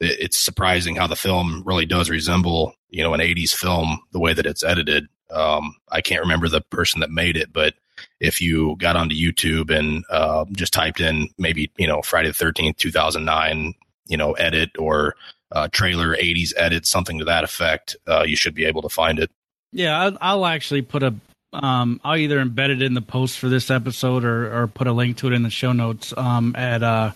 It, 0.00 0.18
it's 0.20 0.38
surprising 0.38 0.96
how 0.96 1.06
the 1.06 1.14
film 1.16 1.62
really 1.64 1.86
does 1.86 2.10
resemble, 2.10 2.74
you 2.90 3.02
know, 3.04 3.14
an 3.14 3.20
'80s 3.20 3.54
film 3.54 4.00
the 4.12 4.18
way 4.20 4.32
that 4.34 4.46
it's 4.46 4.64
edited. 4.64 5.06
Um, 5.30 5.76
I 5.90 6.00
can't 6.00 6.22
remember 6.22 6.48
the 6.48 6.60
person 6.60 7.00
that 7.00 7.10
made 7.10 7.36
it, 7.36 7.52
but 7.52 7.74
if 8.20 8.40
you 8.40 8.76
got 8.78 8.96
onto 8.96 9.14
YouTube 9.14 9.76
and 9.76 10.04
uh, 10.10 10.44
just 10.52 10.72
typed 10.72 11.00
in 11.00 11.28
maybe 11.38 11.70
you 11.76 11.86
know 11.86 12.02
Friday 12.02 12.28
the 12.28 12.34
Thirteenth, 12.34 12.76
two 12.76 12.92
thousand 12.92 13.24
nine, 13.24 13.74
you 14.06 14.16
know, 14.16 14.32
edit 14.32 14.70
or 14.78 15.16
uh, 15.52 15.68
trailer 15.68 16.14
'80s 16.16 16.52
edit, 16.56 16.86
something 16.86 17.18
to 17.18 17.24
that 17.24 17.44
effect, 17.44 17.96
uh, 18.06 18.24
you 18.26 18.36
should 18.36 18.54
be 18.54 18.64
able 18.64 18.82
to 18.82 18.88
find 18.88 19.18
it. 19.18 19.30
Yeah, 19.72 20.10
I'll, 20.20 20.46
actually 20.46 20.82
put 20.82 21.02
a. 21.02 21.14
Um, 21.52 22.00
I'll 22.04 22.16
either 22.16 22.42
embed 22.42 22.70
it 22.70 22.82
in 22.82 22.94
the 22.94 23.02
post 23.02 23.38
for 23.38 23.48
this 23.48 23.70
episode 23.70 24.24
or, 24.24 24.62
or 24.62 24.66
put 24.66 24.86
a 24.86 24.92
link 24.92 25.18
to 25.18 25.28
it 25.28 25.32
in 25.32 25.42
the 25.42 25.50
show 25.50 25.72
notes 25.72 26.12
um, 26.16 26.54
at 26.56 26.82
uh, 26.82 27.12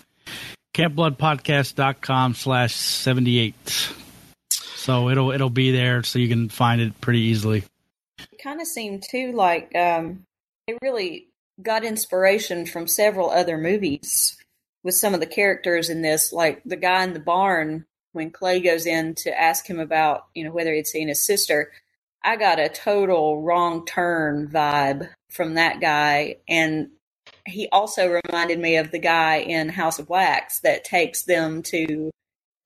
campbloodpodcast.com 0.75 2.35
slash 2.35 2.75
78. 2.75 3.93
So 4.51 5.11
it'll 5.11 5.31
it'll 5.31 5.51
be 5.51 5.73
there 5.73 6.03
so 6.03 6.19
you 6.19 6.29
can 6.29 6.49
find 6.49 6.81
it 6.81 7.01
pretty 7.01 7.21
easily. 7.21 7.65
It 8.33 8.43
kind 8.43 8.61
of 8.61 8.67
seemed 8.67 9.05
too 9.09 9.33
like 9.33 9.75
um, 9.75 10.25
they 10.67 10.77
really 10.83 11.29
got 11.63 11.85
inspiration 11.85 12.67
from 12.67 12.87
several 12.87 13.31
other 13.31 13.59
movies 13.59 14.37
with 14.83 14.95
some 14.95 15.15
of 15.15 15.21
the 15.21 15.27
characters 15.27 15.91
in 15.91 16.03
this, 16.03 16.33
like 16.33 16.63
the 16.65 16.77
guy 16.77 17.05
in 17.05 17.13
the 17.13 17.21
barn 17.21 17.85
when 18.13 18.31
Clay 18.31 18.61
goes 18.61 18.87
in 18.87 19.15
to 19.17 19.41
ask 19.41 19.67
him 19.67 19.79
about, 19.79 20.27
you 20.35 20.45
know, 20.45 20.53
whether 20.53 20.75
he'd 20.75 20.87
seen 20.87 21.09
his 21.09 21.25
sister. 21.25 21.71
I 22.23 22.37
got 22.37 22.59
a 22.59 22.69
total 22.69 23.43
wrong 23.43 23.87
turn 23.87 24.49
vibe 24.49 25.09
from 25.31 25.55
that 25.55 25.81
guy. 25.81 26.37
And 26.49 26.91
he 27.47 27.69
also 27.71 28.21
reminded 28.27 28.59
me 28.59 28.77
of 28.77 28.91
the 28.91 28.99
guy 28.99 29.37
in 29.37 29.69
House 29.69 29.99
of 29.99 30.09
Wax 30.09 30.61
that 30.61 30.85
takes 30.85 31.23
them 31.23 31.63
to 31.65 32.11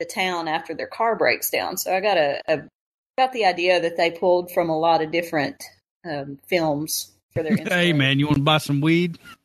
the 0.01 0.07
town 0.07 0.49
after 0.49 0.75
their 0.75 0.87
car 0.87 1.17
breaks 1.17 1.51
down. 1.51 1.77
So 1.77 1.95
I 1.95 2.01
got 2.01 2.17
a, 2.17 2.41
a 2.49 2.63
got 3.17 3.33
the 3.33 3.45
idea 3.45 3.81
that 3.81 3.97
they 3.97 4.11
pulled 4.11 4.51
from 4.53 4.71
a 4.71 4.79
lot 4.79 5.03
of 5.03 5.11
different 5.11 5.63
um, 6.05 6.39
films 6.47 7.13
for 7.33 7.43
their 7.43 7.57
hey 7.69 7.93
man, 7.93 8.19
you 8.19 8.27
want 8.27 8.39
to 8.39 8.43
buy 8.43 8.59
some 8.59 8.81
weed? 8.81 9.19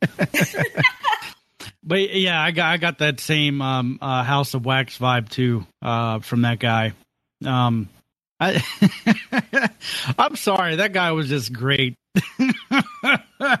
but 1.82 2.14
yeah, 2.14 2.40
I 2.40 2.50
got 2.50 2.72
I 2.72 2.76
got 2.76 2.98
that 2.98 3.20
same 3.20 3.60
um, 3.62 3.98
uh, 4.00 4.22
House 4.22 4.54
of 4.54 4.64
Wax 4.64 4.98
vibe 4.98 5.28
too 5.28 5.66
uh, 5.82 6.20
from 6.20 6.42
that 6.42 6.58
guy. 6.58 6.92
Um, 7.44 7.88
I 8.38 8.62
I'm 10.18 10.36
sorry, 10.36 10.76
that 10.76 10.92
guy 10.92 11.12
was 11.12 11.28
just 11.28 11.52
great. 11.52 11.94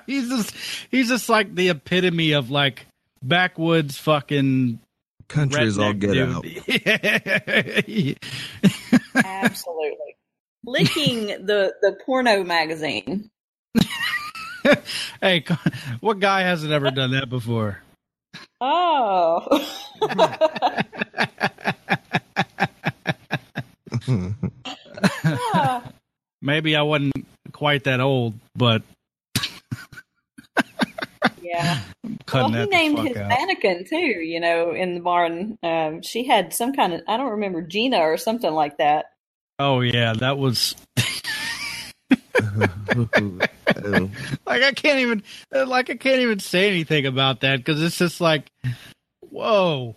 he's 0.06 0.28
just 0.28 0.54
he's 0.90 1.08
just 1.08 1.28
like 1.28 1.54
the 1.54 1.68
epitome 1.68 2.32
of 2.32 2.50
like 2.50 2.86
backwoods 3.22 3.98
fucking 3.98 4.80
countries 5.30 5.78
all 5.78 5.94
redneck 5.94 6.00
get 6.00 6.12
dude. 6.12 6.28
out 9.14 9.24
Absolutely. 9.24 10.16
Licking 10.64 11.26
the, 11.46 11.72
the 11.80 11.96
porno 12.04 12.44
magazine. 12.44 13.30
hey, 15.22 15.44
what 16.00 16.18
guy 16.18 16.42
hasn't 16.42 16.72
ever 16.72 16.90
done 16.90 17.12
that 17.12 17.30
before? 17.30 17.80
Oh. 18.60 19.64
Maybe 26.42 26.76
I 26.76 26.82
wasn't 26.82 27.26
quite 27.52 27.84
that 27.84 28.00
old, 28.00 28.34
but 28.54 28.82
Yeah. 31.42 31.80
cutting 32.26 32.52
well, 32.52 32.62
he 32.62 32.68
named 32.68 32.98
his 33.00 33.16
out. 33.16 33.28
mannequin 33.28 33.84
too. 33.84 33.96
You 33.96 34.40
know, 34.40 34.72
in 34.72 34.94
the 34.94 35.00
barn, 35.00 35.58
um, 35.62 36.02
she 36.02 36.24
had 36.24 36.54
some 36.54 36.72
kind 36.72 36.92
of 36.92 37.02
I 37.08 37.16
don't 37.16 37.30
remember 37.30 37.62
Gina 37.62 37.98
or 37.98 38.16
something 38.16 38.52
like 38.52 38.78
that. 38.78 39.06
Oh 39.58 39.80
yeah, 39.80 40.14
that 40.14 40.38
was 40.38 40.74
like 44.46 44.62
I 44.62 44.72
can't 44.74 44.98
even 45.00 45.22
like 45.52 45.90
I 45.90 45.96
can't 45.96 46.20
even 46.20 46.38
say 46.38 46.68
anything 46.68 47.06
about 47.06 47.40
that 47.40 47.58
because 47.58 47.82
it's 47.82 47.98
just 47.98 48.20
like, 48.20 48.50
whoa. 49.28 49.96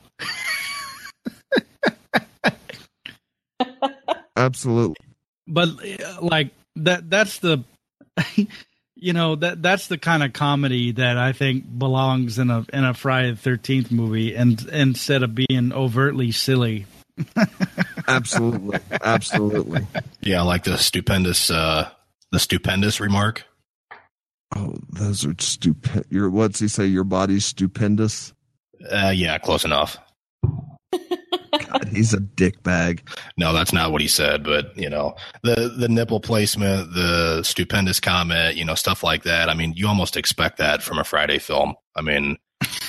Absolutely. 4.36 4.96
but 5.48 5.70
uh, 5.70 6.18
like 6.22 6.50
that 6.76 7.10
that's 7.10 7.40
the 7.40 7.64
you 9.04 9.12
know 9.12 9.36
that 9.36 9.62
that's 9.62 9.88
the 9.88 9.98
kind 9.98 10.24
of 10.24 10.32
comedy 10.32 10.94
that 10.94 11.18
I 11.18 11.34
think 11.34 11.78
belongs 11.78 12.40
in 12.40 12.50
a 12.50 12.66
in 12.72 12.86
a 12.86 12.94
Friday 12.94 13.32
the 13.32 13.38
Thirteenth 13.38 13.92
movie, 13.92 14.34
and 14.34 14.66
instead 14.70 15.24
of 15.24 15.36
being 15.36 15.74
overtly 15.74 16.32
silly. 16.32 16.86
Absolutely. 18.08 18.80
Absolutely. 19.04 19.86
Yeah, 20.22 20.40
I 20.40 20.44
like 20.44 20.64
the 20.64 20.78
stupendous, 20.78 21.52
uh, 21.52 21.90
the 22.32 22.40
stupendous 22.40 23.00
remark. 23.00 23.44
Oh, 24.56 24.76
those 24.90 25.26
are 25.26 25.36
stupid. 25.38 26.06
Your 26.10 26.30
what's 26.30 26.60
he 26.60 26.70
say? 26.70 26.86
Your 26.86 27.04
body's 27.04 27.46
stupendous. 27.46 28.34
Uh, 28.90 29.12
yeah, 29.14 29.38
close 29.38 29.66
enough. 29.66 29.98
God, 31.74 31.88
he's 31.90 32.14
a 32.14 32.20
dick 32.20 32.64
bag. 32.64 33.08
No, 33.38 33.52
that's 33.54 33.74
not 33.74 33.92
what 33.92 34.02
he 34.02 34.08
said, 34.08 34.44
but 34.44 34.76
you 34.78 34.90
know, 34.90 35.16
the 35.44 35.74
the 35.78 35.90
nipple 35.90 36.20
placement, 36.20 36.94
the 36.94 37.44
stupendous 37.44 38.00
comment, 38.00 38.56
you 38.56 38.64
know, 38.66 38.76
stuff 38.76 39.04
like 39.04 39.24
that. 39.24 39.50
I 39.50 39.54
mean, 39.54 39.74
you 39.76 39.88
almost 39.88 40.16
expect 40.18 40.58
that 40.60 40.82
from 40.84 41.00
a 41.00 41.04
Friday 41.04 41.40
film. 41.40 41.76
I 41.96 42.02
mean, 42.02 42.38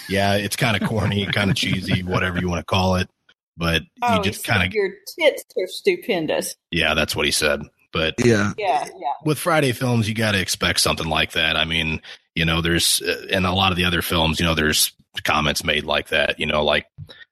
yeah, 0.08 0.34
it's 0.34 0.56
kind 0.56 0.80
of 0.80 0.88
corny, 0.88 1.26
kind 1.26 1.50
of 1.50 1.56
cheesy, 1.56 2.02
whatever 2.02 2.38
you 2.40 2.48
want 2.48 2.60
to 2.60 2.64
call 2.64 2.96
it, 2.96 3.08
but 3.56 3.82
Oh, 4.02 4.16
you 4.16 4.22
just 4.22 4.44
kind 4.44 4.66
of 4.66 4.72
your 4.72 4.90
tits 5.18 5.44
are 5.58 5.66
stupendous. 5.66 6.54
yeah, 6.70 6.94
that's 6.94 7.16
what 7.16 7.24
he 7.26 7.32
said. 7.32 7.62
But 7.92 8.14
Yeah. 8.18 8.52
Yeah, 8.58 8.84
yeah. 8.86 9.12
with 9.24 9.38
Friday 9.38 9.70
films, 9.72 10.08
you 10.08 10.14
got 10.14 10.32
to 10.32 10.40
expect 10.40 10.80
something 10.80 11.06
like 11.08 11.32
that. 11.32 11.56
I 11.56 11.64
mean, 11.64 12.00
you 12.34 12.44
know, 12.44 12.60
there's 12.60 13.00
uh, 13.02 13.26
in 13.30 13.44
a 13.44 13.54
lot 13.54 13.70
of 13.70 13.76
the 13.76 13.84
other 13.84 14.02
films, 14.02 14.40
you 14.40 14.46
know, 14.46 14.54
there's 14.56 14.92
comments 15.22 15.62
made 15.64 15.84
like 15.84 16.08
that, 16.08 16.40
you 16.40 16.46
know, 16.46 16.64
like 16.64 16.86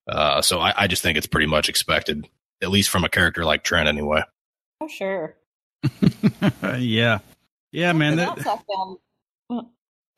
uh, 0.08 0.42
so 0.42 0.58
I, 0.60 0.74
I 0.76 0.86
just 0.86 1.02
think 1.02 1.18
it's 1.18 1.26
pretty 1.26 1.46
much 1.46 1.68
expected, 1.68 2.28
at 2.62 2.70
least 2.70 2.90
from 2.90 3.04
a 3.04 3.08
character 3.08 3.44
like 3.44 3.64
Trent, 3.64 3.88
anyway. 3.88 4.22
Oh, 4.80 4.88
sure. 4.88 5.36
yeah, 6.78 7.18
yeah, 7.72 7.92
man. 7.92 8.16
Something 8.16 8.16
That, 8.16 8.46
else 8.46 8.46
I 8.46 8.74
found. 8.74 8.98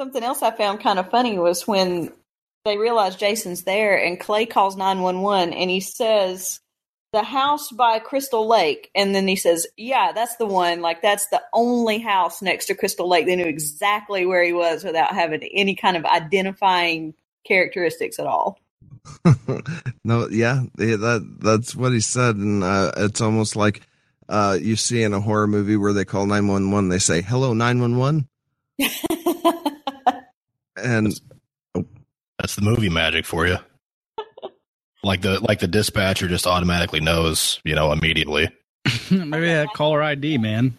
Something 0.01 0.25
else 0.25 0.43
I 0.43 0.51
found 0.51 0.81
kind 0.81 0.99
of 0.99 1.11
funny 1.11 1.39
was 1.39 1.69
when 1.69 2.13
they 2.65 2.79
realize 2.79 3.17
Jason's 3.17 3.63
there, 3.63 4.03
and 4.03 4.19
Clay 4.19 4.47
calls 4.47 4.77
nine 4.77 5.03
one 5.03 5.23
one, 5.23 5.53
and 5.53 5.71
he 5.71 5.81
says, 5.81 6.61
"The 7.13 7.23
house 7.23 7.71
by 7.71 8.01
Crystal 8.01 8.47
Lake," 8.47 8.91
and 8.95 9.15
then 9.15 9.29
he 9.29 9.37
says, 9.37 9.67
"Yeah, 9.77 10.13
that's 10.13 10.37
the 10.37 10.47
one. 10.47 10.83
Like 10.83 11.03
that's 11.03 11.29
the 11.29 11.43
only 11.53 11.99
house 12.01 12.43
next 12.43 12.67
to 12.67 12.75
Crystal 12.75 13.09
Lake." 13.09 13.27
They 13.27 13.37
knew 13.37 13.47
exactly 13.47 14.27
where 14.27 14.43
he 14.43 14.53
was 14.53 14.83
without 14.85 15.15
having 15.15 15.43
any 15.45 15.77
kind 15.77 15.97
of 15.97 16.05
identifying 16.07 17.15
characteristics 17.47 18.19
at 18.19 18.27
all. 18.27 18.59
no, 20.05 20.29
yeah, 20.29 20.63
yeah, 20.79 20.97
that 20.97 21.37
that's 21.41 21.75
what 21.77 21.93
he 21.93 22.01
said, 22.01 22.37
and 22.37 22.63
uh, 22.65 22.93
it's 22.97 23.21
almost 23.21 23.57
like 23.57 23.83
uh, 24.29 24.57
you 24.61 24.77
see 24.77 25.03
in 25.03 25.13
a 25.13 25.21
horror 25.21 25.47
movie 25.47 25.77
where 25.77 25.93
they 25.93 26.05
call 26.05 26.27
nine 26.27 26.49
one 26.49 26.71
one. 26.71 26.89
They 26.89 26.99
say 26.99 27.21
hello 27.23 27.53
nine 27.53 27.81
one 27.81 27.97
one, 27.99 28.29
and 30.77 31.13
That's 32.39 32.57
the 32.57 32.63
movie 32.63 32.89
magic 32.91 33.25
for 33.27 33.47
you. 33.47 33.59
Like 35.03 35.21
the 35.21 35.39
like 35.39 35.59
the 35.59 35.69
dispatcher 35.69 36.29
just 36.29 36.47
automatically 36.47 37.01
knows, 37.01 37.61
you 37.63 37.75
know, 37.75 37.93
immediately. 37.93 38.49
maybe 39.11 39.49
that 39.49 39.69
caller 39.75 40.03
ID, 40.03 40.39
man. 40.39 40.79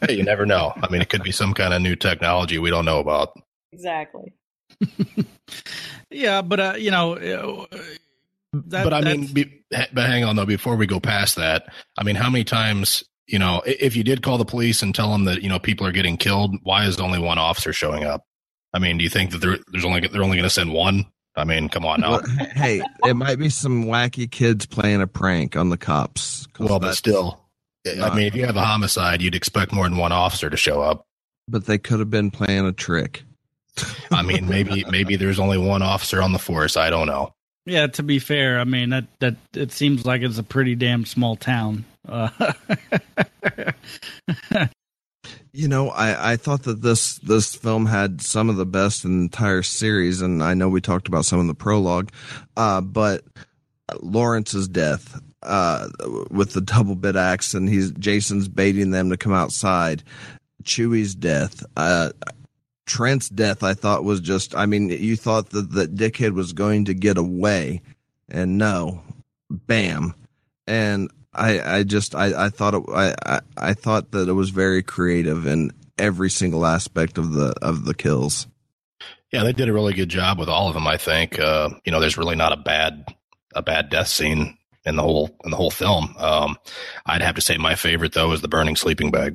Hey, 0.00 0.14
you 0.14 0.22
never 0.22 0.46
know. 0.46 0.72
I 0.80 0.88
mean, 0.92 1.02
it 1.02 1.08
could 1.08 1.24
be 1.24 1.32
some 1.32 1.54
kind 1.54 1.74
of 1.74 1.82
new 1.82 1.96
technology 1.96 2.56
we 2.60 2.70
don't 2.70 2.84
know 2.84 3.00
about. 3.00 3.36
exactly. 3.72 4.32
Yeah, 6.10 6.42
but 6.42 6.60
uh, 6.60 6.74
you 6.78 6.90
know, 6.90 7.14
uh, 7.14 7.66
that, 8.52 8.84
but 8.84 8.92
I 8.92 9.00
that's- 9.00 9.16
mean, 9.18 9.32
be, 9.32 9.64
but 9.70 10.06
hang 10.06 10.22
on 10.24 10.36
though. 10.36 10.46
Before 10.46 10.76
we 10.76 10.86
go 10.86 11.00
past 11.00 11.36
that, 11.36 11.66
I 11.98 12.04
mean, 12.04 12.14
how 12.16 12.30
many 12.30 12.44
times, 12.44 13.02
you 13.26 13.38
know, 13.38 13.62
if 13.66 13.96
you 13.96 14.04
did 14.04 14.22
call 14.22 14.38
the 14.38 14.44
police 14.44 14.80
and 14.82 14.94
tell 14.94 15.10
them 15.10 15.24
that 15.24 15.42
you 15.42 15.48
know 15.48 15.58
people 15.58 15.86
are 15.86 15.92
getting 15.92 16.16
killed, 16.16 16.54
why 16.62 16.84
is 16.86 17.00
only 17.00 17.18
one 17.18 17.38
officer 17.38 17.72
showing 17.72 18.04
up? 18.04 18.24
I 18.72 18.78
mean, 18.78 18.98
do 18.98 19.04
you 19.04 19.10
think 19.10 19.32
that 19.32 19.38
there, 19.38 19.58
there's 19.72 19.84
only 19.84 20.06
they're 20.06 20.22
only 20.22 20.36
going 20.36 20.48
to 20.48 20.50
send 20.50 20.72
one? 20.72 21.06
I 21.36 21.42
mean, 21.44 21.68
come 21.68 21.84
on 21.84 22.00
now. 22.02 22.10
Well, 22.12 22.22
hey, 22.54 22.80
it 23.04 23.14
might 23.14 23.38
be 23.40 23.48
some 23.48 23.86
wacky 23.86 24.30
kids 24.30 24.66
playing 24.66 25.02
a 25.02 25.08
prank 25.08 25.56
on 25.56 25.70
the 25.70 25.76
cops. 25.78 26.46
Well, 26.60 26.68
but 26.78 26.78
that's- 26.80 26.98
still, 26.98 27.40
I 27.88 28.14
mean, 28.14 28.26
if 28.26 28.36
you 28.36 28.46
have 28.46 28.56
a 28.56 28.64
homicide, 28.64 29.20
you'd 29.20 29.34
expect 29.34 29.72
more 29.72 29.88
than 29.88 29.98
one 29.98 30.12
officer 30.12 30.48
to 30.48 30.56
show 30.56 30.80
up. 30.80 31.06
but 31.48 31.66
they 31.66 31.76
could 31.78 31.98
have 31.98 32.10
been 32.10 32.30
playing 32.30 32.66
a 32.66 32.72
trick. 32.72 33.24
I 34.10 34.22
mean, 34.22 34.48
maybe 34.48 34.84
maybe 34.90 35.16
there's 35.16 35.38
only 35.38 35.58
one 35.58 35.82
officer 35.82 36.22
on 36.22 36.32
the 36.32 36.38
force. 36.38 36.76
I 36.76 36.90
don't 36.90 37.06
know. 37.06 37.32
yeah. 37.66 37.86
To 37.88 38.02
be 38.02 38.18
fair, 38.18 38.58
I 38.60 38.64
mean 38.64 38.90
that 38.90 39.04
that 39.20 39.36
it 39.54 39.72
seems 39.72 40.06
like 40.06 40.22
it's 40.22 40.38
a 40.38 40.42
pretty 40.44 40.74
damn 40.74 41.04
small 41.04 41.36
town. 41.36 41.84
Uh, 42.08 42.30
You 45.56 45.68
know, 45.68 45.90
I, 45.90 46.32
I 46.32 46.36
thought 46.36 46.64
that 46.64 46.82
this 46.82 47.14
this 47.18 47.54
film 47.54 47.86
had 47.86 48.20
some 48.20 48.50
of 48.50 48.56
the 48.56 48.66
best 48.66 49.04
in 49.04 49.18
the 49.18 49.22
entire 49.22 49.62
series, 49.62 50.20
and 50.20 50.42
I 50.42 50.52
know 50.54 50.68
we 50.68 50.80
talked 50.80 51.06
about 51.06 51.26
some 51.26 51.38
in 51.38 51.46
the 51.46 51.54
prologue, 51.54 52.10
uh, 52.56 52.80
but 52.80 53.22
Lawrence's 54.02 54.66
death 54.66 55.16
uh, 55.44 55.88
with 56.32 56.54
the 56.54 56.60
double 56.60 56.96
bit 56.96 57.14
axe, 57.14 57.54
and 57.54 57.68
he's 57.68 57.92
Jason's 57.92 58.48
baiting 58.48 58.90
them 58.90 59.10
to 59.10 59.16
come 59.16 59.32
outside. 59.32 60.02
Chewie's 60.64 61.14
death, 61.14 61.64
uh, 61.76 62.10
Trent's 62.86 63.28
death, 63.28 63.62
I 63.62 63.74
thought 63.74 64.04
was 64.04 64.20
just. 64.20 64.54
I 64.54 64.66
mean, 64.66 64.88
you 64.90 65.16
thought 65.16 65.50
that 65.50 65.70
the 65.70 65.86
dickhead 65.86 66.32
was 66.32 66.52
going 66.52 66.86
to 66.86 66.94
get 66.94 67.16
away, 67.16 67.82
and 68.28 68.58
no, 68.58 69.02
bam, 69.50 70.14
and 70.66 71.10
I, 71.32 71.78
I 71.78 71.82
just 71.82 72.14
I, 72.14 72.46
I 72.46 72.48
thought 72.50 72.74
it, 72.74 72.82
I, 72.88 73.14
I 73.24 73.40
I 73.56 73.74
thought 73.74 74.10
that 74.12 74.28
it 74.28 74.32
was 74.32 74.50
very 74.50 74.82
creative 74.82 75.46
in 75.46 75.72
every 75.98 76.30
single 76.30 76.66
aspect 76.66 77.18
of 77.18 77.32
the 77.32 77.54
of 77.62 77.84
the 77.84 77.94
kills. 77.94 78.46
Yeah, 79.32 79.42
they 79.42 79.52
did 79.52 79.68
a 79.68 79.72
really 79.72 79.94
good 79.94 80.10
job 80.10 80.38
with 80.38 80.48
all 80.48 80.68
of 80.68 80.74
them. 80.74 80.86
I 80.86 80.96
think. 80.96 81.38
Uh, 81.38 81.70
you 81.84 81.92
know, 81.92 82.00
there's 82.00 82.18
really 82.18 82.36
not 82.36 82.52
a 82.52 82.56
bad 82.56 83.14
a 83.54 83.62
bad 83.62 83.88
death 83.88 84.08
scene 84.08 84.58
in 84.84 84.96
the 84.96 85.02
whole 85.02 85.36
in 85.44 85.50
the 85.50 85.56
whole 85.56 85.70
film. 85.70 86.14
Um, 86.18 86.56
I'd 87.06 87.22
have 87.22 87.36
to 87.36 87.40
say 87.40 87.56
my 87.56 87.74
favorite 87.74 88.12
though 88.12 88.32
is 88.32 88.42
the 88.42 88.48
burning 88.48 88.76
sleeping 88.76 89.10
bag. 89.10 89.34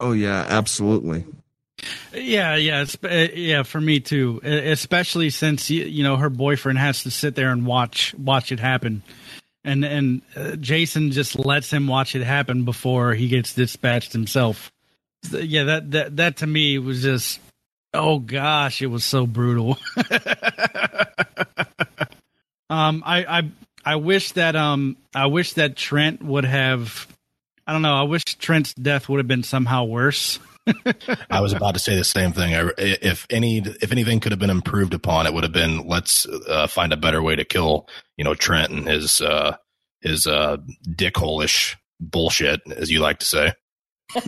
Oh 0.00 0.12
yeah, 0.12 0.44
absolutely. 0.48 1.24
Yeah, 2.12 2.56
yeah, 2.56 2.84
uh, 3.04 3.08
yeah, 3.34 3.62
for 3.62 3.80
me 3.80 4.00
too. 4.00 4.40
Especially 4.42 5.30
since 5.30 5.70
you, 5.70 5.84
you 5.84 6.02
know 6.02 6.16
her 6.16 6.30
boyfriend 6.30 6.78
has 6.78 7.02
to 7.04 7.10
sit 7.10 7.34
there 7.34 7.50
and 7.50 7.66
watch 7.66 8.14
watch 8.14 8.50
it 8.52 8.60
happen, 8.60 9.02
and 9.64 9.84
and 9.84 10.22
uh, 10.36 10.56
Jason 10.56 11.10
just 11.12 11.38
lets 11.38 11.70
him 11.70 11.86
watch 11.86 12.14
it 12.14 12.22
happen 12.22 12.64
before 12.64 13.14
he 13.14 13.28
gets 13.28 13.54
dispatched 13.54 14.12
himself. 14.12 14.72
So, 15.24 15.38
yeah, 15.38 15.64
that 15.64 15.90
that 15.92 16.16
that 16.16 16.36
to 16.38 16.46
me 16.46 16.78
was 16.78 17.02
just 17.02 17.40
oh 17.94 18.18
gosh, 18.18 18.82
it 18.82 18.86
was 18.86 19.04
so 19.04 19.26
brutal. 19.26 19.78
um, 22.70 23.02
I 23.04 23.38
I 23.38 23.50
I 23.84 23.96
wish 23.96 24.32
that 24.32 24.56
um 24.56 24.96
I 25.14 25.26
wish 25.26 25.54
that 25.54 25.76
Trent 25.76 26.22
would 26.22 26.44
have. 26.44 27.06
I 27.66 27.72
don't 27.72 27.82
know. 27.82 27.94
I 27.94 28.02
wish 28.02 28.24
Trent's 28.24 28.72
death 28.72 29.08
would 29.08 29.18
have 29.18 29.28
been 29.28 29.42
somehow 29.42 29.84
worse. 29.84 30.38
I 31.30 31.40
was 31.40 31.52
about 31.52 31.74
to 31.74 31.80
say 31.80 31.96
the 31.96 32.04
same 32.04 32.32
thing. 32.32 32.54
I, 32.54 32.70
if 32.78 33.26
any 33.30 33.58
if 33.58 33.92
anything 33.92 34.20
could 34.20 34.32
have 34.32 34.38
been 34.38 34.50
improved 34.50 34.94
upon, 34.94 35.26
it 35.26 35.34
would 35.34 35.44
have 35.44 35.52
been 35.52 35.86
let's 35.86 36.26
uh, 36.26 36.66
find 36.66 36.92
a 36.92 36.96
better 36.96 37.22
way 37.22 37.36
to 37.36 37.44
kill 37.44 37.88
you 38.16 38.24
know 38.24 38.34
Trent 38.34 38.70
and 38.70 38.86
his 38.86 39.20
uh, 39.20 39.56
his 40.00 40.26
uh, 40.26 40.58
dickhole-ish 40.88 41.76
bullshit, 42.00 42.60
as 42.70 42.90
you 42.90 43.00
like 43.00 43.18
to 43.20 43.26
say. 43.26 43.52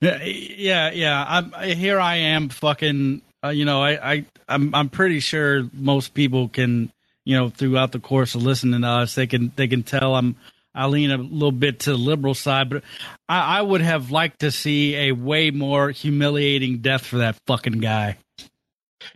Yeah, 0.00 0.90
yeah. 0.90 1.24
I'm 1.28 1.52
here. 1.76 2.00
I 2.00 2.16
am 2.16 2.48
fucking. 2.48 3.22
Uh, 3.44 3.48
you 3.48 3.64
know, 3.64 3.82
I, 3.82 4.12
I, 4.12 4.24
I'm, 4.48 4.74
I'm 4.74 4.88
pretty 4.88 5.20
sure 5.20 5.68
most 5.72 6.14
people 6.14 6.48
can, 6.48 6.92
you 7.24 7.36
know, 7.36 7.50
throughout 7.50 7.92
the 7.92 7.98
course 7.98 8.34
of 8.34 8.42
listening 8.42 8.82
to 8.82 8.86
us, 8.86 9.14
they 9.16 9.26
can, 9.26 9.52
they 9.56 9.66
can 9.66 9.82
tell 9.82 10.14
I'm, 10.14 10.36
I 10.74 10.86
lean 10.86 11.10
a 11.10 11.18
little 11.18 11.52
bit 11.52 11.80
to 11.80 11.90
the 11.90 11.96
liberal 11.98 12.34
side, 12.34 12.70
but 12.70 12.82
I, 13.28 13.58
I 13.58 13.62
would 13.62 13.82
have 13.82 14.10
liked 14.10 14.40
to 14.40 14.50
see 14.50 14.96
a 14.96 15.12
way 15.12 15.50
more 15.50 15.90
humiliating 15.90 16.78
death 16.78 17.04
for 17.04 17.18
that 17.18 17.36
fucking 17.46 17.80
guy. 17.80 18.16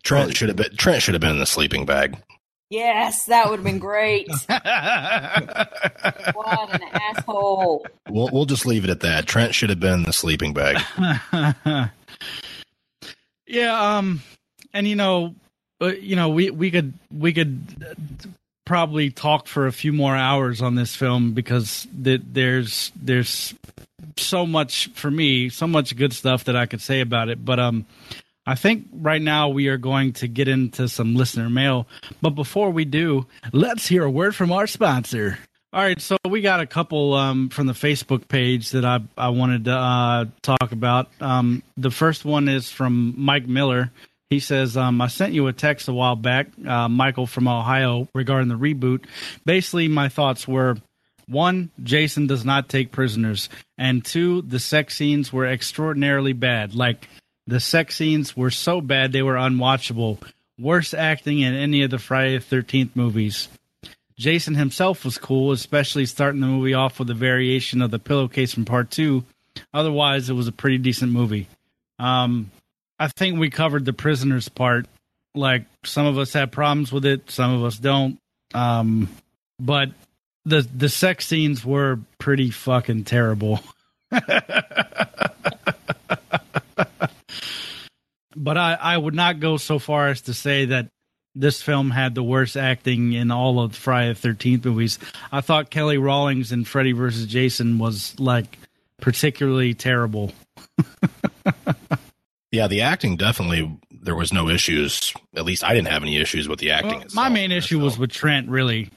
Trent 0.03 0.37
should 0.37 0.49
have 0.49 0.57
been 0.57 0.77
Trent 0.77 1.03
should 1.03 1.15
have 1.15 1.21
been 1.21 1.31
in 1.31 1.39
the 1.39 1.47
sleeping 1.47 1.87
bag. 1.87 2.17
Yes, 2.69 3.27
that 3.27 3.49
would 3.49 3.61
have 3.61 3.65
been 3.65 3.79
great. 3.79 4.29
what 4.49 4.59
an 6.75 6.83
asshole. 6.93 7.87
We'll 8.09 8.29
we'll 8.33 8.45
just 8.45 8.67
leave 8.67 8.85
it 8.85 8.91
at 8.91 9.01
that. 9.01 9.27
Trent 9.27 9.55
should 9.55 9.71
have 9.71 9.79
been 9.79 9.95
in 9.95 10.03
the 10.03 10.13
sleeping 10.13 10.53
bag. 10.53 10.83
yeah, 13.47 13.97
um, 13.97 14.21
and 14.73 14.89
you 14.89 14.97
know, 14.97 15.37
uh, 15.81 15.87
you 15.87 16.17
know, 16.17 16.29
we 16.31 16.51
we 16.51 16.73
could 16.73 16.93
we 17.11 17.33
could 17.33 17.97
probably 18.67 19.11
talk 19.11 19.47
for 19.47 19.67
a 19.67 19.73
few 19.73 19.95
more 19.95 20.15
hours 20.15 20.61
on 20.61 20.75
this 20.75 20.95
film 20.95 21.33
because 21.33 21.89
th- 22.05 22.21
there's 22.27 22.93
there's 22.95 23.55
so 24.19 24.45
much 24.45 24.89
for 24.89 25.11
me, 25.11 25.49
so 25.49 25.67
much 25.67 25.97
good 25.97 26.13
stuff 26.13 26.45
that 26.45 26.57
I 26.57 26.67
could 26.67 26.83
say 26.83 27.01
about 27.01 27.31
it. 27.31 27.43
But 27.43 27.59
um, 27.59 27.87
I 28.47 28.55
think 28.55 28.89
right 28.93 29.23
now 29.23 29.49
we 29.49 29.69
are 29.69 29.79
going 29.79 30.13
to 30.15 30.29
get 30.29 30.49
into 30.49 30.89
some 30.89 31.15
listener 31.15 31.49
mail. 31.49 31.87
But 32.21 32.31
before 32.31 32.71
we 32.71 32.85
do, 32.85 33.27
let's 33.53 33.87
hear 33.87 34.05
a 34.05 34.11
word 34.11 34.35
from 34.35 34.53
our 34.53 34.67
sponsor. 34.67 35.39
All 35.73 35.83
right, 35.83 36.01
so 36.01 36.17
we 36.29 36.41
got 36.41 36.61
a 36.61 36.67
couple 36.67 37.15
um, 37.15 37.49
from 37.51 37.67
the 37.67 37.73
Facebook 37.73 38.29
page 38.29 38.71
that 38.71 38.85
I 38.85 39.01
I 39.17 39.29
wanted 39.29 39.65
to 39.67 39.73
uh, 39.73 40.25
talk 40.43 40.73
about. 40.73 41.09
Um, 41.21 41.63
the 41.77 41.91
first 41.91 42.25
one 42.25 42.49
is 42.49 42.71
from 42.71 43.15
Mike 43.17 43.47
Miller. 43.47 43.91
He 44.31 44.41
says, 44.41 44.77
um, 44.77 45.01
I 45.01 45.07
sent 45.07 45.35
you 45.35 45.47
a 45.47 45.53
text 45.53 45.89
a 45.89 45.93
while 45.93 46.17
back, 46.17 46.49
uh, 46.67 46.89
Michael 46.89 47.27
from 47.27 47.47
Ohio, 47.47 48.09
regarding 48.15 48.49
the 48.49 48.57
reboot. 48.57 49.05
Basically, 49.45 49.87
my 49.87 50.09
thoughts 50.09 50.49
were 50.49 50.77
one, 51.29 51.71
Jason 51.83 52.27
does 52.27 52.45
not 52.45 52.69
take 52.69 52.93
prisoners, 52.93 53.49
and 53.79 54.05
two, 54.05 54.43
the 54.43 54.59
sex 54.61 54.97
scenes 54.97 55.33
were 55.33 55.47
extraordinarily 55.47 56.33
bad. 56.33 56.75
Like, 56.75 57.09
the 57.47 57.61
sex 57.61 57.97
scenes 57.97 58.37
were 58.37 58.51
so 58.51 58.81
bad 58.81 59.13
they 59.13 59.23
were 59.23 59.35
unwatchable. 59.35 60.21
Worst 60.59 60.95
acting 60.95 61.41
in 61.41 61.55
any 61.55 61.83
of 61.83 61.91
the 61.91 61.99
Friday 61.99 62.39
the 62.39 62.45
13th 62.45 62.91
movies. 62.95 63.49
Jason 64.19 64.55
himself 64.55 65.05
was 65.05 65.19
cool, 65.19 65.53
especially 65.53 66.07
starting 66.07 66.41
the 66.41 66.47
movie 66.47 66.75
off 66.75 66.99
with 66.99 67.11
a 67.11 67.15
variation 67.15 67.83
of 67.83 67.91
the 67.91 67.99
pillowcase 67.99 68.55
from 68.55 68.65
part 68.65 68.91
two. 68.91 69.25
Otherwise, 69.75 70.31
it 70.31 70.35
was 70.35 70.49
a 70.49 70.53
pretty 70.53 70.79
decent 70.79 71.13
movie. 71.13 71.49
Um, 71.99 72.51
I 72.99 73.09
think 73.09 73.39
we 73.39 73.51
covered 73.51 73.85
the 73.85 73.93
prisoners 73.93 74.49
part. 74.49 74.87
Like 75.35 75.65
some 75.85 76.07
of 76.07 76.19
us 76.19 76.33
have 76.33 76.51
problems 76.51 76.93
with 76.93 77.05
it, 77.05 77.31
some 77.31 77.53
of 77.53 77.65
us 77.65 77.77
don't. 77.77 78.19
Um, 78.55 79.09
but 79.61 79.91
the 80.45 80.63
the 80.63 80.89
sex 80.89 81.27
scenes 81.27 81.65
were 81.65 81.99
pretty 82.19 82.51
fucking 82.51 83.05
terrible. 83.05 83.61
but 84.11 84.23
I, 88.57 88.79
I 88.81 88.97
would 88.97 89.15
not 89.15 89.41
go 89.41 89.57
so 89.57 89.79
far 89.79 90.09
as 90.09 90.23
to 90.23 90.35
say 90.35 90.67
that 90.67 90.89
this 91.35 91.61
film 91.61 91.91
had 91.91 92.15
the 92.15 92.23
worst 92.23 92.57
acting 92.57 93.13
in 93.13 93.31
all 93.31 93.61
of 93.61 93.75
Friday 93.75 94.15
the 94.15 94.19
Thirteenth 94.19 94.65
movies. 94.65 94.99
I 95.31 95.43
thought 95.43 95.71
Kelly 95.71 95.99
Rawlings 95.99 96.53
in 96.53 96.65
Freddy 96.65 96.93
vs. 96.93 97.27
Jason 97.27 97.79
was 97.79 98.19
like 98.19 98.59
particularly 99.01 99.75
terrible. 99.75 100.33
yeah, 102.57 102.67
the 102.67 102.81
acting 102.81 103.17
definitely 103.17 103.79
there 103.91 104.15
was 104.15 104.33
no 104.33 104.49
issues. 104.49 105.13
At 105.35 105.45
least 105.45 105.63
I 105.63 105.75
didn't 105.75 105.89
have 105.89 106.03
any 106.03 106.17
issues 106.17 106.49
with 106.49 106.59
the 106.59 106.71
acting. 106.71 106.99
Well, 106.99 107.09
my 107.15 107.29
main 107.29 107.53
issue 107.53 107.79
was 107.79 107.99
with 107.99 108.11
Trent. 108.11 108.49
Really, 108.49 108.91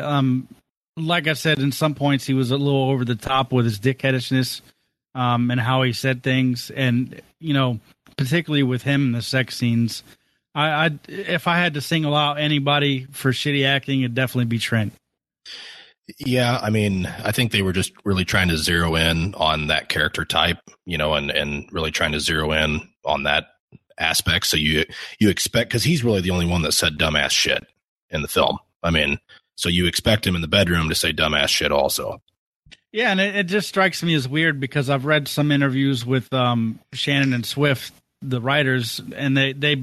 um, 0.00 0.48
like 0.96 1.28
I 1.28 1.34
said, 1.34 1.58
in 1.58 1.72
some 1.72 1.94
points 1.94 2.26
he 2.26 2.34
was 2.34 2.50
a 2.50 2.56
little 2.56 2.90
over 2.90 3.04
the 3.04 3.14
top 3.14 3.52
with 3.52 3.66
his 3.66 3.78
dickheadishness, 3.78 4.62
um, 5.14 5.50
and 5.50 5.60
how 5.60 5.82
he 5.82 5.92
said 5.92 6.22
things, 6.22 6.70
and 6.70 7.20
you 7.38 7.52
know, 7.52 7.78
particularly 8.16 8.62
with 8.62 8.82
him 8.82 9.06
in 9.06 9.12
the 9.12 9.22
sex 9.22 9.56
scenes. 9.56 10.02
I, 10.54 10.86
I 10.86 10.90
if 11.08 11.46
I 11.46 11.58
had 11.58 11.74
to 11.74 11.80
single 11.80 12.14
out 12.14 12.38
anybody 12.38 13.06
for 13.10 13.30
shitty 13.30 13.66
acting, 13.66 14.00
it'd 14.00 14.14
definitely 14.14 14.46
be 14.46 14.58
Trent. 14.58 14.94
Yeah, 16.18 16.58
I 16.60 16.70
mean, 16.70 17.06
I 17.06 17.32
think 17.32 17.52
they 17.52 17.62
were 17.62 17.72
just 17.72 17.92
really 18.04 18.24
trying 18.24 18.48
to 18.48 18.58
zero 18.58 18.96
in 18.96 19.34
on 19.34 19.68
that 19.68 19.88
character 19.88 20.24
type, 20.24 20.58
you 20.84 20.98
know, 20.98 21.14
and 21.14 21.30
and 21.30 21.68
really 21.72 21.90
trying 21.90 22.12
to 22.12 22.20
zero 22.20 22.52
in 22.52 22.80
on 23.04 23.22
that 23.22 23.46
aspect. 23.98 24.46
So 24.46 24.56
you 24.56 24.84
you 25.18 25.30
expect 25.30 25.70
because 25.70 25.84
he's 25.84 26.04
really 26.04 26.20
the 26.20 26.30
only 26.30 26.46
one 26.46 26.62
that 26.62 26.72
said 26.72 26.98
dumbass 26.98 27.30
shit 27.30 27.64
in 28.10 28.22
the 28.22 28.28
film. 28.28 28.58
I 28.82 28.90
mean, 28.90 29.18
so 29.54 29.68
you 29.68 29.86
expect 29.86 30.26
him 30.26 30.34
in 30.34 30.42
the 30.42 30.48
bedroom 30.48 30.88
to 30.88 30.94
say 30.94 31.12
dumbass 31.12 31.48
shit 31.48 31.72
also. 31.72 32.20
Yeah, 32.90 33.10
and 33.10 33.20
it, 33.20 33.36
it 33.36 33.44
just 33.44 33.68
strikes 33.68 34.02
me 34.02 34.14
as 34.14 34.28
weird 34.28 34.60
because 34.60 34.90
I've 34.90 35.06
read 35.06 35.28
some 35.28 35.50
interviews 35.50 36.04
with 36.04 36.30
um, 36.34 36.78
Shannon 36.92 37.32
and 37.32 37.46
Swift, 37.46 37.94
the 38.20 38.40
writers, 38.40 39.00
and 39.14 39.36
they 39.36 39.52
they 39.52 39.82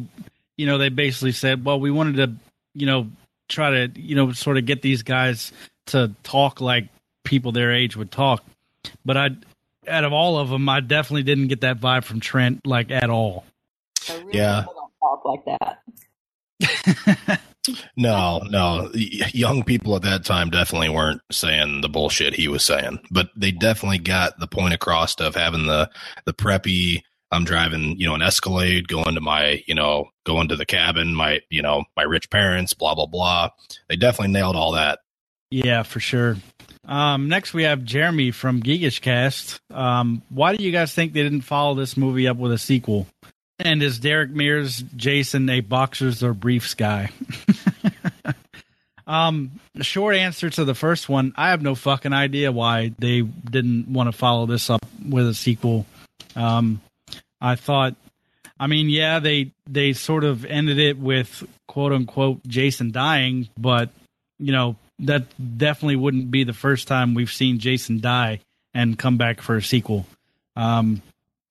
you 0.59 0.65
know, 0.65 0.77
they 0.77 0.89
basically 0.89 1.31
said, 1.31 1.63
well, 1.63 1.79
we 1.79 1.89
wanted 1.89 2.17
to, 2.17 2.35
you 2.73 2.85
know, 2.85 3.07
try 3.47 3.69
to, 3.69 3.91
you 3.97 4.13
know, 4.13 4.33
sort 4.33 4.57
of 4.57 4.65
get 4.65 4.81
these 4.81 5.03
guys 5.03 5.53
to 5.89 6.13
talk 6.23 6.61
like 6.61 6.87
people 7.23 7.51
their 7.51 7.71
age 7.71 7.95
would 7.95 8.11
talk. 8.11 8.43
But 9.05 9.17
I, 9.17 9.29
out 9.87 10.03
of 10.03 10.13
all 10.13 10.37
of 10.37 10.49
them, 10.49 10.67
I 10.69 10.79
definitely 10.79 11.23
didn't 11.23 11.47
get 11.47 11.61
that 11.61 11.79
vibe 11.79 12.03
from 12.03 12.19
Trent, 12.19 12.65
like 12.65 12.91
at 12.91 13.09
all. 13.09 13.45
really 14.09 14.37
Yeah. 14.37 14.65
Don't 14.65 14.91
talk 14.99 15.25
like 15.25 15.45
that. 15.45 17.41
No, 17.95 18.39
no. 18.49 18.89
Young 18.93 19.63
people 19.63 19.95
at 19.95 20.01
that 20.03 20.25
time 20.25 20.49
definitely 20.49 20.89
weren't 20.89 21.21
saying 21.31 21.81
the 21.81 21.89
bullshit 21.89 22.33
he 22.33 22.47
was 22.47 22.63
saying, 22.63 22.99
but 23.11 23.29
they 23.35 23.51
definitely 23.51 23.99
got 23.99 24.39
the 24.39 24.47
point 24.47 24.73
across 24.73 25.15
of 25.15 25.35
having 25.35 25.67
the 25.67 25.89
the 26.25 26.33
preppy. 26.33 27.01
I'm 27.31 27.43
driving, 27.43 27.99
you 27.99 28.07
know, 28.07 28.15
an 28.15 28.23
Escalade, 28.23 28.87
going 28.87 29.13
to 29.13 29.21
my, 29.21 29.61
you 29.67 29.75
know, 29.75 30.09
going 30.25 30.47
to 30.47 30.55
the 30.55 30.65
cabin, 30.65 31.13
my, 31.13 31.41
you 31.51 31.61
know, 31.61 31.83
my 31.95 32.01
rich 32.03 32.29
parents, 32.31 32.73
blah 32.73 32.95
blah 32.95 33.05
blah. 33.05 33.49
They 33.87 33.95
definitely 33.95 34.33
nailed 34.33 34.55
all 34.55 34.71
that. 34.71 34.99
Yeah, 35.51 35.83
for 35.83 35.99
sure. 35.99 36.37
Um, 36.85 37.29
next, 37.29 37.53
we 37.53 37.63
have 37.63 37.83
Jeremy 37.83 38.31
from 38.31 38.61
Geekish 38.61 39.01
Cast. 39.01 39.59
Um, 39.71 40.21
why 40.29 40.55
do 40.55 40.63
you 40.63 40.71
guys 40.71 40.93
think 40.93 41.13
they 41.13 41.23
didn't 41.23 41.41
follow 41.41 41.75
this 41.75 41.97
movie 41.97 42.27
up 42.27 42.37
with 42.37 42.51
a 42.51 42.57
sequel? 42.57 43.07
And 43.59 43.83
is 43.83 43.99
Derek 43.99 44.31
Mears 44.31 44.83
Jason 44.95 45.49
a 45.49 45.59
boxers 45.59 46.23
or 46.23 46.33
briefs 46.33 46.73
guy? 46.75 47.11
um, 49.07 49.51
short 49.81 50.15
answer 50.15 50.49
to 50.49 50.65
the 50.65 50.75
first 50.75 51.09
one, 51.09 51.33
I 51.35 51.49
have 51.49 51.61
no 51.61 51.75
fucking 51.75 52.13
idea 52.13 52.51
why 52.51 52.93
they 52.97 53.21
didn't 53.21 53.87
want 53.89 54.07
to 54.07 54.17
follow 54.17 54.45
this 54.45 54.69
up 54.69 54.85
with 55.07 55.27
a 55.27 55.33
sequel. 55.33 55.85
Um, 56.35 56.81
I 57.41 57.55
thought, 57.55 57.95
I 58.59 58.67
mean, 58.67 58.89
yeah, 58.89 59.19
they 59.19 59.51
they 59.67 59.93
sort 59.93 60.23
of 60.23 60.45
ended 60.45 60.79
it 60.79 60.97
with 60.97 61.43
quote 61.67 61.91
unquote 61.91 62.43
Jason 62.47 62.91
dying, 62.91 63.49
but 63.57 63.89
you 64.37 64.51
know 64.51 64.75
that 64.99 65.25
definitely 65.57 65.95
wouldn't 65.95 66.31
be 66.31 66.43
the 66.43 66.53
first 66.53 66.87
time 66.87 67.13
we've 67.13 67.31
seen 67.31 67.59
Jason 67.59 67.99
die 67.99 68.39
and 68.73 68.97
come 68.97 69.17
back 69.17 69.41
for 69.41 69.55
a 69.57 69.61
sequel. 69.61 70.05
Um, 70.55 71.01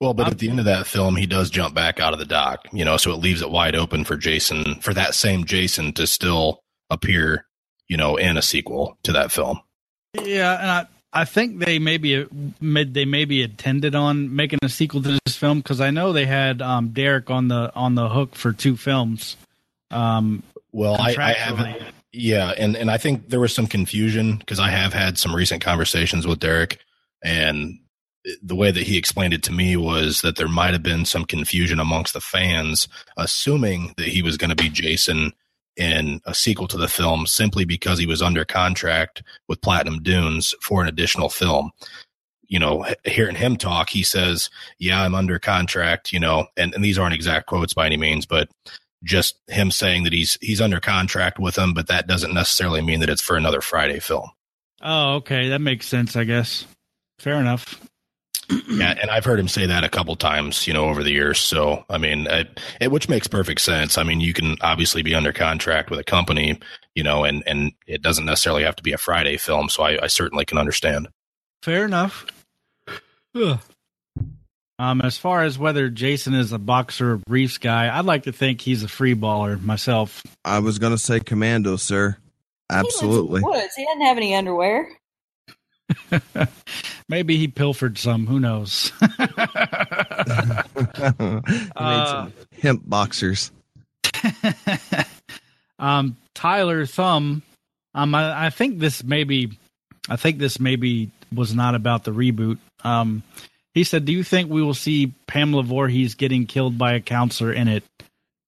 Well, 0.01 0.15
but 0.15 0.29
at 0.29 0.39
the 0.39 0.49
end 0.49 0.59
of 0.59 0.67
that 0.67 0.87
film, 0.87 1.17
he 1.17 1.27
does 1.27 1.51
jump 1.51 1.75
back 1.75 1.99
out 1.99 2.13
of 2.13 2.19
the 2.19 2.25
dock, 2.25 2.69
you 2.73 2.85
know, 2.85 2.97
so 2.97 3.13
it 3.13 3.17
leaves 3.17 3.43
it 3.43 3.51
wide 3.51 3.75
open 3.75 4.05
for 4.05 4.17
Jason, 4.17 4.77
for 4.81 4.95
that 4.95 5.15
same 5.15 5.45
Jason 5.45 5.93
to 5.95 6.07
still 6.07 6.63
appear, 6.91 7.47
you 7.89 7.97
know, 7.97 8.17
in 8.17 8.37
a 8.37 8.43
sequel 8.43 8.97
to 9.03 9.13
that 9.13 9.33
film. 9.33 9.61
yeah, 10.15 10.61
and 10.61 10.71
I 10.71 10.87
I 11.13 11.25
think 11.25 11.59
they 11.59 11.79
maybe 11.79 12.27
they 12.61 13.05
maybe 13.05 13.43
intended 13.43 13.95
on 13.95 14.37
making 14.37 14.59
a 14.63 14.69
sequel 14.69 15.03
to 15.03 15.19
this 15.25 15.37
film 15.37 15.59
because 15.61 15.81
I 15.81 15.91
know 15.91 16.13
they 16.13 16.27
had 16.27 16.61
um, 16.61 16.91
Derek 16.91 17.31
on 17.31 17.49
the 17.49 17.73
on 17.75 17.95
the 17.95 18.09
hook 18.09 18.35
for 18.35 18.53
two 18.53 18.77
films. 18.77 19.37
Um, 19.91 20.43
Well, 20.71 20.95
I, 21.01 21.17
I 21.19 21.33
haven't. 21.33 21.83
Yeah, 22.13 22.53
and 22.57 22.77
and 22.77 22.91
I 22.91 22.97
think 22.97 23.29
there 23.29 23.41
was 23.41 23.55
some 23.55 23.67
confusion 23.67 24.37
because 24.37 24.59
I 24.59 24.71
have 24.71 24.95
had 24.95 25.19
some 25.19 25.35
recent 25.35 25.63
conversations 25.63 26.27
with 26.27 26.39
Derek, 26.41 26.79
and 27.23 27.79
the 28.43 28.57
way 28.57 28.71
that 28.71 28.87
he 28.87 28.97
explained 28.97 29.35
it 29.35 29.43
to 29.45 29.53
me 29.53 29.77
was 29.77 30.23
that 30.23 30.37
there 30.37 30.49
might 30.49 30.73
have 30.73 30.83
been 30.83 31.05
some 31.05 31.25
confusion 31.25 31.79
amongst 31.79 32.15
the 32.15 32.21
fans, 32.21 32.89
assuming 33.17 33.95
that 33.97 34.09
he 34.09 34.23
was 34.23 34.37
going 34.37 34.51
to 34.51 34.57
be 34.57 34.69
Jason 34.69 35.33
in 35.77 36.21
a 36.25 36.35
sequel 36.35 36.67
to 36.69 36.77
the 36.77 36.89
film 36.89 37.27
simply 37.27 37.65
because 37.65 37.99
he 37.99 38.07
was 38.07 38.21
under 38.21 38.45
contract 38.45 39.23
with 39.47 39.61
Platinum 39.61 40.03
Dunes 40.03 40.55
for 40.63 40.83
an 40.83 40.89
additional 40.89 41.29
film. 41.29 41.71
You 42.49 42.59
know, 42.59 42.87
hearing 43.05 43.37
him 43.37 43.57
talk, 43.57 43.91
he 43.91 44.03
says, 44.03 44.49
"Yeah, 44.79 45.03
I'm 45.03 45.15
under 45.15 45.39
contract." 45.39 46.13
You 46.13 46.21
know, 46.21 46.47
and, 46.57 46.75
and 46.75 46.83
these 46.83 46.99
aren't 46.99 47.15
exact 47.15 47.47
quotes 47.47 47.75
by 47.75 47.85
any 47.87 47.99
means, 47.99 48.25
but 48.25 48.49
just 49.05 49.39
him 49.47 49.71
saying 49.71 50.05
that 50.05 50.13
he's 50.13 50.39
he's 50.41 50.61
under 50.61 50.81
contract 50.81 51.39
with 51.39 51.55
them, 51.55 51.75
but 51.75 51.87
that 51.89 52.07
doesn't 52.07 52.35
necessarily 52.35 52.83
mean 52.83 53.01
that 53.01 53.11
it's 53.11 53.23
for 53.23 53.37
another 53.37 53.61
Friday 53.61 54.01
film. 54.01 54.31
oh, 54.83 55.15
okay, 55.17 55.49
that 55.51 55.61
makes 55.61 55.87
sense. 55.87 56.17
I 56.17 56.25
guess. 56.25 56.67
Fair 57.19 57.35
enough. 57.35 57.81
yeah, 58.71 58.95
and 59.01 59.11
I've 59.11 59.25
heard 59.25 59.39
him 59.39 59.49
say 59.49 59.67
that 59.67 59.85
a 59.85 59.89
couple 59.89 60.17
times, 60.17 60.67
you 60.67 60.73
know, 60.73 60.87
over 60.87 61.03
the 61.03 61.11
years. 61.11 61.39
So, 61.39 61.85
I 61.91 61.99
mean, 61.99 62.27
it, 62.29 62.61
it, 62.81 62.91
which 62.91 63.09
makes 63.09 63.27
perfect 63.27 63.61
sense. 63.61 63.99
I 63.99 64.05
mean, 64.05 64.21
you 64.21 64.33
can 64.33 64.57
obviously 64.63 65.03
be 65.03 65.15
under 65.15 65.33
contract 65.33 65.91
with 65.91 65.99
a 65.99 66.05
company, 66.05 66.59
you 66.95 67.03
know, 67.03 67.25
and 67.25 67.43
and 67.47 67.73
it 67.87 68.03
doesn't 68.03 68.25
necessarily 68.25 68.65
have 68.65 68.77
to 68.77 68.83
be 68.83 68.93
a 68.93 68.99
Friday 68.99 69.37
film. 69.37 69.69
So, 69.69 69.83
I, 69.83 70.05
I 70.05 70.07
certainly 70.07 70.45
can 70.45 70.59
understand. 70.59 71.09
Fair 71.63 71.85
enough. 71.85 72.25
Ugh. 73.35 73.59
Um, 74.81 75.01
as 75.01 75.19
far 75.19 75.43
as 75.43 75.59
whether 75.59 75.89
Jason 75.89 76.35
is 76.35 76.53
a 76.53 76.59
boxer 76.59 77.15
or 77.15 77.17
briefs 77.17 77.59
guy, 77.59 77.97
I'd 77.97 78.05
like 78.05 78.25
to 78.25 78.33
think 78.33 78.61
he's 78.61 78.85
a 78.85 78.89
free 78.89 79.15
baller 79.15 79.61
myself. 79.61 80.23
I 80.45 80.61
was 80.61 80.79
gonna 80.79 80.99
say 80.99 81.19
commando, 81.19 81.77
sir. 81.77 82.17
Absolutely. 82.71 83.41
He 83.41 83.47
lives 83.47 83.55
in 83.57 83.59
the 83.59 83.59
woods. 83.59 83.75
He 83.75 83.85
doesn't 83.85 84.01
have 84.03 84.17
any 84.17 84.35
underwear. 84.35 84.89
Maybe 87.09 87.39
he 87.39 87.49
pilfered 87.49 87.99
some. 87.99 88.27
Who 88.27 88.39
knows? 88.39 88.93
he 89.01 89.25
made 91.25 91.67
some 91.75 92.33
hemp 92.61 92.83
boxers. 92.89 93.51
um, 95.79 96.17
Tyler 96.35 96.85
Thumb. 96.87 97.43
Um, 97.95 98.15
I, 98.15 98.47
I 98.47 98.51
think 98.51 98.79
this 98.79 99.03
maybe, 99.03 99.59
I 100.09 100.17
think 100.17 100.39
this 100.39 100.61
maybe 100.61 101.11
was 101.35 101.55
not 101.55 101.75
about 101.75 102.05
the 102.05 102.13
reboot. 102.13 102.59
Um, 102.85 103.23
he 103.79 103.85
said, 103.85 104.05
"Do 104.05 104.13
you 104.13 104.25
think 104.25 104.51
we 104.51 104.63
will 104.63 104.75
see 104.75 105.13
Pamela 105.29 105.63
Voorhees 105.63 106.17
getting 106.17 106.47
killed 106.47 106.77
by 106.77 106.95
a 106.95 107.01
counselor 107.01 107.53
in 107.53 107.69
it?" 107.69 107.85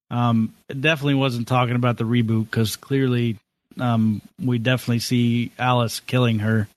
Um, 0.09 0.53
it 0.67 0.81
definitely 0.81 1.13
wasn't 1.15 1.47
talking 1.47 1.77
about 1.77 1.97
the 1.97 2.03
reboot 2.03 2.51
because 2.51 2.75
clearly, 2.75 3.37
um, 3.79 4.21
we 4.37 4.59
definitely 4.59 4.99
see 4.99 5.51
Alice 5.57 6.01
killing 6.01 6.39
her. 6.39 6.67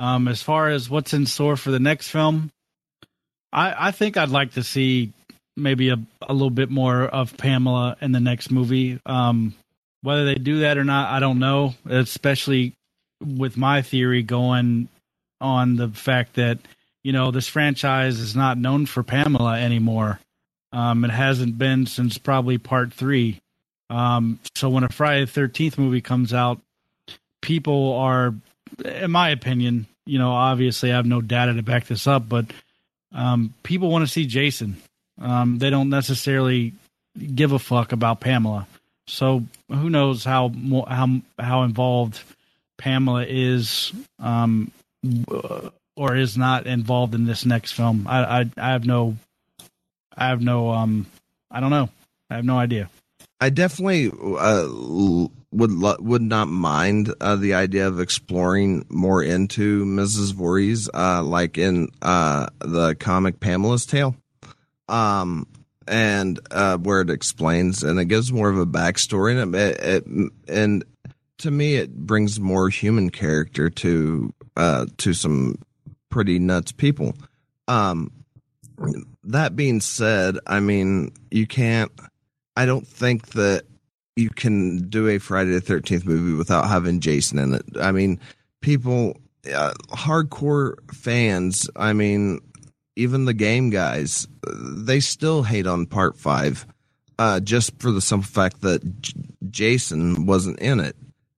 Um, 0.00 0.26
as 0.26 0.42
far 0.42 0.68
as 0.68 0.90
what's 0.90 1.14
in 1.14 1.26
store 1.26 1.56
for 1.56 1.70
the 1.70 1.78
next 1.78 2.08
film, 2.08 2.50
I, 3.52 3.88
I 3.88 3.90
think 3.92 4.16
I'd 4.16 4.28
like 4.28 4.54
to 4.54 4.64
see 4.64 5.12
maybe 5.56 5.90
a, 5.90 6.00
a 6.22 6.32
little 6.32 6.50
bit 6.50 6.70
more 6.70 7.04
of 7.04 7.36
Pamela 7.36 7.96
in 8.00 8.10
the 8.10 8.20
next 8.20 8.50
movie. 8.50 8.98
Um, 9.06 9.54
whether 10.02 10.24
they 10.24 10.34
do 10.34 10.60
that 10.60 10.78
or 10.78 10.84
not, 10.84 11.12
I 11.12 11.20
don't 11.20 11.38
know. 11.38 11.74
Especially 11.88 12.74
with 13.20 13.56
my 13.56 13.82
theory 13.82 14.24
going 14.24 14.88
on 15.40 15.76
the 15.76 15.88
fact 15.88 16.34
that 16.34 16.58
you 17.02 17.12
know 17.12 17.30
this 17.30 17.48
franchise 17.48 18.18
is 18.18 18.36
not 18.36 18.58
known 18.58 18.86
for 18.86 19.02
Pamela 19.02 19.58
anymore. 19.60 20.20
Um, 20.72 21.04
it 21.04 21.10
hasn't 21.10 21.56
been 21.58 21.86
since 21.86 22.18
probably 22.18 22.58
part 22.58 22.92
three. 22.92 23.40
Um, 23.90 24.38
so 24.54 24.68
when 24.68 24.84
a 24.84 24.88
Friday 24.88 25.24
the 25.24 25.30
Thirteenth 25.30 25.78
movie 25.78 26.02
comes 26.02 26.34
out, 26.34 26.60
people 27.40 27.94
are, 27.94 28.34
in 28.84 29.10
my 29.10 29.30
opinion, 29.30 29.86
you 30.04 30.18
know, 30.18 30.32
obviously 30.32 30.92
I 30.92 30.96
have 30.96 31.06
no 31.06 31.20
data 31.20 31.54
to 31.54 31.62
back 31.62 31.86
this 31.86 32.06
up, 32.06 32.28
but 32.28 32.46
um, 33.12 33.54
people 33.62 33.90
want 33.90 34.06
to 34.06 34.12
see 34.12 34.26
Jason. 34.26 34.76
Um, 35.20 35.58
they 35.58 35.70
don't 35.70 35.88
necessarily 35.88 36.74
give 37.34 37.52
a 37.52 37.58
fuck 37.58 37.92
about 37.92 38.20
Pamela. 38.20 38.66
So 39.06 39.44
who 39.70 39.88
knows 39.88 40.24
how 40.24 40.52
how 40.86 41.20
how 41.38 41.62
involved 41.62 42.22
Pamela 42.76 43.24
is 43.26 43.92
um, 44.18 44.70
or 45.98 46.16
is 46.16 46.38
not 46.38 46.66
involved 46.66 47.14
in 47.14 47.26
this 47.26 47.44
next 47.44 47.72
film. 47.72 48.06
I, 48.08 48.40
I 48.40 48.50
I 48.56 48.68
have 48.70 48.86
no 48.86 49.16
I 50.16 50.28
have 50.28 50.40
no 50.40 50.70
um 50.70 51.06
I 51.50 51.60
don't 51.60 51.70
know. 51.70 51.90
I 52.30 52.36
have 52.36 52.44
no 52.44 52.58
idea. 52.58 52.88
I 53.40 53.50
definitely 53.50 54.10
uh, 54.10 54.68
would 55.50 55.70
lo- 55.70 55.96
would 55.98 56.22
not 56.22 56.48
mind 56.48 57.12
uh, 57.20 57.36
the 57.36 57.54
idea 57.54 57.86
of 57.86 58.00
exploring 58.00 58.84
more 58.88 59.22
into 59.22 59.84
Mrs. 59.84 60.34
Voorhees, 60.34 60.90
uh, 60.92 61.22
like 61.22 61.56
in 61.56 61.88
uh, 62.02 62.48
the 62.60 62.94
comic 62.96 63.40
Pamela's 63.40 63.86
Tale, 63.86 64.16
um, 64.88 65.46
and 65.86 66.38
uh, 66.50 66.76
where 66.78 67.00
it 67.00 67.10
explains 67.10 67.82
and 67.82 67.98
it 67.98 68.06
gives 68.06 68.32
more 68.32 68.50
of 68.50 68.58
a 68.58 68.66
backstory, 68.66 69.40
and 69.40 69.54
it, 69.54 69.80
it, 69.80 70.32
and 70.48 70.84
to 71.38 71.50
me 71.50 71.76
it 71.76 71.96
brings 71.96 72.38
more 72.38 72.68
human 72.68 73.10
character 73.10 73.70
to 73.70 74.34
uh, 74.56 74.86
to 74.98 75.14
some 75.14 75.56
pretty 76.10 76.38
nuts 76.38 76.72
people. 76.72 77.14
Um, 77.66 78.12
that 79.24 79.56
being 79.56 79.80
said, 79.80 80.38
I 80.46 80.60
mean 80.60 81.12
you 81.30 81.46
can't. 81.46 81.92
I 82.56 82.66
don't 82.66 82.86
think 82.86 83.28
that 83.28 83.64
you 84.16 84.30
can 84.30 84.88
do 84.88 85.08
a 85.08 85.18
Friday 85.18 85.52
the 85.52 85.60
Thirteenth 85.60 86.04
movie 86.04 86.36
without 86.36 86.68
having 86.68 86.98
Jason 87.00 87.38
in 87.38 87.54
it. 87.54 87.64
I 87.80 87.92
mean, 87.92 88.18
people, 88.60 89.16
uh, 89.54 89.74
hardcore 89.90 90.74
fans. 90.92 91.70
I 91.76 91.92
mean, 91.92 92.40
even 92.96 93.26
the 93.26 93.34
game 93.34 93.70
guys, 93.70 94.26
they 94.44 94.98
still 94.98 95.44
hate 95.44 95.68
on 95.68 95.86
Part 95.86 96.16
Five, 96.18 96.66
uh, 97.18 97.38
just 97.38 97.80
for 97.80 97.92
the 97.92 98.00
simple 98.00 98.26
fact 98.26 98.60
that 98.62 99.00
J- 99.02 99.12
Jason 99.50 100.26
wasn't 100.26 100.58
in 100.58 100.80
it. 100.80 100.96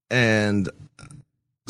And 0.09 0.67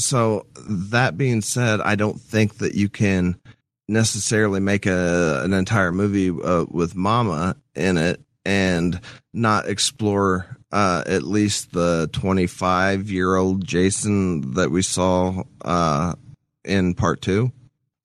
so, 0.02 0.46
that 0.68 1.18
being 1.18 1.42
said, 1.42 1.82
I 1.82 1.96
don't 1.96 2.20
think 2.20 2.58
that 2.58 2.76
you 2.76 2.90
can 2.90 3.40
necessarily 3.88 4.60
make 4.60 4.86
a 4.86 5.42
an 5.44 5.54
entire 5.54 5.92
movie 5.92 6.30
uh, 6.30 6.66
with 6.70 6.96
Mama 6.96 7.58
in 7.76 7.98
it 7.98 8.22
and 8.46 9.00
not 9.34 9.68
explore 9.68 10.58
uh, 10.72 11.04
at 11.06 11.24
least 11.24 11.74
the 11.74 12.10
25 12.14 13.12
year 13.12 13.36
old 13.36 13.66
Jason 13.66 14.54
that 14.54 14.72
we 14.72 14.82
saw 14.82 15.44
uh, 15.64 16.16
in 16.64 16.96
part 16.96 17.22
two. 17.22 17.52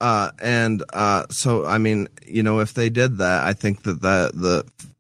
Uh, 0.01 0.31
and 0.43 0.83
uh, 0.93 1.25
so, 1.31 1.65
I 1.65 1.79
mean, 1.79 2.09
you 2.27 2.43
know, 2.43 2.61
if 2.61 2.75
they 2.75 2.91
did 2.91 3.19
that, 3.19 3.45
I 3.45 3.55
think 3.55 3.83
that 3.85 4.03
the, 4.03 4.31
the 4.35 4.91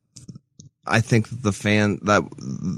I 0.86 1.01
think 1.01 1.28
the 1.42 1.53
fan 1.53 1.99
that 2.03 2.22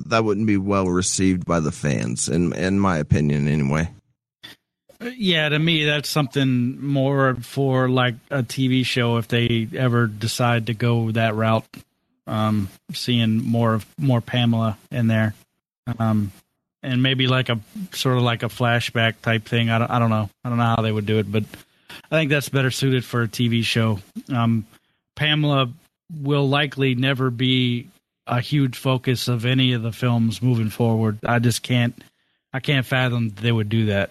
that 0.06 0.24
wouldn't 0.24 0.46
be 0.46 0.56
well 0.56 0.86
received 0.86 1.44
by 1.44 1.60
the 1.60 1.70
fans, 1.70 2.28
in 2.28 2.54
in 2.54 2.80
my 2.80 2.96
opinion, 2.96 3.46
anyway. 3.46 3.90
Yeah, 5.00 5.48
to 5.48 5.58
me, 5.58 5.84
that's 5.84 6.08
something 6.08 6.84
more 6.84 7.34
for 7.36 7.88
like 7.88 8.16
a 8.30 8.42
TV 8.42 8.84
show 8.84 9.18
if 9.18 9.28
they 9.28 9.68
ever 9.76 10.06
decide 10.06 10.66
to 10.66 10.74
go 10.74 11.12
that 11.12 11.34
route. 11.34 11.66
Um, 12.26 12.68
seeing 12.92 13.42
more 13.42 13.74
of 13.74 13.86
more 13.96 14.20
Pamela 14.20 14.76
in 14.90 15.06
there, 15.06 15.34
um, 15.98 16.30
and 16.82 17.02
maybe 17.02 17.26
like 17.26 17.48
a 17.48 17.58
sort 17.92 18.18
of 18.18 18.22
like 18.22 18.42
a 18.42 18.48
flashback 18.48 19.14
type 19.22 19.46
thing. 19.46 19.70
I 19.70 19.78
don't, 19.78 19.90
I 19.90 19.98
don't 19.98 20.10
know. 20.10 20.28
I 20.44 20.48
don't 20.50 20.58
know 20.58 20.74
how 20.76 20.82
they 20.82 20.92
would 20.92 21.06
do 21.06 21.18
it, 21.18 21.30
but 21.30 21.44
I 22.10 22.16
think 22.16 22.30
that's 22.30 22.50
better 22.50 22.70
suited 22.70 23.04
for 23.04 23.22
a 23.22 23.28
TV 23.28 23.64
show. 23.64 24.00
Um, 24.28 24.66
Pamela 25.14 25.72
will 26.20 26.48
likely 26.48 26.94
never 26.94 27.30
be 27.30 27.88
a 28.26 28.40
huge 28.40 28.76
focus 28.76 29.28
of 29.28 29.46
any 29.46 29.72
of 29.72 29.82
the 29.82 29.92
films 29.92 30.42
moving 30.42 30.70
forward. 30.70 31.18
I 31.24 31.38
just 31.38 31.62
can't, 31.62 31.94
I 32.52 32.60
can't 32.60 32.84
fathom 32.84 33.30
they 33.30 33.52
would 33.52 33.68
do 33.68 33.86
that. 33.86 34.10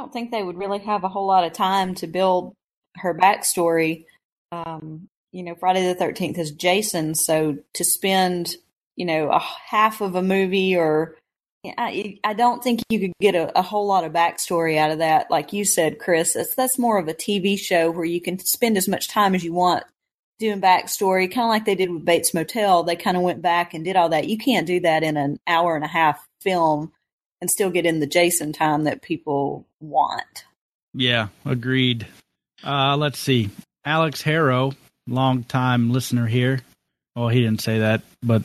Don't 0.00 0.14
think 0.14 0.30
they 0.30 0.42
would 0.42 0.56
really 0.56 0.78
have 0.78 1.04
a 1.04 1.10
whole 1.10 1.26
lot 1.26 1.44
of 1.44 1.52
time 1.52 1.94
to 1.96 2.06
build 2.06 2.54
her 2.96 3.12
backstory. 3.14 4.06
Um, 4.50 5.08
you 5.30 5.42
know, 5.42 5.54
Friday 5.54 5.92
the 5.92 5.94
13th 5.94 6.38
is 6.38 6.52
Jason. 6.52 7.14
So 7.14 7.58
to 7.74 7.84
spend, 7.84 8.56
you 8.96 9.04
know, 9.04 9.28
a 9.28 9.38
half 9.38 10.00
of 10.00 10.14
a 10.14 10.22
movie 10.22 10.74
or 10.74 11.16
I, 11.76 12.18
I 12.24 12.32
don't 12.32 12.64
think 12.64 12.80
you 12.88 12.98
could 12.98 13.12
get 13.20 13.34
a, 13.34 13.58
a, 13.58 13.60
whole 13.60 13.86
lot 13.86 14.04
of 14.04 14.14
backstory 14.14 14.78
out 14.78 14.90
of 14.90 15.00
that. 15.00 15.30
Like 15.30 15.52
you 15.52 15.66
said, 15.66 15.98
Chris, 15.98 16.32
that's, 16.32 16.54
that's 16.54 16.78
more 16.78 16.98
of 16.98 17.06
a 17.06 17.12
TV 17.12 17.58
show 17.58 17.90
where 17.90 18.06
you 18.06 18.22
can 18.22 18.38
spend 18.38 18.78
as 18.78 18.88
much 18.88 19.08
time 19.08 19.34
as 19.34 19.44
you 19.44 19.52
want 19.52 19.84
doing 20.38 20.62
backstory, 20.62 21.30
kind 21.30 21.44
of 21.44 21.50
like 21.50 21.66
they 21.66 21.74
did 21.74 21.90
with 21.90 22.06
Bates 22.06 22.32
Motel. 22.32 22.84
They 22.84 22.96
kind 22.96 23.18
of 23.18 23.22
went 23.22 23.42
back 23.42 23.74
and 23.74 23.84
did 23.84 23.96
all 23.96 24.08
that. 24.08 24.28
You 24.28 24.38
can't 24.38 24.66
do 24.66 24.80
that 24.80 25.02
in 25.02 25.18
an 25.18 25.38
hour 25.46 25.76
and 25.76 25.84
a 25.84 25.88
half 25.88 26.26
film 26.40 26.90
and 27.40 27.50
still 27.50 27.70
get 27.70 27.86
in 27.86 28.00
the 28.00 28.06
Jason 28.06 28.52
time 28.52 28.84
that 28.84 29.02
people 29.02 29.66
want. 29.80 30.44
Yeah, 30.94 31.28
agreed. 31.44 32.06
Uh, 32.64 32.96
let's 32.96 33.18
see. 33.18 33.50
Alex 33.84 34.22
Harrow 34.22 34.72
long 35.10 35.44
time 35.44 35.90
listener 35.90 36.26
here. 36.26 36.60
Well, 37.14 37.28
he 37.28 37.40
didn't 37.40 37.60
say 37.60 37.80
that, 37.80 38.02
but 38.22 38.42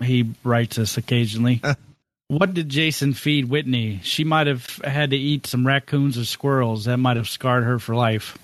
he 0.00 0.30
writes 0.44 0.78
us 0.78 0.96
occasionally. 0.96 1.62
what 2.28 2.54
did 2.54 2.68
Jason 2.68 3.14
feed 3.14 3.46
Whitney? 3.46 4.00
She 4.02 4.24
might 4.24 4.46
have 4.46 4.66
had 4.84 5.10
to 5.10 5.16
eat 5.16 5.46
some 5.46 5.66
raccoons 5.66 6.18
or 6.18 6.24
squirrels. 6.24 6.84
That 6.84 6.98
might 6.98 7.16
have 7.16 7.28
scarred 7.28 7.64
her 7.64 7.78
for 7.78 7.94
life. 7.94 8.38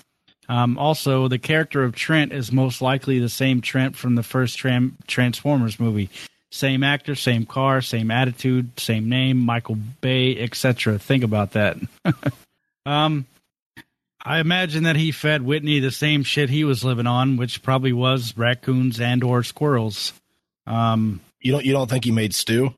Um, 0.48 0.78
also, 0.78 1.28
the 1.28 1.38
character 1.38 1.82
of 1.82 1.94
Trent 1.94 2.32
is 2.32 2.52
most 2.52 2.80
likely 2.80 3.18
the 3.18 3.28
same 3.28 3.60
Trent 3.60 3.96
from 3.96 4.14
the 4.14 4.22
first 4.22 4.58
Tram- 4.58 4.96
Transformers 5.06 5.80
movie. 5.80 6.08
Same 6.52 6.82
actor, 6.84 7.14
same 7.14 7.44
car, 7.44 7.80
same 7.82 8.10
attitude, 8.10 8.78
same 8.78 9.08
name, 9.08 9.38
Michael 9.38 9.74
Bay, 10.00 10.38
etc. 10.38 10.98
Think 10.98 11.24
about 11.24 11.52
that. 11.52 11.76
um, 12.86 13.26
I 14.24 14.38
imagine 14.38 14.84
that 14.84 14.96
he 14.96 15.12
fed 15.12 15.42
Whitney 15.42 15.80
the 15.80 15.90
same 15.90 16.22
shit 16.22 16.48
he 16.48 16.64
was 16.64 16.84
living 16.84 17.06
on, 17.06 17.36
which 17.36 17.62
probably 17.62 17.92
was 17.92 18.36
raccoons 18.36 19.00
and 19.00 19.22
or 19.24 19.42
squirrels. 19.42 20.12
Um, 20.66 21.20
you 21.40 21.52
don't 21.52 21.64
you 21.64 21.72
don't 21.72 21.88
think 21.90 22.04
he 22.04 22.10
made 22.12 22.34
stew? 22.34 22.74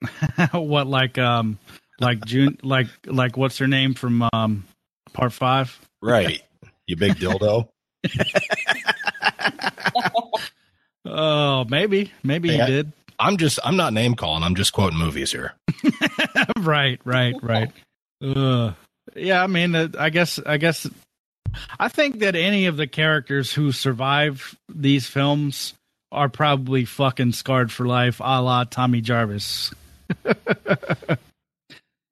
what 0.52 0.86
like 0.86 1.16
um 1.18 1.58
like 2.00 2.24
June 2.24 2.58
like 2.62 2.88
like 3.06 3.36
what's 3.36 3.58
her 3.58 3.66
name 3.68 3.94
from 3.94 4.28
um 4.32 4.64
part 5.12 5.32
five? 5.32 5.78
Right. 6.00 6.42
You 6.86 6.96
big 6.96 7.14
dildo. 7.14 7.68
oh, 11.04 11.64
maybe. 11.68 12.12
Maybe 12.22 12.48
Hey, 12.50 12.54
he 12.56 12.60
I- 12.60 12.66
did. 12.66 12.92
I'm 13.22 13.36
just 13.36 13.60
I'm 13.64 13.76
not 13.76 13.92
name 13.92 14.14
calling. 14.16 14.42
I'm 14.42 14.56
just 14.56 14.72
quoting 14.72 14.98
movies 14.98 15.30
here. 15.30 15.54
right, 16.58 17.00
right, 17.04 17.34
right. 17.40 17.70
Uh, 18.20 18.72
yeah, 19.14 19.42
I 19.42 19.46
mean, 19.46 19.74
uh, 19.74 19.88
I 19.98 20.10
guess, 20.10 20.40
I 20.44 20.56
guess 20.56 20.88
I 21.78 21.88
think 21.88 22.18
that 22.20 22.34
any 22.34 22.66
of 22.66 22.76
the 22.76 22.86
characters 22.86 23.52
who 23.52 23.70
survive 23.72 24.56
these 24.68 25.06
films 25.06 25.74
are 26.10 26.28
probably 26.28 26.84
fucking 26.84 27.32
scarred 27.32 27.70
for 27.70 27.86
life, 27.86 28.20
a 28.20 28.42
la 28.42 28.64
Tommy 28.64 29.00
Jarvis. 29.00 29.72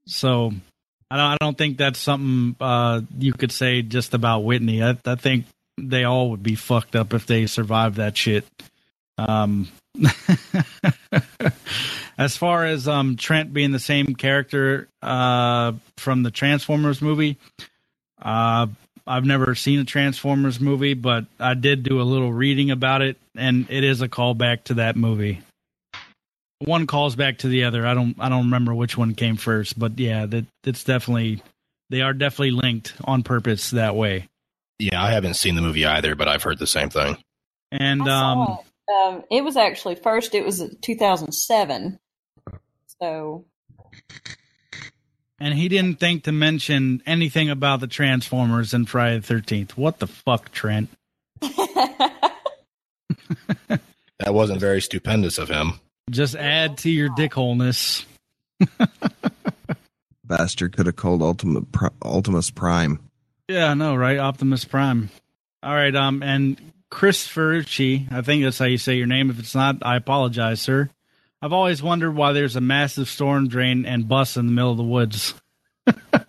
so 0.07 0.53
I 1.11 1.17
don't, 1.17 1.27
I 1.27 1.37
don't 1.41 1.59
think 1.59 1.77
that's 1.77 1.99
something 1.99 2.55
uh, 2.61 3.01
you 3.19 3.33
could 3.33 3.53
say 3.53 3.83
just 3.83 4.15
about 4.15 4.45
Whitney. 4.45 4.83
I, 4.83 4.97
I 5.05 5.17
think 5.17 5.47
they 5.77 6.05
all 6.05 6.31
would 6.31 6.43
be 6.43 6.55
fucked 6.55 6.95
up 6.95 7.15
if 7.15 7.27
they 7.27 7.47
survived 7.47 7.97
that 7.97 8.17
shit. 8.17 8.47
Um, 9.19 9.69
as 12.19 12.37
far 12.37 12.65
as 12.65 12.89
um, 12.89 13.17
Trent 13.17 13.53
being 13.53 13.73
the 13.73 13.79
same 13.79 14.15
character 14.15 14.89
uh, 15.03 15.73
from 15.97 16.23
the 16.23 16.31
Transformers 16.31 17.01
movie, 17.03 17.39
uh, 18.21 18.67
I've 19.07 19.25
never 19.25 19.55
seen 19.55 19.81
a 19.81 19.85
Transformers 19.85 20.61
movie, 20.61 20.95
but 20.95 21.27
I 21.39 21.55
did 21.55 21.83
do 21.83 22.01
a 22.01 22.05
little 22.05 22.33
reading 22.33 22.71
about 22.71 23.03
it, 23.03 23.17
and 23.35 23.67
it 23.71 23.85
is 23.85 24.03
a 24.03 24.09
callback 24.09 24.65
to 24.65 24.75
that 24.75 24.97
movie. 24.97 25.41
One 26.61 26.87
calls 26.87 27.17
back 27.17 27.39
to 27.39 27.49
the 27.49 27.65
other. 27.65 27.87
I 27.87 27.95
don't 27.95 28.15
I 28.19 28.29
don't 28.29 28.45
remember 28.45 28.75
which 28.75 28.97
one 28.97 29.15
came 29.15 29.37
first, 29.37 29.79
but 29.79 29.99
yeah, 29.99 30.27
that 30.27 30.45
it's 30.65 30.85
definitely 30.85 31.43
they 31.89 32.03
are 32.03 32.13
definitely 32.13 32.51
linked 32.51 32.93
on 33.05 33.23
purpose 33.23 33.71
that 33.71 33.97
way. 33.97 34.29
Yeah, 34.79 35.03
I 35.03 35.11
haven't 35.11 35.35
seen 35.35 35.57
the 35.57 35.63
movie 35.63 35.87
either, 35.87 36.15
but 36.15 36.29
I've 36.29 36.43
heard 36.43 36.59
the 36.59 36.67
same 36.67 36.91
thing. 36.91 37.17
And 37.73 38.03
I 38.03 38.05
saw 38.05 38.33
um, 38.33 38.59
it. 38.61 38.70
Um, 38.91 39.25
it 39.31 39.45
was 39.45 39.57
actually 39.57 39.95
first. 39.97 40.35
It 40.35 40.45
was 40.45 40.63
2007. 40.83 41.99
So 43.01 43.45
and 45.39 45.55
he 45.55 45.69
didn't 45.69 45.99
think 45.99 46.25
to 46.25 46.33
mention 46.33 47.03
anything 47.07 47.49
about 47.49 47.81
the 47.81 47.87
Transformers 47.87 48.75
in 48.75 48.85
Friday 48.85 49.21
the 49.21 49.27
Thirteenth. 49.27 49.77
What 49.77 49.99
the 49.99 50.07
fuck, 50.07 50.53
Trent? 50.53 50.91
That 54.21 54.35
wasn't 54.35 54.61
very 54.61 54.83
stupendous 54.83 55.39
of 55.39 55.49
him. 55.49 55.81
Just 56.11 56.35
add 56.37 56.79
to 56.79 56.91
your 56.91 57.09
dickholeness. 57.09 58.05
Bastard 60.25 60.77
could 60.77 60.87
have 60.87 60.97
called 60.97 61.23
Ultimate 61.23 61.73
Pri- 61.73 61.89
Ultimus 62.03 62.51
Prime. 62.51 63.01
Yeah, 63.49 63.71
I 63.71 63.75
know, 63.75 63.97
right? 63.97 64.19
Optimus 64.19 64.65
Prime. 64.67 65.09
All 65.63 65.75
right, 65.75 65.95
um, 65.97 66.23
and 66.23 66.61
Chris 66.91 67.27
Ferrucci, 67.27 68.13
I 68.13 68.23
think 68.23 68.43
that's 68.43 68.59
how 68.59 68.65
you 68.65 68.79
say 68.79 68.97
your 68.97 69.07
name. 69.07 69.31
If 69.31 69.39
it's 69.39 69.55
not, 69.55 69.77
I 69.83 69.97
apologize, 69.97 70.61
sir. 70.61 70.91
I've 71.41 71.53
always 71.53 71.83
wondered 71.83 72.15
why 72.15 72.33
there's 72.33 72.57
a 72.57 72.61
massive 72.61 73.09
storm 73.09 73.49
drain 73.49 73.87
and 73.87 74.09
bus 74.09 74.37
in 74.37 74.47
the 74.47 74.53
middle 74.53 74.73
of 74.73 74.77
the 74.77 74.83
woods. 74.83 75.35
uh, 75.87 76.21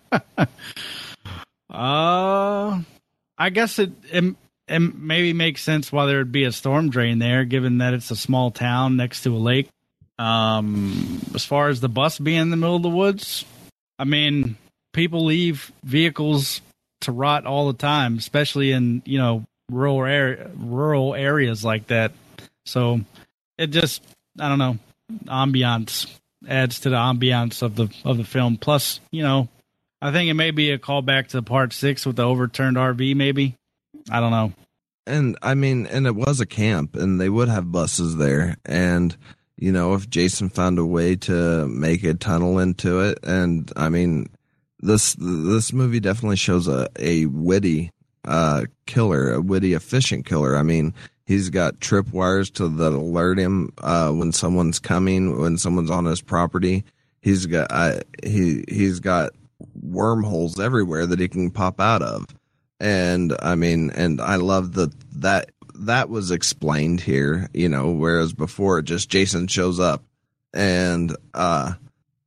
I 1.70 3.50
guess 3.50 3.78
it, 3.78 3.90
it 4.10 4.34
it 4.68 4.78
maybe 4.78 5.32
makes 5.32 5.62
sense 5.62 5.92
why 5.92 6.06
there 6.06 6.18
would 6.18 6.32
be 6.32 6.44
a 6.44 6.52
storm 6.52 6.88
drain 6.88 7.18
there, 7.18 7.44
given 7.44 7.78
that 7.78 7.92
it's 7.92 8.10
a 8.10 8.16
small 8.16 8.50
town 8.50 8.96
next 8.96 9.24
to 9.24 9.34
a 9.34 9.38
lake. 9.38 9.68
Um, 10.18 11.20
as 11.34 11.44
far 11.44 11.68
as 11.68 11.80
the 11.80 11.88
bus 11.88 12.18
being 12.18 12.40
in 12.40 12.50
the 12.50 12.56
middle 12.56 12.76
of 12.76 12.82
the 12.82 12.88
woods, 12.88 13.44
I 13.98 14.04
mean, 14.04 14.56
people 14.92 15.24
leave 15.24 15.72
vehicles 15.82 16.60
to 17.00 17.12
rot 17.12 17.44
all 17.44 17.66
the 17.66 17.78
time, 17.78 18.16
especially 18.16 18.72
in 18.72 19.02
you 19.04 19.18
know 19.18 19.44
rural 19.72 20.04
area, 20.04 20.50
rural 20.56 21.14
areas 21.14 21.64
like 21.64 21.88
that. 21.88 22.12
So 22.64 23.00
it 23.58 23.68
just 23.68 24.02
I 24.38 24.48
don't 24.48 24.58
know 24.58 24.78
ambiance 25.26 26.06
adds 26.48 26.80
to 26.80 26.90
the 26.90 26.96
ambiance 26.96 27.62
of 27.62 27.76
the 27.76 27.88
of 28.04 28.16
the 28.16 28.24
film. 28.24 28.56
Plus, 28.56 29.00
you 29.10 29.22
know, 29.22 29.48
I 30.00 30.12
think 30.12 30.30
it 30.30 30.34
may 30.34 30.50
be 30.50 30.70
a 30.70 30.78
callback 30.78 31.28
to 31.28 31.42
part 31.42 31.72
six 31.72 32.06
with 32.06 32.16
the 32.16 32.24
overturned 32.24 32.76
RV. 32.76 33.14
Maybe 33.16 33.56
I 34.10 34.20
don't 34.20 34.30
know. 34.30 34.52
And 35.06 35.36
I 35.42 35.54
mean, 35.54 35.86
and 35.86 36.06
it 36.06 36.14
was 36.14 36.40
a 36.40 36.46
camp, 36.46 36.96
and 36.96 37.20
they 37.20 37.28
would 37.28 37.48
have 37.48 37.72
buses 37.72 38.16
there. 38.16 38.56
And 38.64 39.16
you 39.56 39.72
know, 39.72 39.94
if 39.94 40.08
Jason 40.08 40.48
found 40.48 40.78
a 40.78 40.86
way 40.86 41.16
to 41.16 41.66
make 41.68 42.04
a 42.04 42.14
tunnel 42.14 42.58
into 42.58 43.00
it, 43.00 43.18
and 43.22 43.70
I 43.76 43.88
mean, 43.88 44.28
this 44.80 45.14
this 45.18 45.72
movie 45.72 46.00
definitely 46.00 46.36
shows 46.36 46.68
a 46.68 46.88
a 46.98 47.26
witty 47.26 47.90
uh 48.26 48.64
killer, 48.86 49.32
a 49.32 49.40
witty, 49.40 49.74
efficient 49.74 50.26
killer. 50.26 50.56
I 50.56 50.62
mean, 50.62 50.94
he's 51.24 51.50
got 51.50 51.80
tripwires 51.80 52.52
to 52.54 52.68
that 52.68 52.92
alert 52.92 53.38
him 53.38 53.72
uh 53.78 54.10
when 54.10 54.32
someone's 54.32 54.78
coming, 54.78 55.40
when 55.40 55.58
someone's 55.58 55.90
on 55.90 56.04
his 56.04 56.20
property. 56.20 56.84
He's 57.20 57.46
got 57.46 57.68
uh, 57.70 58.00
he 58.24 58.64
he's 58.68 59.00
got 59.00 59.32
wormholes 59.80 60.58
everywhere 60.58 61.06
that 61.06 61.20
he 61.20 61.28
can 61.28 61.50
pop 61.50 61.80
out 61.80 62.02
of 62.02 62.26
and 62.82 63.36
I 63.40 63.54
mean, 63.54 63.90
and 63.90 64.20
I 64.20 64.36
love 64.36 64.74
that 64.74 64.92
that 65.20 65.50
that 65.76 66.10
was 66.10 66.32
explained 66.32 67.00
here, 67.00 67.48
you 67.54 67.68
know, 67.68 67.92
whereas 67.92 68.32
before 68.32 68.80
it 68.80 68.86
just 68.86 69.08
Jason 69.08 69.46
shows 69.46 69.78
up, 69.78 70.02
and 70.52 71.16
uh 71.32 71.74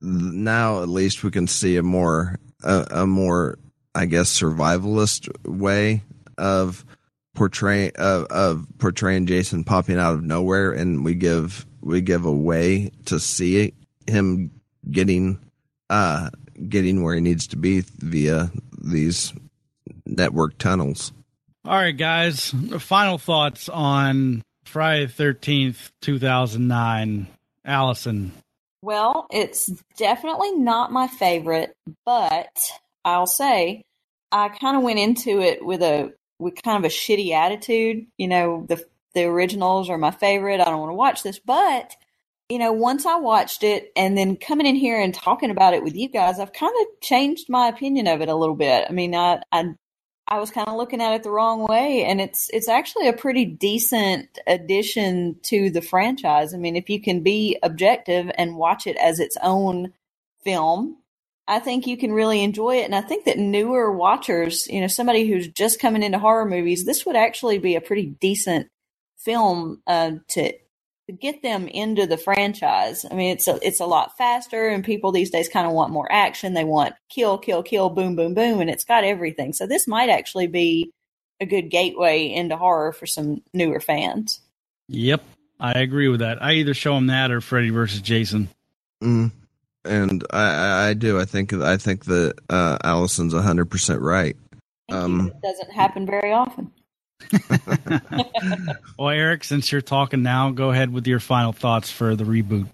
now 0.01 0.81
at 0.81 0.87
least 0.87 1.23
we 1.23 1.31
can 1.31 1.47
see 1.47 1.75
a 1.75 1.83
more 1.83 2.39
a, 2.63 2.87
a 2.91 3.07
more 3.07 3.59
I 3.95 4.05
guess 4.05 4.37
survivalist 4.37 5.29
way 5.47 6.03
of 6.37 6.85
portraying 7.33 7.91
of, 7.95 8.25
of 8.25 8.67
portraying 8.77 9.25
Jason 9.25 9.63
popping 9.63 9.97
out 9.97 10.15
of 10.15 10.23
nowhere, 10.23 10.71
and 10.71 11.05
we 11.05 11.15
give 11.15 11.65
we 11.81 12.01
give 12.01 12.25
a 12.25 12.31
way 12.31 12.91
to 13.05 13.19
see 13.19 13.73
him 14.05 14.51
getting 14.91 15.39
uh 15.89 16.29
getting 16.69 17.03
where 17.03 17.15
he 17.15 17.21
needs 17.21 17.47
to 17.47 17.57
be 17.57 17.83
via 17.97 18.51
these 18.77 19.33
network 20.05 20.57
tunnels. 20.57 21.11
All 21.63 21.75
right, 21.75 21.97
guys. 21.97 22.53
Final 22.79 23.17
thoughts 23.17 23.69
on 23.69 24.43
Friday 24.65 25.07
Thirteenth, 25.07 25.91
two 26.01 26.19
thousand 26.19 26.67
nine. 26.67 27.27
Allison. 27.65 28.31
Well, 28.83 29.25
it's 29.31 29.65
definitely 29.97 30.51
not 30.57 30.91
my 30.91 31.07
favorite, 31.07 31.75
but 32.05 32.71
I'll 33.05 33.27
say 33.27 33.83
I 34.31 34.49
kind 34.49 34.75
of 34.75 34.83
went 34.83 34.99
into 34.99 35.39
it 35.39 35.65
with 35.65 35.81
a 35.81 36.13
with 36.39 36.61
kind 36.61 36.83
of 36.83 36.91
a 36.91 36.93
shitty 36.93 37.31
attitude. 37.31 38.07
You 38.17 38.27
know, 38.27 38.65
the 38.67 38.83
the 39.13 39.23
originals 39.23 39.89
are 39.89 39.97
my 39.97 40.11
favorite. 40.11 40.59
I 40.59 40.65
don't 40.65 40.79
want 40.79 40.89
to 40.89 40.95
watch 40.95 41.23
this, 41.23 41.39
but 41.39 41.95
you 42.49 42.59
know, 42.59 42.73
once 42.73 43.05
I 43.05 43.15
watched 43.15 43.63
it 43.63 43.91
and 43.95 44.17
then 44.17 44.35
coming 44.35 44.67
in 44.67 44.75
here 44.75 44.99
and 45.01 45.13
talking 45.13 45.49
about 45.49 45.73
it 45.73 45.83
with 45.83 45.95
you 45.95 46.09
guys, 46.09 46.39
I've 46.39 46.53
kind 46.53 46.73
of 46.81 47.01
changed 47.01 47.49
my 47.49 47.67
opinion 47.67 48.07
of 48.07 48.21
it 48.21 48.29
a 48.29 48.35
little 48.35 48.55
bit. 48.55 48.85
I 48.89 48.91
mean, 48.91 49.15
I 49.15 49.41
I 49.51 49.75
I 50.27 50.39
was 50.39 50.51
kind 50.51 50.67
of 50.67 50.75
looking 50.75 51.01
at 51.01 51.13
it 51.13 51.23
the 51.23 51.31
wrong 51.31 51.65
way, 51.65 52.03
and 52.03 52.19
it's 52.19 52.49
it's 52.51 52.67
actually 52.67 53.07
a 53.07 53.13
pretty 53.13 53.45
decent 53.45 54.39
addition 54.47 55.37
to 55.43 55.69
the 55.69 55.81
franchise. 55.81 56.53
I 56.53 56.57
mean, 56.57 56.75
if 56.75 56.89
you 56.89 57.01
can 57.01 57.21
be 57.21 57.57
objective 57.63 58.31
and 58.37 58.57
watch 58.57 58.87
it 58.87 58.97
as 58.97 59.19
its 59.19 59.37
own 59.41 59.93
film, 60.43 60.97
I 61.47 61.59
think 61.59 61.85
you 61.85 61.97
can 61.97 62.11
really 62.11 62.41
enjoy 62.43 62.77
it. 62.77 62.85
And 62.85 62.95
I 62.95 63.01
think 63.01 63.25
that 63.25 63.37
newer 63.37 63.91
watchers, 63.91 64.67
you 64.67 64.81
know, 64.81 64.87
somebody 64.87 65.27
who's 65.27 65.47
just 65.47 65.79
coming 65.79 66.03
into 66.03 66.17
horror 66.17 66.45
movies, 66.45 66.85
this 66.85 67.05
would 67.05 67.15
actually 67.15 67.59
be 67.59 67.75
a 67.75 67.81
pretty 67.81 68.07
decent 68.19 68.67
film 69.17 69.81
uh, 69.87 70.11
to 70.29 70.53
to 71.07 71.13
get 71.13 71.43
them 71.43 71.67
into 71.67 72.07
the 72.07 72.17
franchise. 72.17 73.05
I 73.09 73.13
mean, 73.13 73.31
it's 73.31 73.47
a, 73.47 73.59
it's 73.61 73.79
a 73.79 73.85
lot 73.85 74.17
faster, 74.17 74.67
and 74.67 74.83
people 74.83 75.11
these 75.11 75.29
days 75.29 75.47
kind 75.47 75.67
of 75.67 75.73
want 75.73 75.93
more 75.93 76.11
action. 76.11 76.55
They 76.55 76.63
want 76.63 76.95
kill, 77.09 77.37
kill, 77.37 77.61
kill, 77.61 77.89
boom, 77.89 78.15
boom, 78.15 78.33
boom, 78.33 78.59
and 78.59 78.71
it's 78.71 78.85
got 78.85 79.03
everything. 79.03 79.53
So 79.53 79.67
this 79.67 79.87
might 79.87 80.09
actually 80.09 80.47
be 80.47 80.91
a 81.39 81.45
good 81.45 81.69
gateway 81.69 82.27
into 82.27 82.57
horror 82.57 82.91
for 82.91 83.05
some 83.05 83.43
newer 83.53 83.79
fans. 83.79 84.39
Yep, 84.87 85.23
I 85.59 85.73
agree 85.73 86.07
with 86.07 86.21
that. 86.21 86.41
I 86.41 86.53
either 86.53 86.73
show 86.73 86.95
them 86.95 87.07
that 87.07 87.29
or 87.29 87.41
Freddy 87.41 87.69
versus 87.69 88.01
Jason. 88.01 88.49
Mm. 89.03 89.31
And 89.85 90.23
I, 90.31 90.43
I, 90.43 90.87
I 90.89 90.93
do. 90.93 91.19
I 91.19 91.25
think 91.25 91.53
I 91.53 91.77
think 91.77 92.05
that 92.05 92.33
uh, 92.49 92.77
Allison's 92.83 93.33
hundred 93.33 93.65
percent 93.69 94.01
right. 94.01 94.35
Thank 94.89 94.99
you. 94.99 95.05
Um, 95.05 95.27
It 95.27 95.41
doesn't 95.41 95.71
happen 95.71 96.05
very 96.05 96.31
often. 96.31 96.71
Well, 98.97 99.09
Eric, 99.09 99.43
since 99.43 99.71
you're 99.71 99.81
talking 99.81 100.23
now, 100.23 100.51
go 100.51 100.71
ahead 100.71 100.91
with 100.93 101.05
your 101.07 101.19
final 101.19 101.51
thoughts 101.51 101.91
for 101.91 102.15
the 102.15 102.23
reboot. 102.23 102.67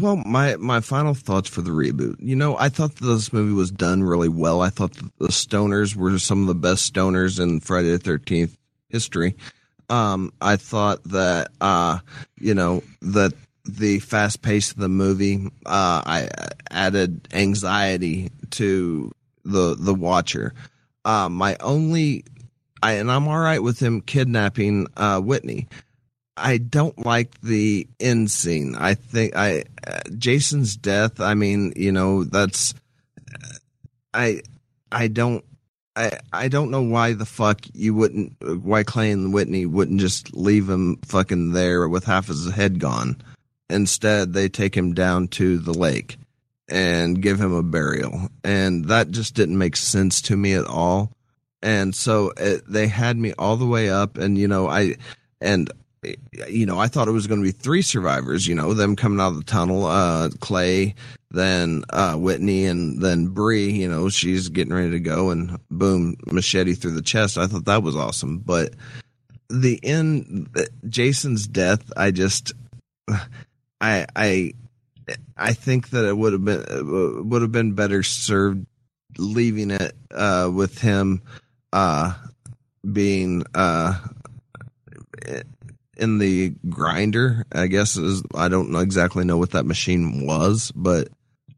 Well, 0.00 0.16
my 0.16 0.56
my 0.56 0.80
final 0.80 1.14
thoughts 1.14 1.48
for 1.48 1.60
the 1.60 1.70
reboot. 1.70 2.16
You 2.18 2.36
know, 2.36 2.56
I 2.58 2.68
thought 2.70 2.96
that 2.96 3.06
this 3.06 3.32
movie 3.32 3.52
was 3.52 3.70
done 3.70 4.02
really 4.02 4.28
well. 4.28 4.62
I 4.62 4.70
thought 4.70 4.94
that 4.94 5.18
the 5.18 5.28
stoners 5.28 5.94
were 5.94 6.18
some 6.18 6.40
of 6.42 6.46
the 6.48 6.54
best 6.54 6.92
stoners 6.92 7.38
in 7.38 7.60
Friday 7.60 7.90
the 7.90 7.98
Thirteenth 7.98 8.56
history. 8.88 9.36
Um, 9.90 10.32
I 10.40 10.56
thought 10.56 11.02
that 11.04 11.50
uh, 11.60 11.98
you 12.40 12.54
know 12.54 12.82
that 13.02 13.34
the 13.64 14.00
fast 14.00 14.42
pace 14.42 14.70
of 14.70 14.78
the 14.78 14.88
movie 14.88 15.46
uh, 15.66 16.02
I 16.04 16.28
added 16.70 17.28
anxiety 17.32 18.30
to 18.50 19.12
the 19.44 19.76
the 19.78 19.94
watcher. 19.94 20.54
Uh, 21.04 21.28
my 21.28 21.56
only, 21.60 22.24
I 22.82 22.92
and 22.92 23.10
I'm 23.10 23.28
all 23.28 23.38
right 23.38 23.62
with 23.62 23.80
him 23.80 24.00
kidnapping 24.00 24.86
uh, 24.96 25.20
Whitney. 25.20 25.68
I 26.36 26.58
don't 26.58 27.04
like 27.04 27.40
the 27.40 27.86
end 28.00 28.30
scene. 28.30 28.74
I 28.74 28.94
think 28.94 29.36
I 29.36 29.64
uh, 29.86 30.00
Jason's 30.16 30.76
death. 30.76 31.20
I 31.20 31.34
mean, 31.34 31.72
you 31.76 31.92
know, 31.92 32.24
that's 32.24 32.74
I 34.14 34.42
I 34.90 35.08
don't 35.08 35.44
I 35.94 36.18
I 36.32 36.48
don't 36.48 36.70
know 36.70 36.82
why 36.82 37.12
the 37.12 37.26
fuck 37.26 37.60
you 37.74 37.94
wouldn't 37.94 38.36
why 38.62 38.82
Clay 38.82 39.10
and 39.10 39.32
Whitney 39.32 39.66
wouldn't 39.66 40.00
just 40.00 40.34
leave 40.34 40.68
him 40.68 40.96
fucking 41.04 41.52
there 41.52 41.88
with 41.88 42.04
half 42.04 42.28
his 42.28 42.50
head 42.50 42.78
gone. 42.78 43.16
Instead, 43.72 44.32
they 44.32 44.48
take 44.48 44.76
him 44.76 44.94
down 44.94 45.28
to 45.28 45.58
the 45.58 45.72
lake 45.72 46.18
and 46.68 47.20
give 47.20 47.40
him 47.40 47.52
a 47.52 47.62
burial, 47.62 48.28
and 48.44 48.86
that 48.86 49.10
just 49.10 49.34
didn't 49.34 49.58
make 49.58 49.76
sense 49.76 50.22
to 50.22 50.36
me 50.36 50.54
at 50.54 50.66
all. 50.66 51.12
And 51.62 51.94
so 51.94 52.32
it, 52.36 52.62
they 52.66 52.88
had 52.88 53.16
me 53.16 53.32
all 53.38 53.56
the 53.56 53.66
way 53.66 53.90
up, 53.90 54.18
and 54.18 54.38
you 54.38 54.48
know 54.48 54.68
I 54.68 54.96
and 55.40 55.70
you 56.48 56.66
know 56.66 56.78
I 56.78 56.88
thought 56.88 57.08
it 57.08 57.12
was 57.12 57.26
going 57.26 57.40
to 57.40 57.46
be 57.46 57.52
three 57.52 57.82
survivors. 57.82 58.46
You 58.46 58.54
know 58.54 58.74
them 58.74 58.96
coming 58.96 59.20
out 59.20 59.28
of 59.28 59.36
the 59.36 59.44
tunnel, 59.44 59.86
uh, 59.86 60.30
Clay, 60.40 60.94
then 61.30 61.84
uh, 61.90 62.14
Whitney, 62.14 62.66
and 62.66 63.00
then 63.00 63.28
Bree. 63.28 63.70
You 63.70 63.88
know 63.88 64.08
she's 64.08 64.48
getting 64.48 64.74
ready 64.74 64.90
to 64.90 65.00
go, 65.00 65.30
and 65.30 65.58
boom, 65.70 66.16
machete 66.26 66.74
through 66.74 66.92
the 66.92 67.02
chest. 67.02 67.38
I 67.38 67.46
thought 67.46 67.66
that 67.66 67.82
was 67.82 67.96
awesome, 67.96 68.38
but 68.38 68.74
the 69.52 69.78
end, 69.82 70.48
Jason's 70.88 71.46
death, 71.46 71.92
I 71.96 72.10
just, 72.10 72.52
I, 73.82 74.06
I, 74.16 74.52
I 75.36 75.52
think 75.52 75.90
that 75.90 76.06
it 76.06 76.16
would 76.16 76.32
have 76.32 76.44
been 76.44 77.28
would 77.28 77.42
have 77.42 77.52
been 77.52 77.72
better 77.74 78.02
served 78.02 78.64
leaving 79.18 79.70
it 79.72 79.94
uh, 80.14 80.50
with 80.54 80.78
him 80.78 81.20
uh, 81.72 82.14
being 82.90 83.42
uh, 83.54 83.98
in 85.96 86.18
the 86.18 86.50
grinder. 86.68 87.44
I 87.52 87.66
guess 87.66 87.96
is 87.96 88.22
I 88.34 88.48
don't 88.48 88.70
know 88.70 88.78
exactly 88.78 89.24
know 89.24 89.36
what 89.38 89.50
that 89.50 89.66
machine 89.66 90.26
was, 90.26 90.72
but 90.74 91.08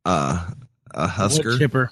uh, 0.04 0.50
a 0.92 1.06
Husker 1.06 1.50
Wood 1.50 1.58
chipper. 1.58 1.90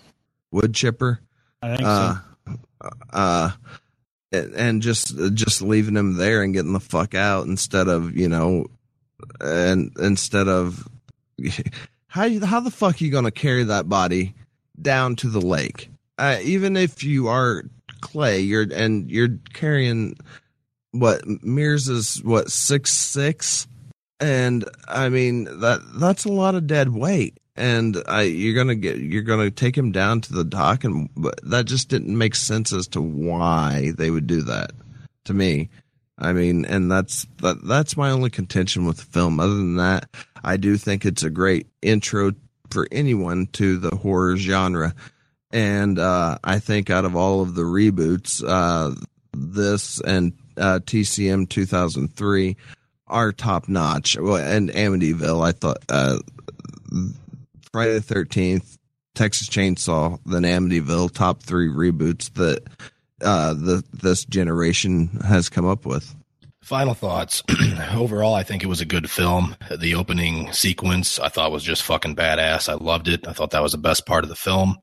wood 0.50 0.74
chipper. 0.74 1.20
I 1.60 1.76
think 1.76 1.86
Uh, 1.88 2.14
so. 2.46 2.90
uh, 3.12 3.50
and 4.32 4.54
and 4.54 4.82
just 4.82 5.14
just 5.34 5.62
leaving 5.62 5.96
him 5.96 6.16
there 6.16 6.42
and 6.42 6.54
getting 6.54 6.72
the 6.72 6.80
fuck 6.80 7.14
out 7.14 7.46
instead 7.46 7.88
of 7.88 8.16
you 8.16 8.28
know, 8.28 8.66
and 9.40 9.92
instead 9.98 10.48
of 10.48 10.88
how 12.06 12.28
how 12.44 12.60
the 12.60 12.70
fuck 12.70 13.00
are 13.00 13.04
you 13.04 13.10
gonna 13.10 13.30
carry 13.30 13.64
that 13.64 13.88
body 13.88 14.34
down 14.80 15.16
to 15.16 15.28
the 15.28 15.40
lake? 15.40 15.90
Uh, 16.18 16.38
even 16.42 16.76
if 16.76 17.02
you 17.02 17.28
are 17.28 17.64
Clay, 18.00 18.40
you're 18.40 18.66
and 18.72 19.10
you're 19.10 19.38
carrying 19.52 20.16
what 20.92 21.26
Mears 21.42 21.88
is 21.88 22.22
what 22.22 22.50
six 22.50 22.92
six, 22.92 23.66
and 24.20 24.68
I 24.86 25.08
mean 25.08 25.44
that 25.60 25.80
that's 25.94 26.24
a 26.24 26.32
lot 26.32 26.54
of 26.54 26.66
dead 26.66 26.90
weight. 26.90 27.38
And 27.54 28.02
I, 28.08 28.22
you're 28.22 28.54
gonna 28.54 28.74
get, 28.74 28.98
you're 28.98 29.22
gonna 29.22 29.50
take 29.50 29.76
him 29.76 29.92
down 29.92 30.22
to 30.22 30.32
the 30.32 30.44
dock, 30.44 30.84
and 30.84 31.08
that 31.42 31.66
just 31.66 31.88
didn't 31.88 32.16
make 32.16 32.34
sense 32.34 32.72
as 32.72 32.88
to 32.88 33.02
why 33.02 33.92
they 33.96 34.10
would 34.10 34.26
do 34.26 34.42
that 34.42 34.72
to 35.24 35.34
me. 35.34 35.68
I 36.18 36.32
mean, 36.32 36.64
and 36.64 36.90
that's 36.90 37.26
that, 37.40 37.66
that's 37.66 37.96
my 37.96 38.10
only 38.10 38.30
contention 38.30 38.84
with 38.86 38.98
the 38.98 39.04
film. 39.04 39.40
Other 39.40 39.54
than 39.54 39.76
that, 39.76 40.08
I 40.42 40.56
do 40.56 40.76
think 40.76 41.04
it's 41.04 41.22
a 41.22 41.30
great 41.30 41.66
intro 41.80 42.32
for 42.70 42.86
anyone 42.90 43.46
to 43.52 43.78
the 43.78 43.96
horror 43.96 44.36
genre. 44.36 44.94
And 45.50 45.98
uh, 45.98 46.38
I 46.42 46.58
think 46.58 46.90
out 46.90 47.04
of 47.04 47.14
all 47.14 47.42
of 47.42 47.54
the 47.54 47.62
reboots, 47.62 48.42
uh, 48.46 48.94
this 49.32 50.00
and 50.00 50.32
uh, 50.56 50.80
TCM 50.82 51.48
2003 51.48 52.56
are 53.06 53.32
top 53.32 53.68
notch. 53.68 54.16
Well, 54.18 54.36
and 54.36 54.70
Amityville, 54.70 55.44
I 55.44 55.52
thought 55.52 55.78
uh, 55.88 56.18
Friday 57.72 57.98
the 57.98 58.14
13th, 58.14 58.78
Texas 59.14 59.48
Chainsaw, 59.48 60.18
then 60.24 60.42
Amityville, 60.42 61.12
top 61.12 61.42
three 61.42 61.68
reboots 61.68 62.32
that 62.34 62.62
uh, 63.22 63.54
the 63.54 63.82
this 63.92 64.24
generation 64.24 65.08
has 65.26 65.48
come 65.48 65.66
up 65.66 65.86
with. 65.86 66.14
Final 66.62 66.94
thoughts. 66.94 67.42
Overall, 67.94 68.34
I 68.34 68.44
think 68.44 68.62
it 68.62 68.68
was 68.68 68.80
a 68.80 68.86
good 68.86 69.10
film. 69.10 69.56
The 69.76 69.96
opening 69.96 70.52
sequence 70.52 71.18
I 71.18 71.28
thought 71.28 71.50
was 71.50 71.64
just 71.64 71.82
fucking 71.82 72.14
badass. 72.14 72.68
I 72.68 72.74
loved 72.74 73.08
it. 73.08 73.26
I 73.26 73.32
thought 73.32 73.50
that 73.50 73.62
was 73.62 73.72
the 73.72 73.78
best 73.78 74.06
part 74.06 74.22
of 74.22 74.30
the 74.30 74.36
film. 74.36 74.76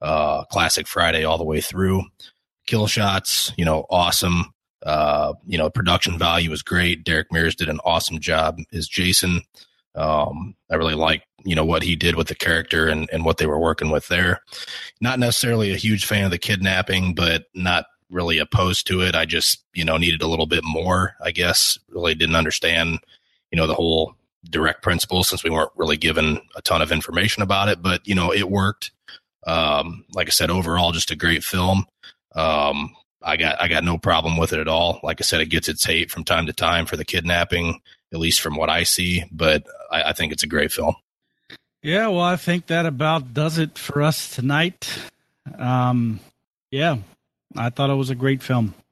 Uh, 0.00 0.44
classic 0.44 0.86
Friday 0.86 1.24
all 1.24 1.38
the 1.38 1.44
way 1.44 1.60
through. 1.60 2.04
Kill 2.66 2.86
shots, 2.86 3.52
you 3.56 3.64
know, 3.64 3.84
awesome. 3.90 4.52
Uh, 4.84 5.34
you 5.44 5.58
know, 5.58 5.70
production 5.70 6.18
value 6.18 6.50
was 6.50 6.62
great. 6.62 7.04
Derek 7.04 7.32
Mears 7.32 7.56
did 7.56 7.68
an 7.68 7.80
awesome 7.84 8.20
job 8.20 8.58
as 8.72 8.86
Jason. 8.86 9.40
Um, 9.96 10.54
I 10.70 10.76
really 10.76 10.94
like, 10.94 11.22
you 11.44 11.54
know, 11.54 11.64
what 11.64 11.82
he 11.82 11.94
did 11.94 12.16
with 12.16 12.28
the 12.28 12.34
character 12.34 12.88
and, 12.88 13.08
and 13.12 13.24
what 13.24 13.38
they 13.38 13.46
were 13.46 13.58
working 13.58 13.90
with 13.90 14.08
there. 14.08 14.40
Not 15.00 15.18
necessarily 15.18 15.72
a 15.72 15.76
huge 15.76 16.06
fan 16.06 16.24
of 16.24 16.30
the 16.30 16.38
kidnapping, 16.38 17.14
but 17.14 17.44
not 17.54 17.86
really 18.10 18.38
opposed 18.38 18.86
to 18.86 19.02
it. 19.02 19.14
I 19.14 19.24
just, 19.24 19.62
you 19.74 19.84
know, 19.84 19.96
needed 19.96 20.22
a 20.22 20.26
little 20.26 20.46
bit 20.46 20.64
more, 20.64 21.14
I 21.22 21.30
guess. 21.30 21.78
Really 21.88 22.14
didn't 22.14 22.36
understand, 22.36 23.00
you 23.50 23.56
know, 23.56 23.66
the 23.66 23.74
whole 23.74 24.14
direct 24.48 24.82
principle 24.82 25.24
since 25.24 25.42
we 25.42 25.50
weren't 25.50 25.70
really 25.76 25.96
given 25.96 26.40
a 26.54 26.62
ton 26.62 26.82
of 26.82 26.92
information 26.92 27.42
about 27.42 27.68
it, 27.68 27.82
but, 27.82 28.06
you 28.06 28.14
know, 28.14 28.32
it 28.32 28.50
worked. 28.50 28.90
Um, 29.46 30.04
like 30.14 30.28
I 30.28 30.30
said, 30.30 30.50
overall, 30.50 30.92
just 30.92 31.10
a 31.10 31.16
great 31.16 31.44
film. 31.44 31.86
Um, 32.34 32.94
I 33.22 33.36
got, 33.36 33.60
I 33.60 33.68
got 33.68 33.84
no 33.84 33.98
problem 33.98 34.36
with 34.36 34.52
it 34.52 34.60
at 34.60 34.68
all. 34.68 35.00
Like 35.02 35.20
I 35.20 35.24
said, 35.24 35.40
it 35.40 35.46
gets 35.46 35.68
its 35.68 35.84
hate 35.84 36.10
from 36.10 36.24
time 36.24 36.46
to 36.46 36.52
time 36.52 36.86
for 36.86 36.96
the 36.96 37.04
kidnapping, 37.04 37.80
at 38.12 38.18
least 38.18 38.40
from 38.40 38.56
what 38.56 38.70
I 38.70 38.82
see, 38.82 39.24
but 39.32 39.66
I, 39.90 40.10
I 40.10 40.12
think 40.12 40.32
it's 40.32 40.42
a 40.42 40.48
great 40.48 40.72
film. 40.72 40.94
Yeah, 41.84 42.08
well, 42.08 42.22
I 42.22 42.36
think 42.36 42.68
that 42.68 42.86
about 42.86 43.34
does 43.34 43.58
it 43.58 43.76
for 43.76 44.00
us 44.00 44.34
tonight. 44.34 44.88
Um, 45.58 46.18
yeah, 46.70 46.96
I 47.54 47.68
thought 47.68 47.90
it 47.90 47.94
was 47.94 48.08
a 48.08 48.14
great 48.14 48.42
film. 48.42 48.74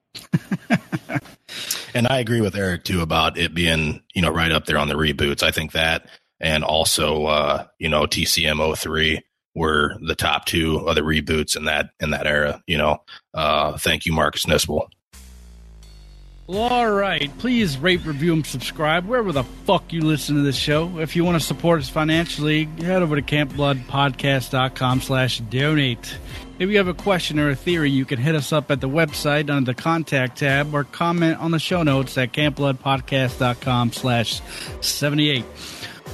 And 1.94 2.08
I 2.08 2.18
agree 2.18 2.40
with 2.40 2.56
Eric 2.56 2.84
too 2.84 3.02
about 3.02 3.36
it 3.36 3.54
being, 3.54 4.02
you 4.14 4.22
know, 4.22 4.30
right 4.30 4.50
up 4.50 4.64
there 4.64 4.78
on 4.78 4.88
the 4.88 4.94
reboots. 4.94 5.42
I 5.42 5.50
think 5.50 5.72
that 5.72 6.06
and 6.40 6.64
also 6.64 7.26
uh, 7.26 7.66
you 7.78 7.88
know, 7.88 8.04
TCM 8.04 8.76
03 8.76 9.20
were 9.54 9.96
the 10.00 10.14
top 10.14 10.46
two 10.46 10.78
of 10.88 10.94
the 10.94 11.02
reboots 11.02 11.56
in 11.56 11.66
that 11.66 11.90
in 12.00 12.10
that 12.10 12.26
era, 12.26 12.62
you 12.66 12.78
know. 12.78 13.02
Uh 13.34 13.76
thank 13.76 14.06
you, 14.06 14.12
Marcus 14.12 14.46
Nispel. 14.46 14.88
All 16.52 16.90
right. 16.90 17.30
Please 17.38 17.78
rate, 17.78 18.04
review, 18.04 18.34
and 18.34 18.46
subscribe 18.46 19.06
wherever 19.06 19.32
the 19.32 19.44
fuck 19.64 19.90
you 19.90 20.02
listen 20.02 20.36
to 20.36 20.42
this 20.42 20.56
show. 20.56 20.98
If 20.98 21.16
you 21.16 21.24
want 21.24 21.40
to 21.40 21.46
support 21.46 21.80
us 21.80 21.88
financially, 21.88 22.64
head 22.78 23.00
over 23.00 23.16
to 23.16 23.22
campbloodpodcast.com 23.22 25.00
slash 25.00 25.38
donate. 25.38 26.14
If 26.58 26.68
you 26.68 26.76
have 26.76 26.88
a 26.88 26.94
question 26.94 27.38
or 27.38 27.48
a 27.48 27.56
theory, 27.56 27.90
you 27.90 28.04
can 28.04 28.18
hit 28.18 28.34
us 28.34 28.52
up 28.52 28.70
at 28.70 28.82
the 28.82 28.88
website 28.88 29.48
under 29.48 29.72
the 29.72 29.74
contact 29.74 30.38
tab 30.38 30.74
or 30.74 30.84
comment 30.84 31.38
on 31.38 31.52
the 31.52 31.58
show 31.58 31.82
notes 31.82 32.18
at 32.18 32.32
campbloodpodcast.com 32.32 33.92
slash 33.92 34.42
78. 34.82 35.46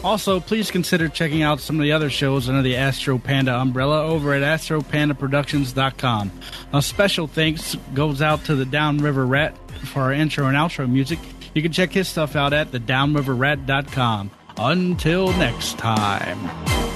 Also, 0.05 0.41
please 0.41 0.71
consider 0.71 1.09
checking 1.09 1.43
out 1.43 1.61
some 1.61 1.77
of 1.77 1.83
the 1.83 1.93
other 1.93 2.09
shows 2.09 2.49
under 2.49 2.63
the 2.63 2.77
Astro 2.77 3.19
Panda 3.19 3.55
umbrella 3.55 4.03
over 4.03 4.33
at 4.33 4.43
astropandaproductions.com. 4.43 6.33
A 6.73 6.83
special 6.83 7.27
thanks 7.27 7.77
goes 7.95 8.23
out 8.23 8.45
to 8.45 8.55
the 8.55 8.65
Downriver 8.65 9.27
Rat 9.27 9.57
for 9.87 10.03
our 10.03 10.13
intro 10.13 10.47
and 10.47 10.57
outro 10.57 10.89
music. 10.89 11.19
You 11.55 11.63
can 11.63 11.73
check 11.73 11.93
his 11.93 12.09
stuff 12.09 12.37
out 12.37 12.53
at 12.53 12.71
thedownriverrat.com. 12.71 14.31
Until 14.57 15.33
next 15.35 15.79
time. 15.79 16.88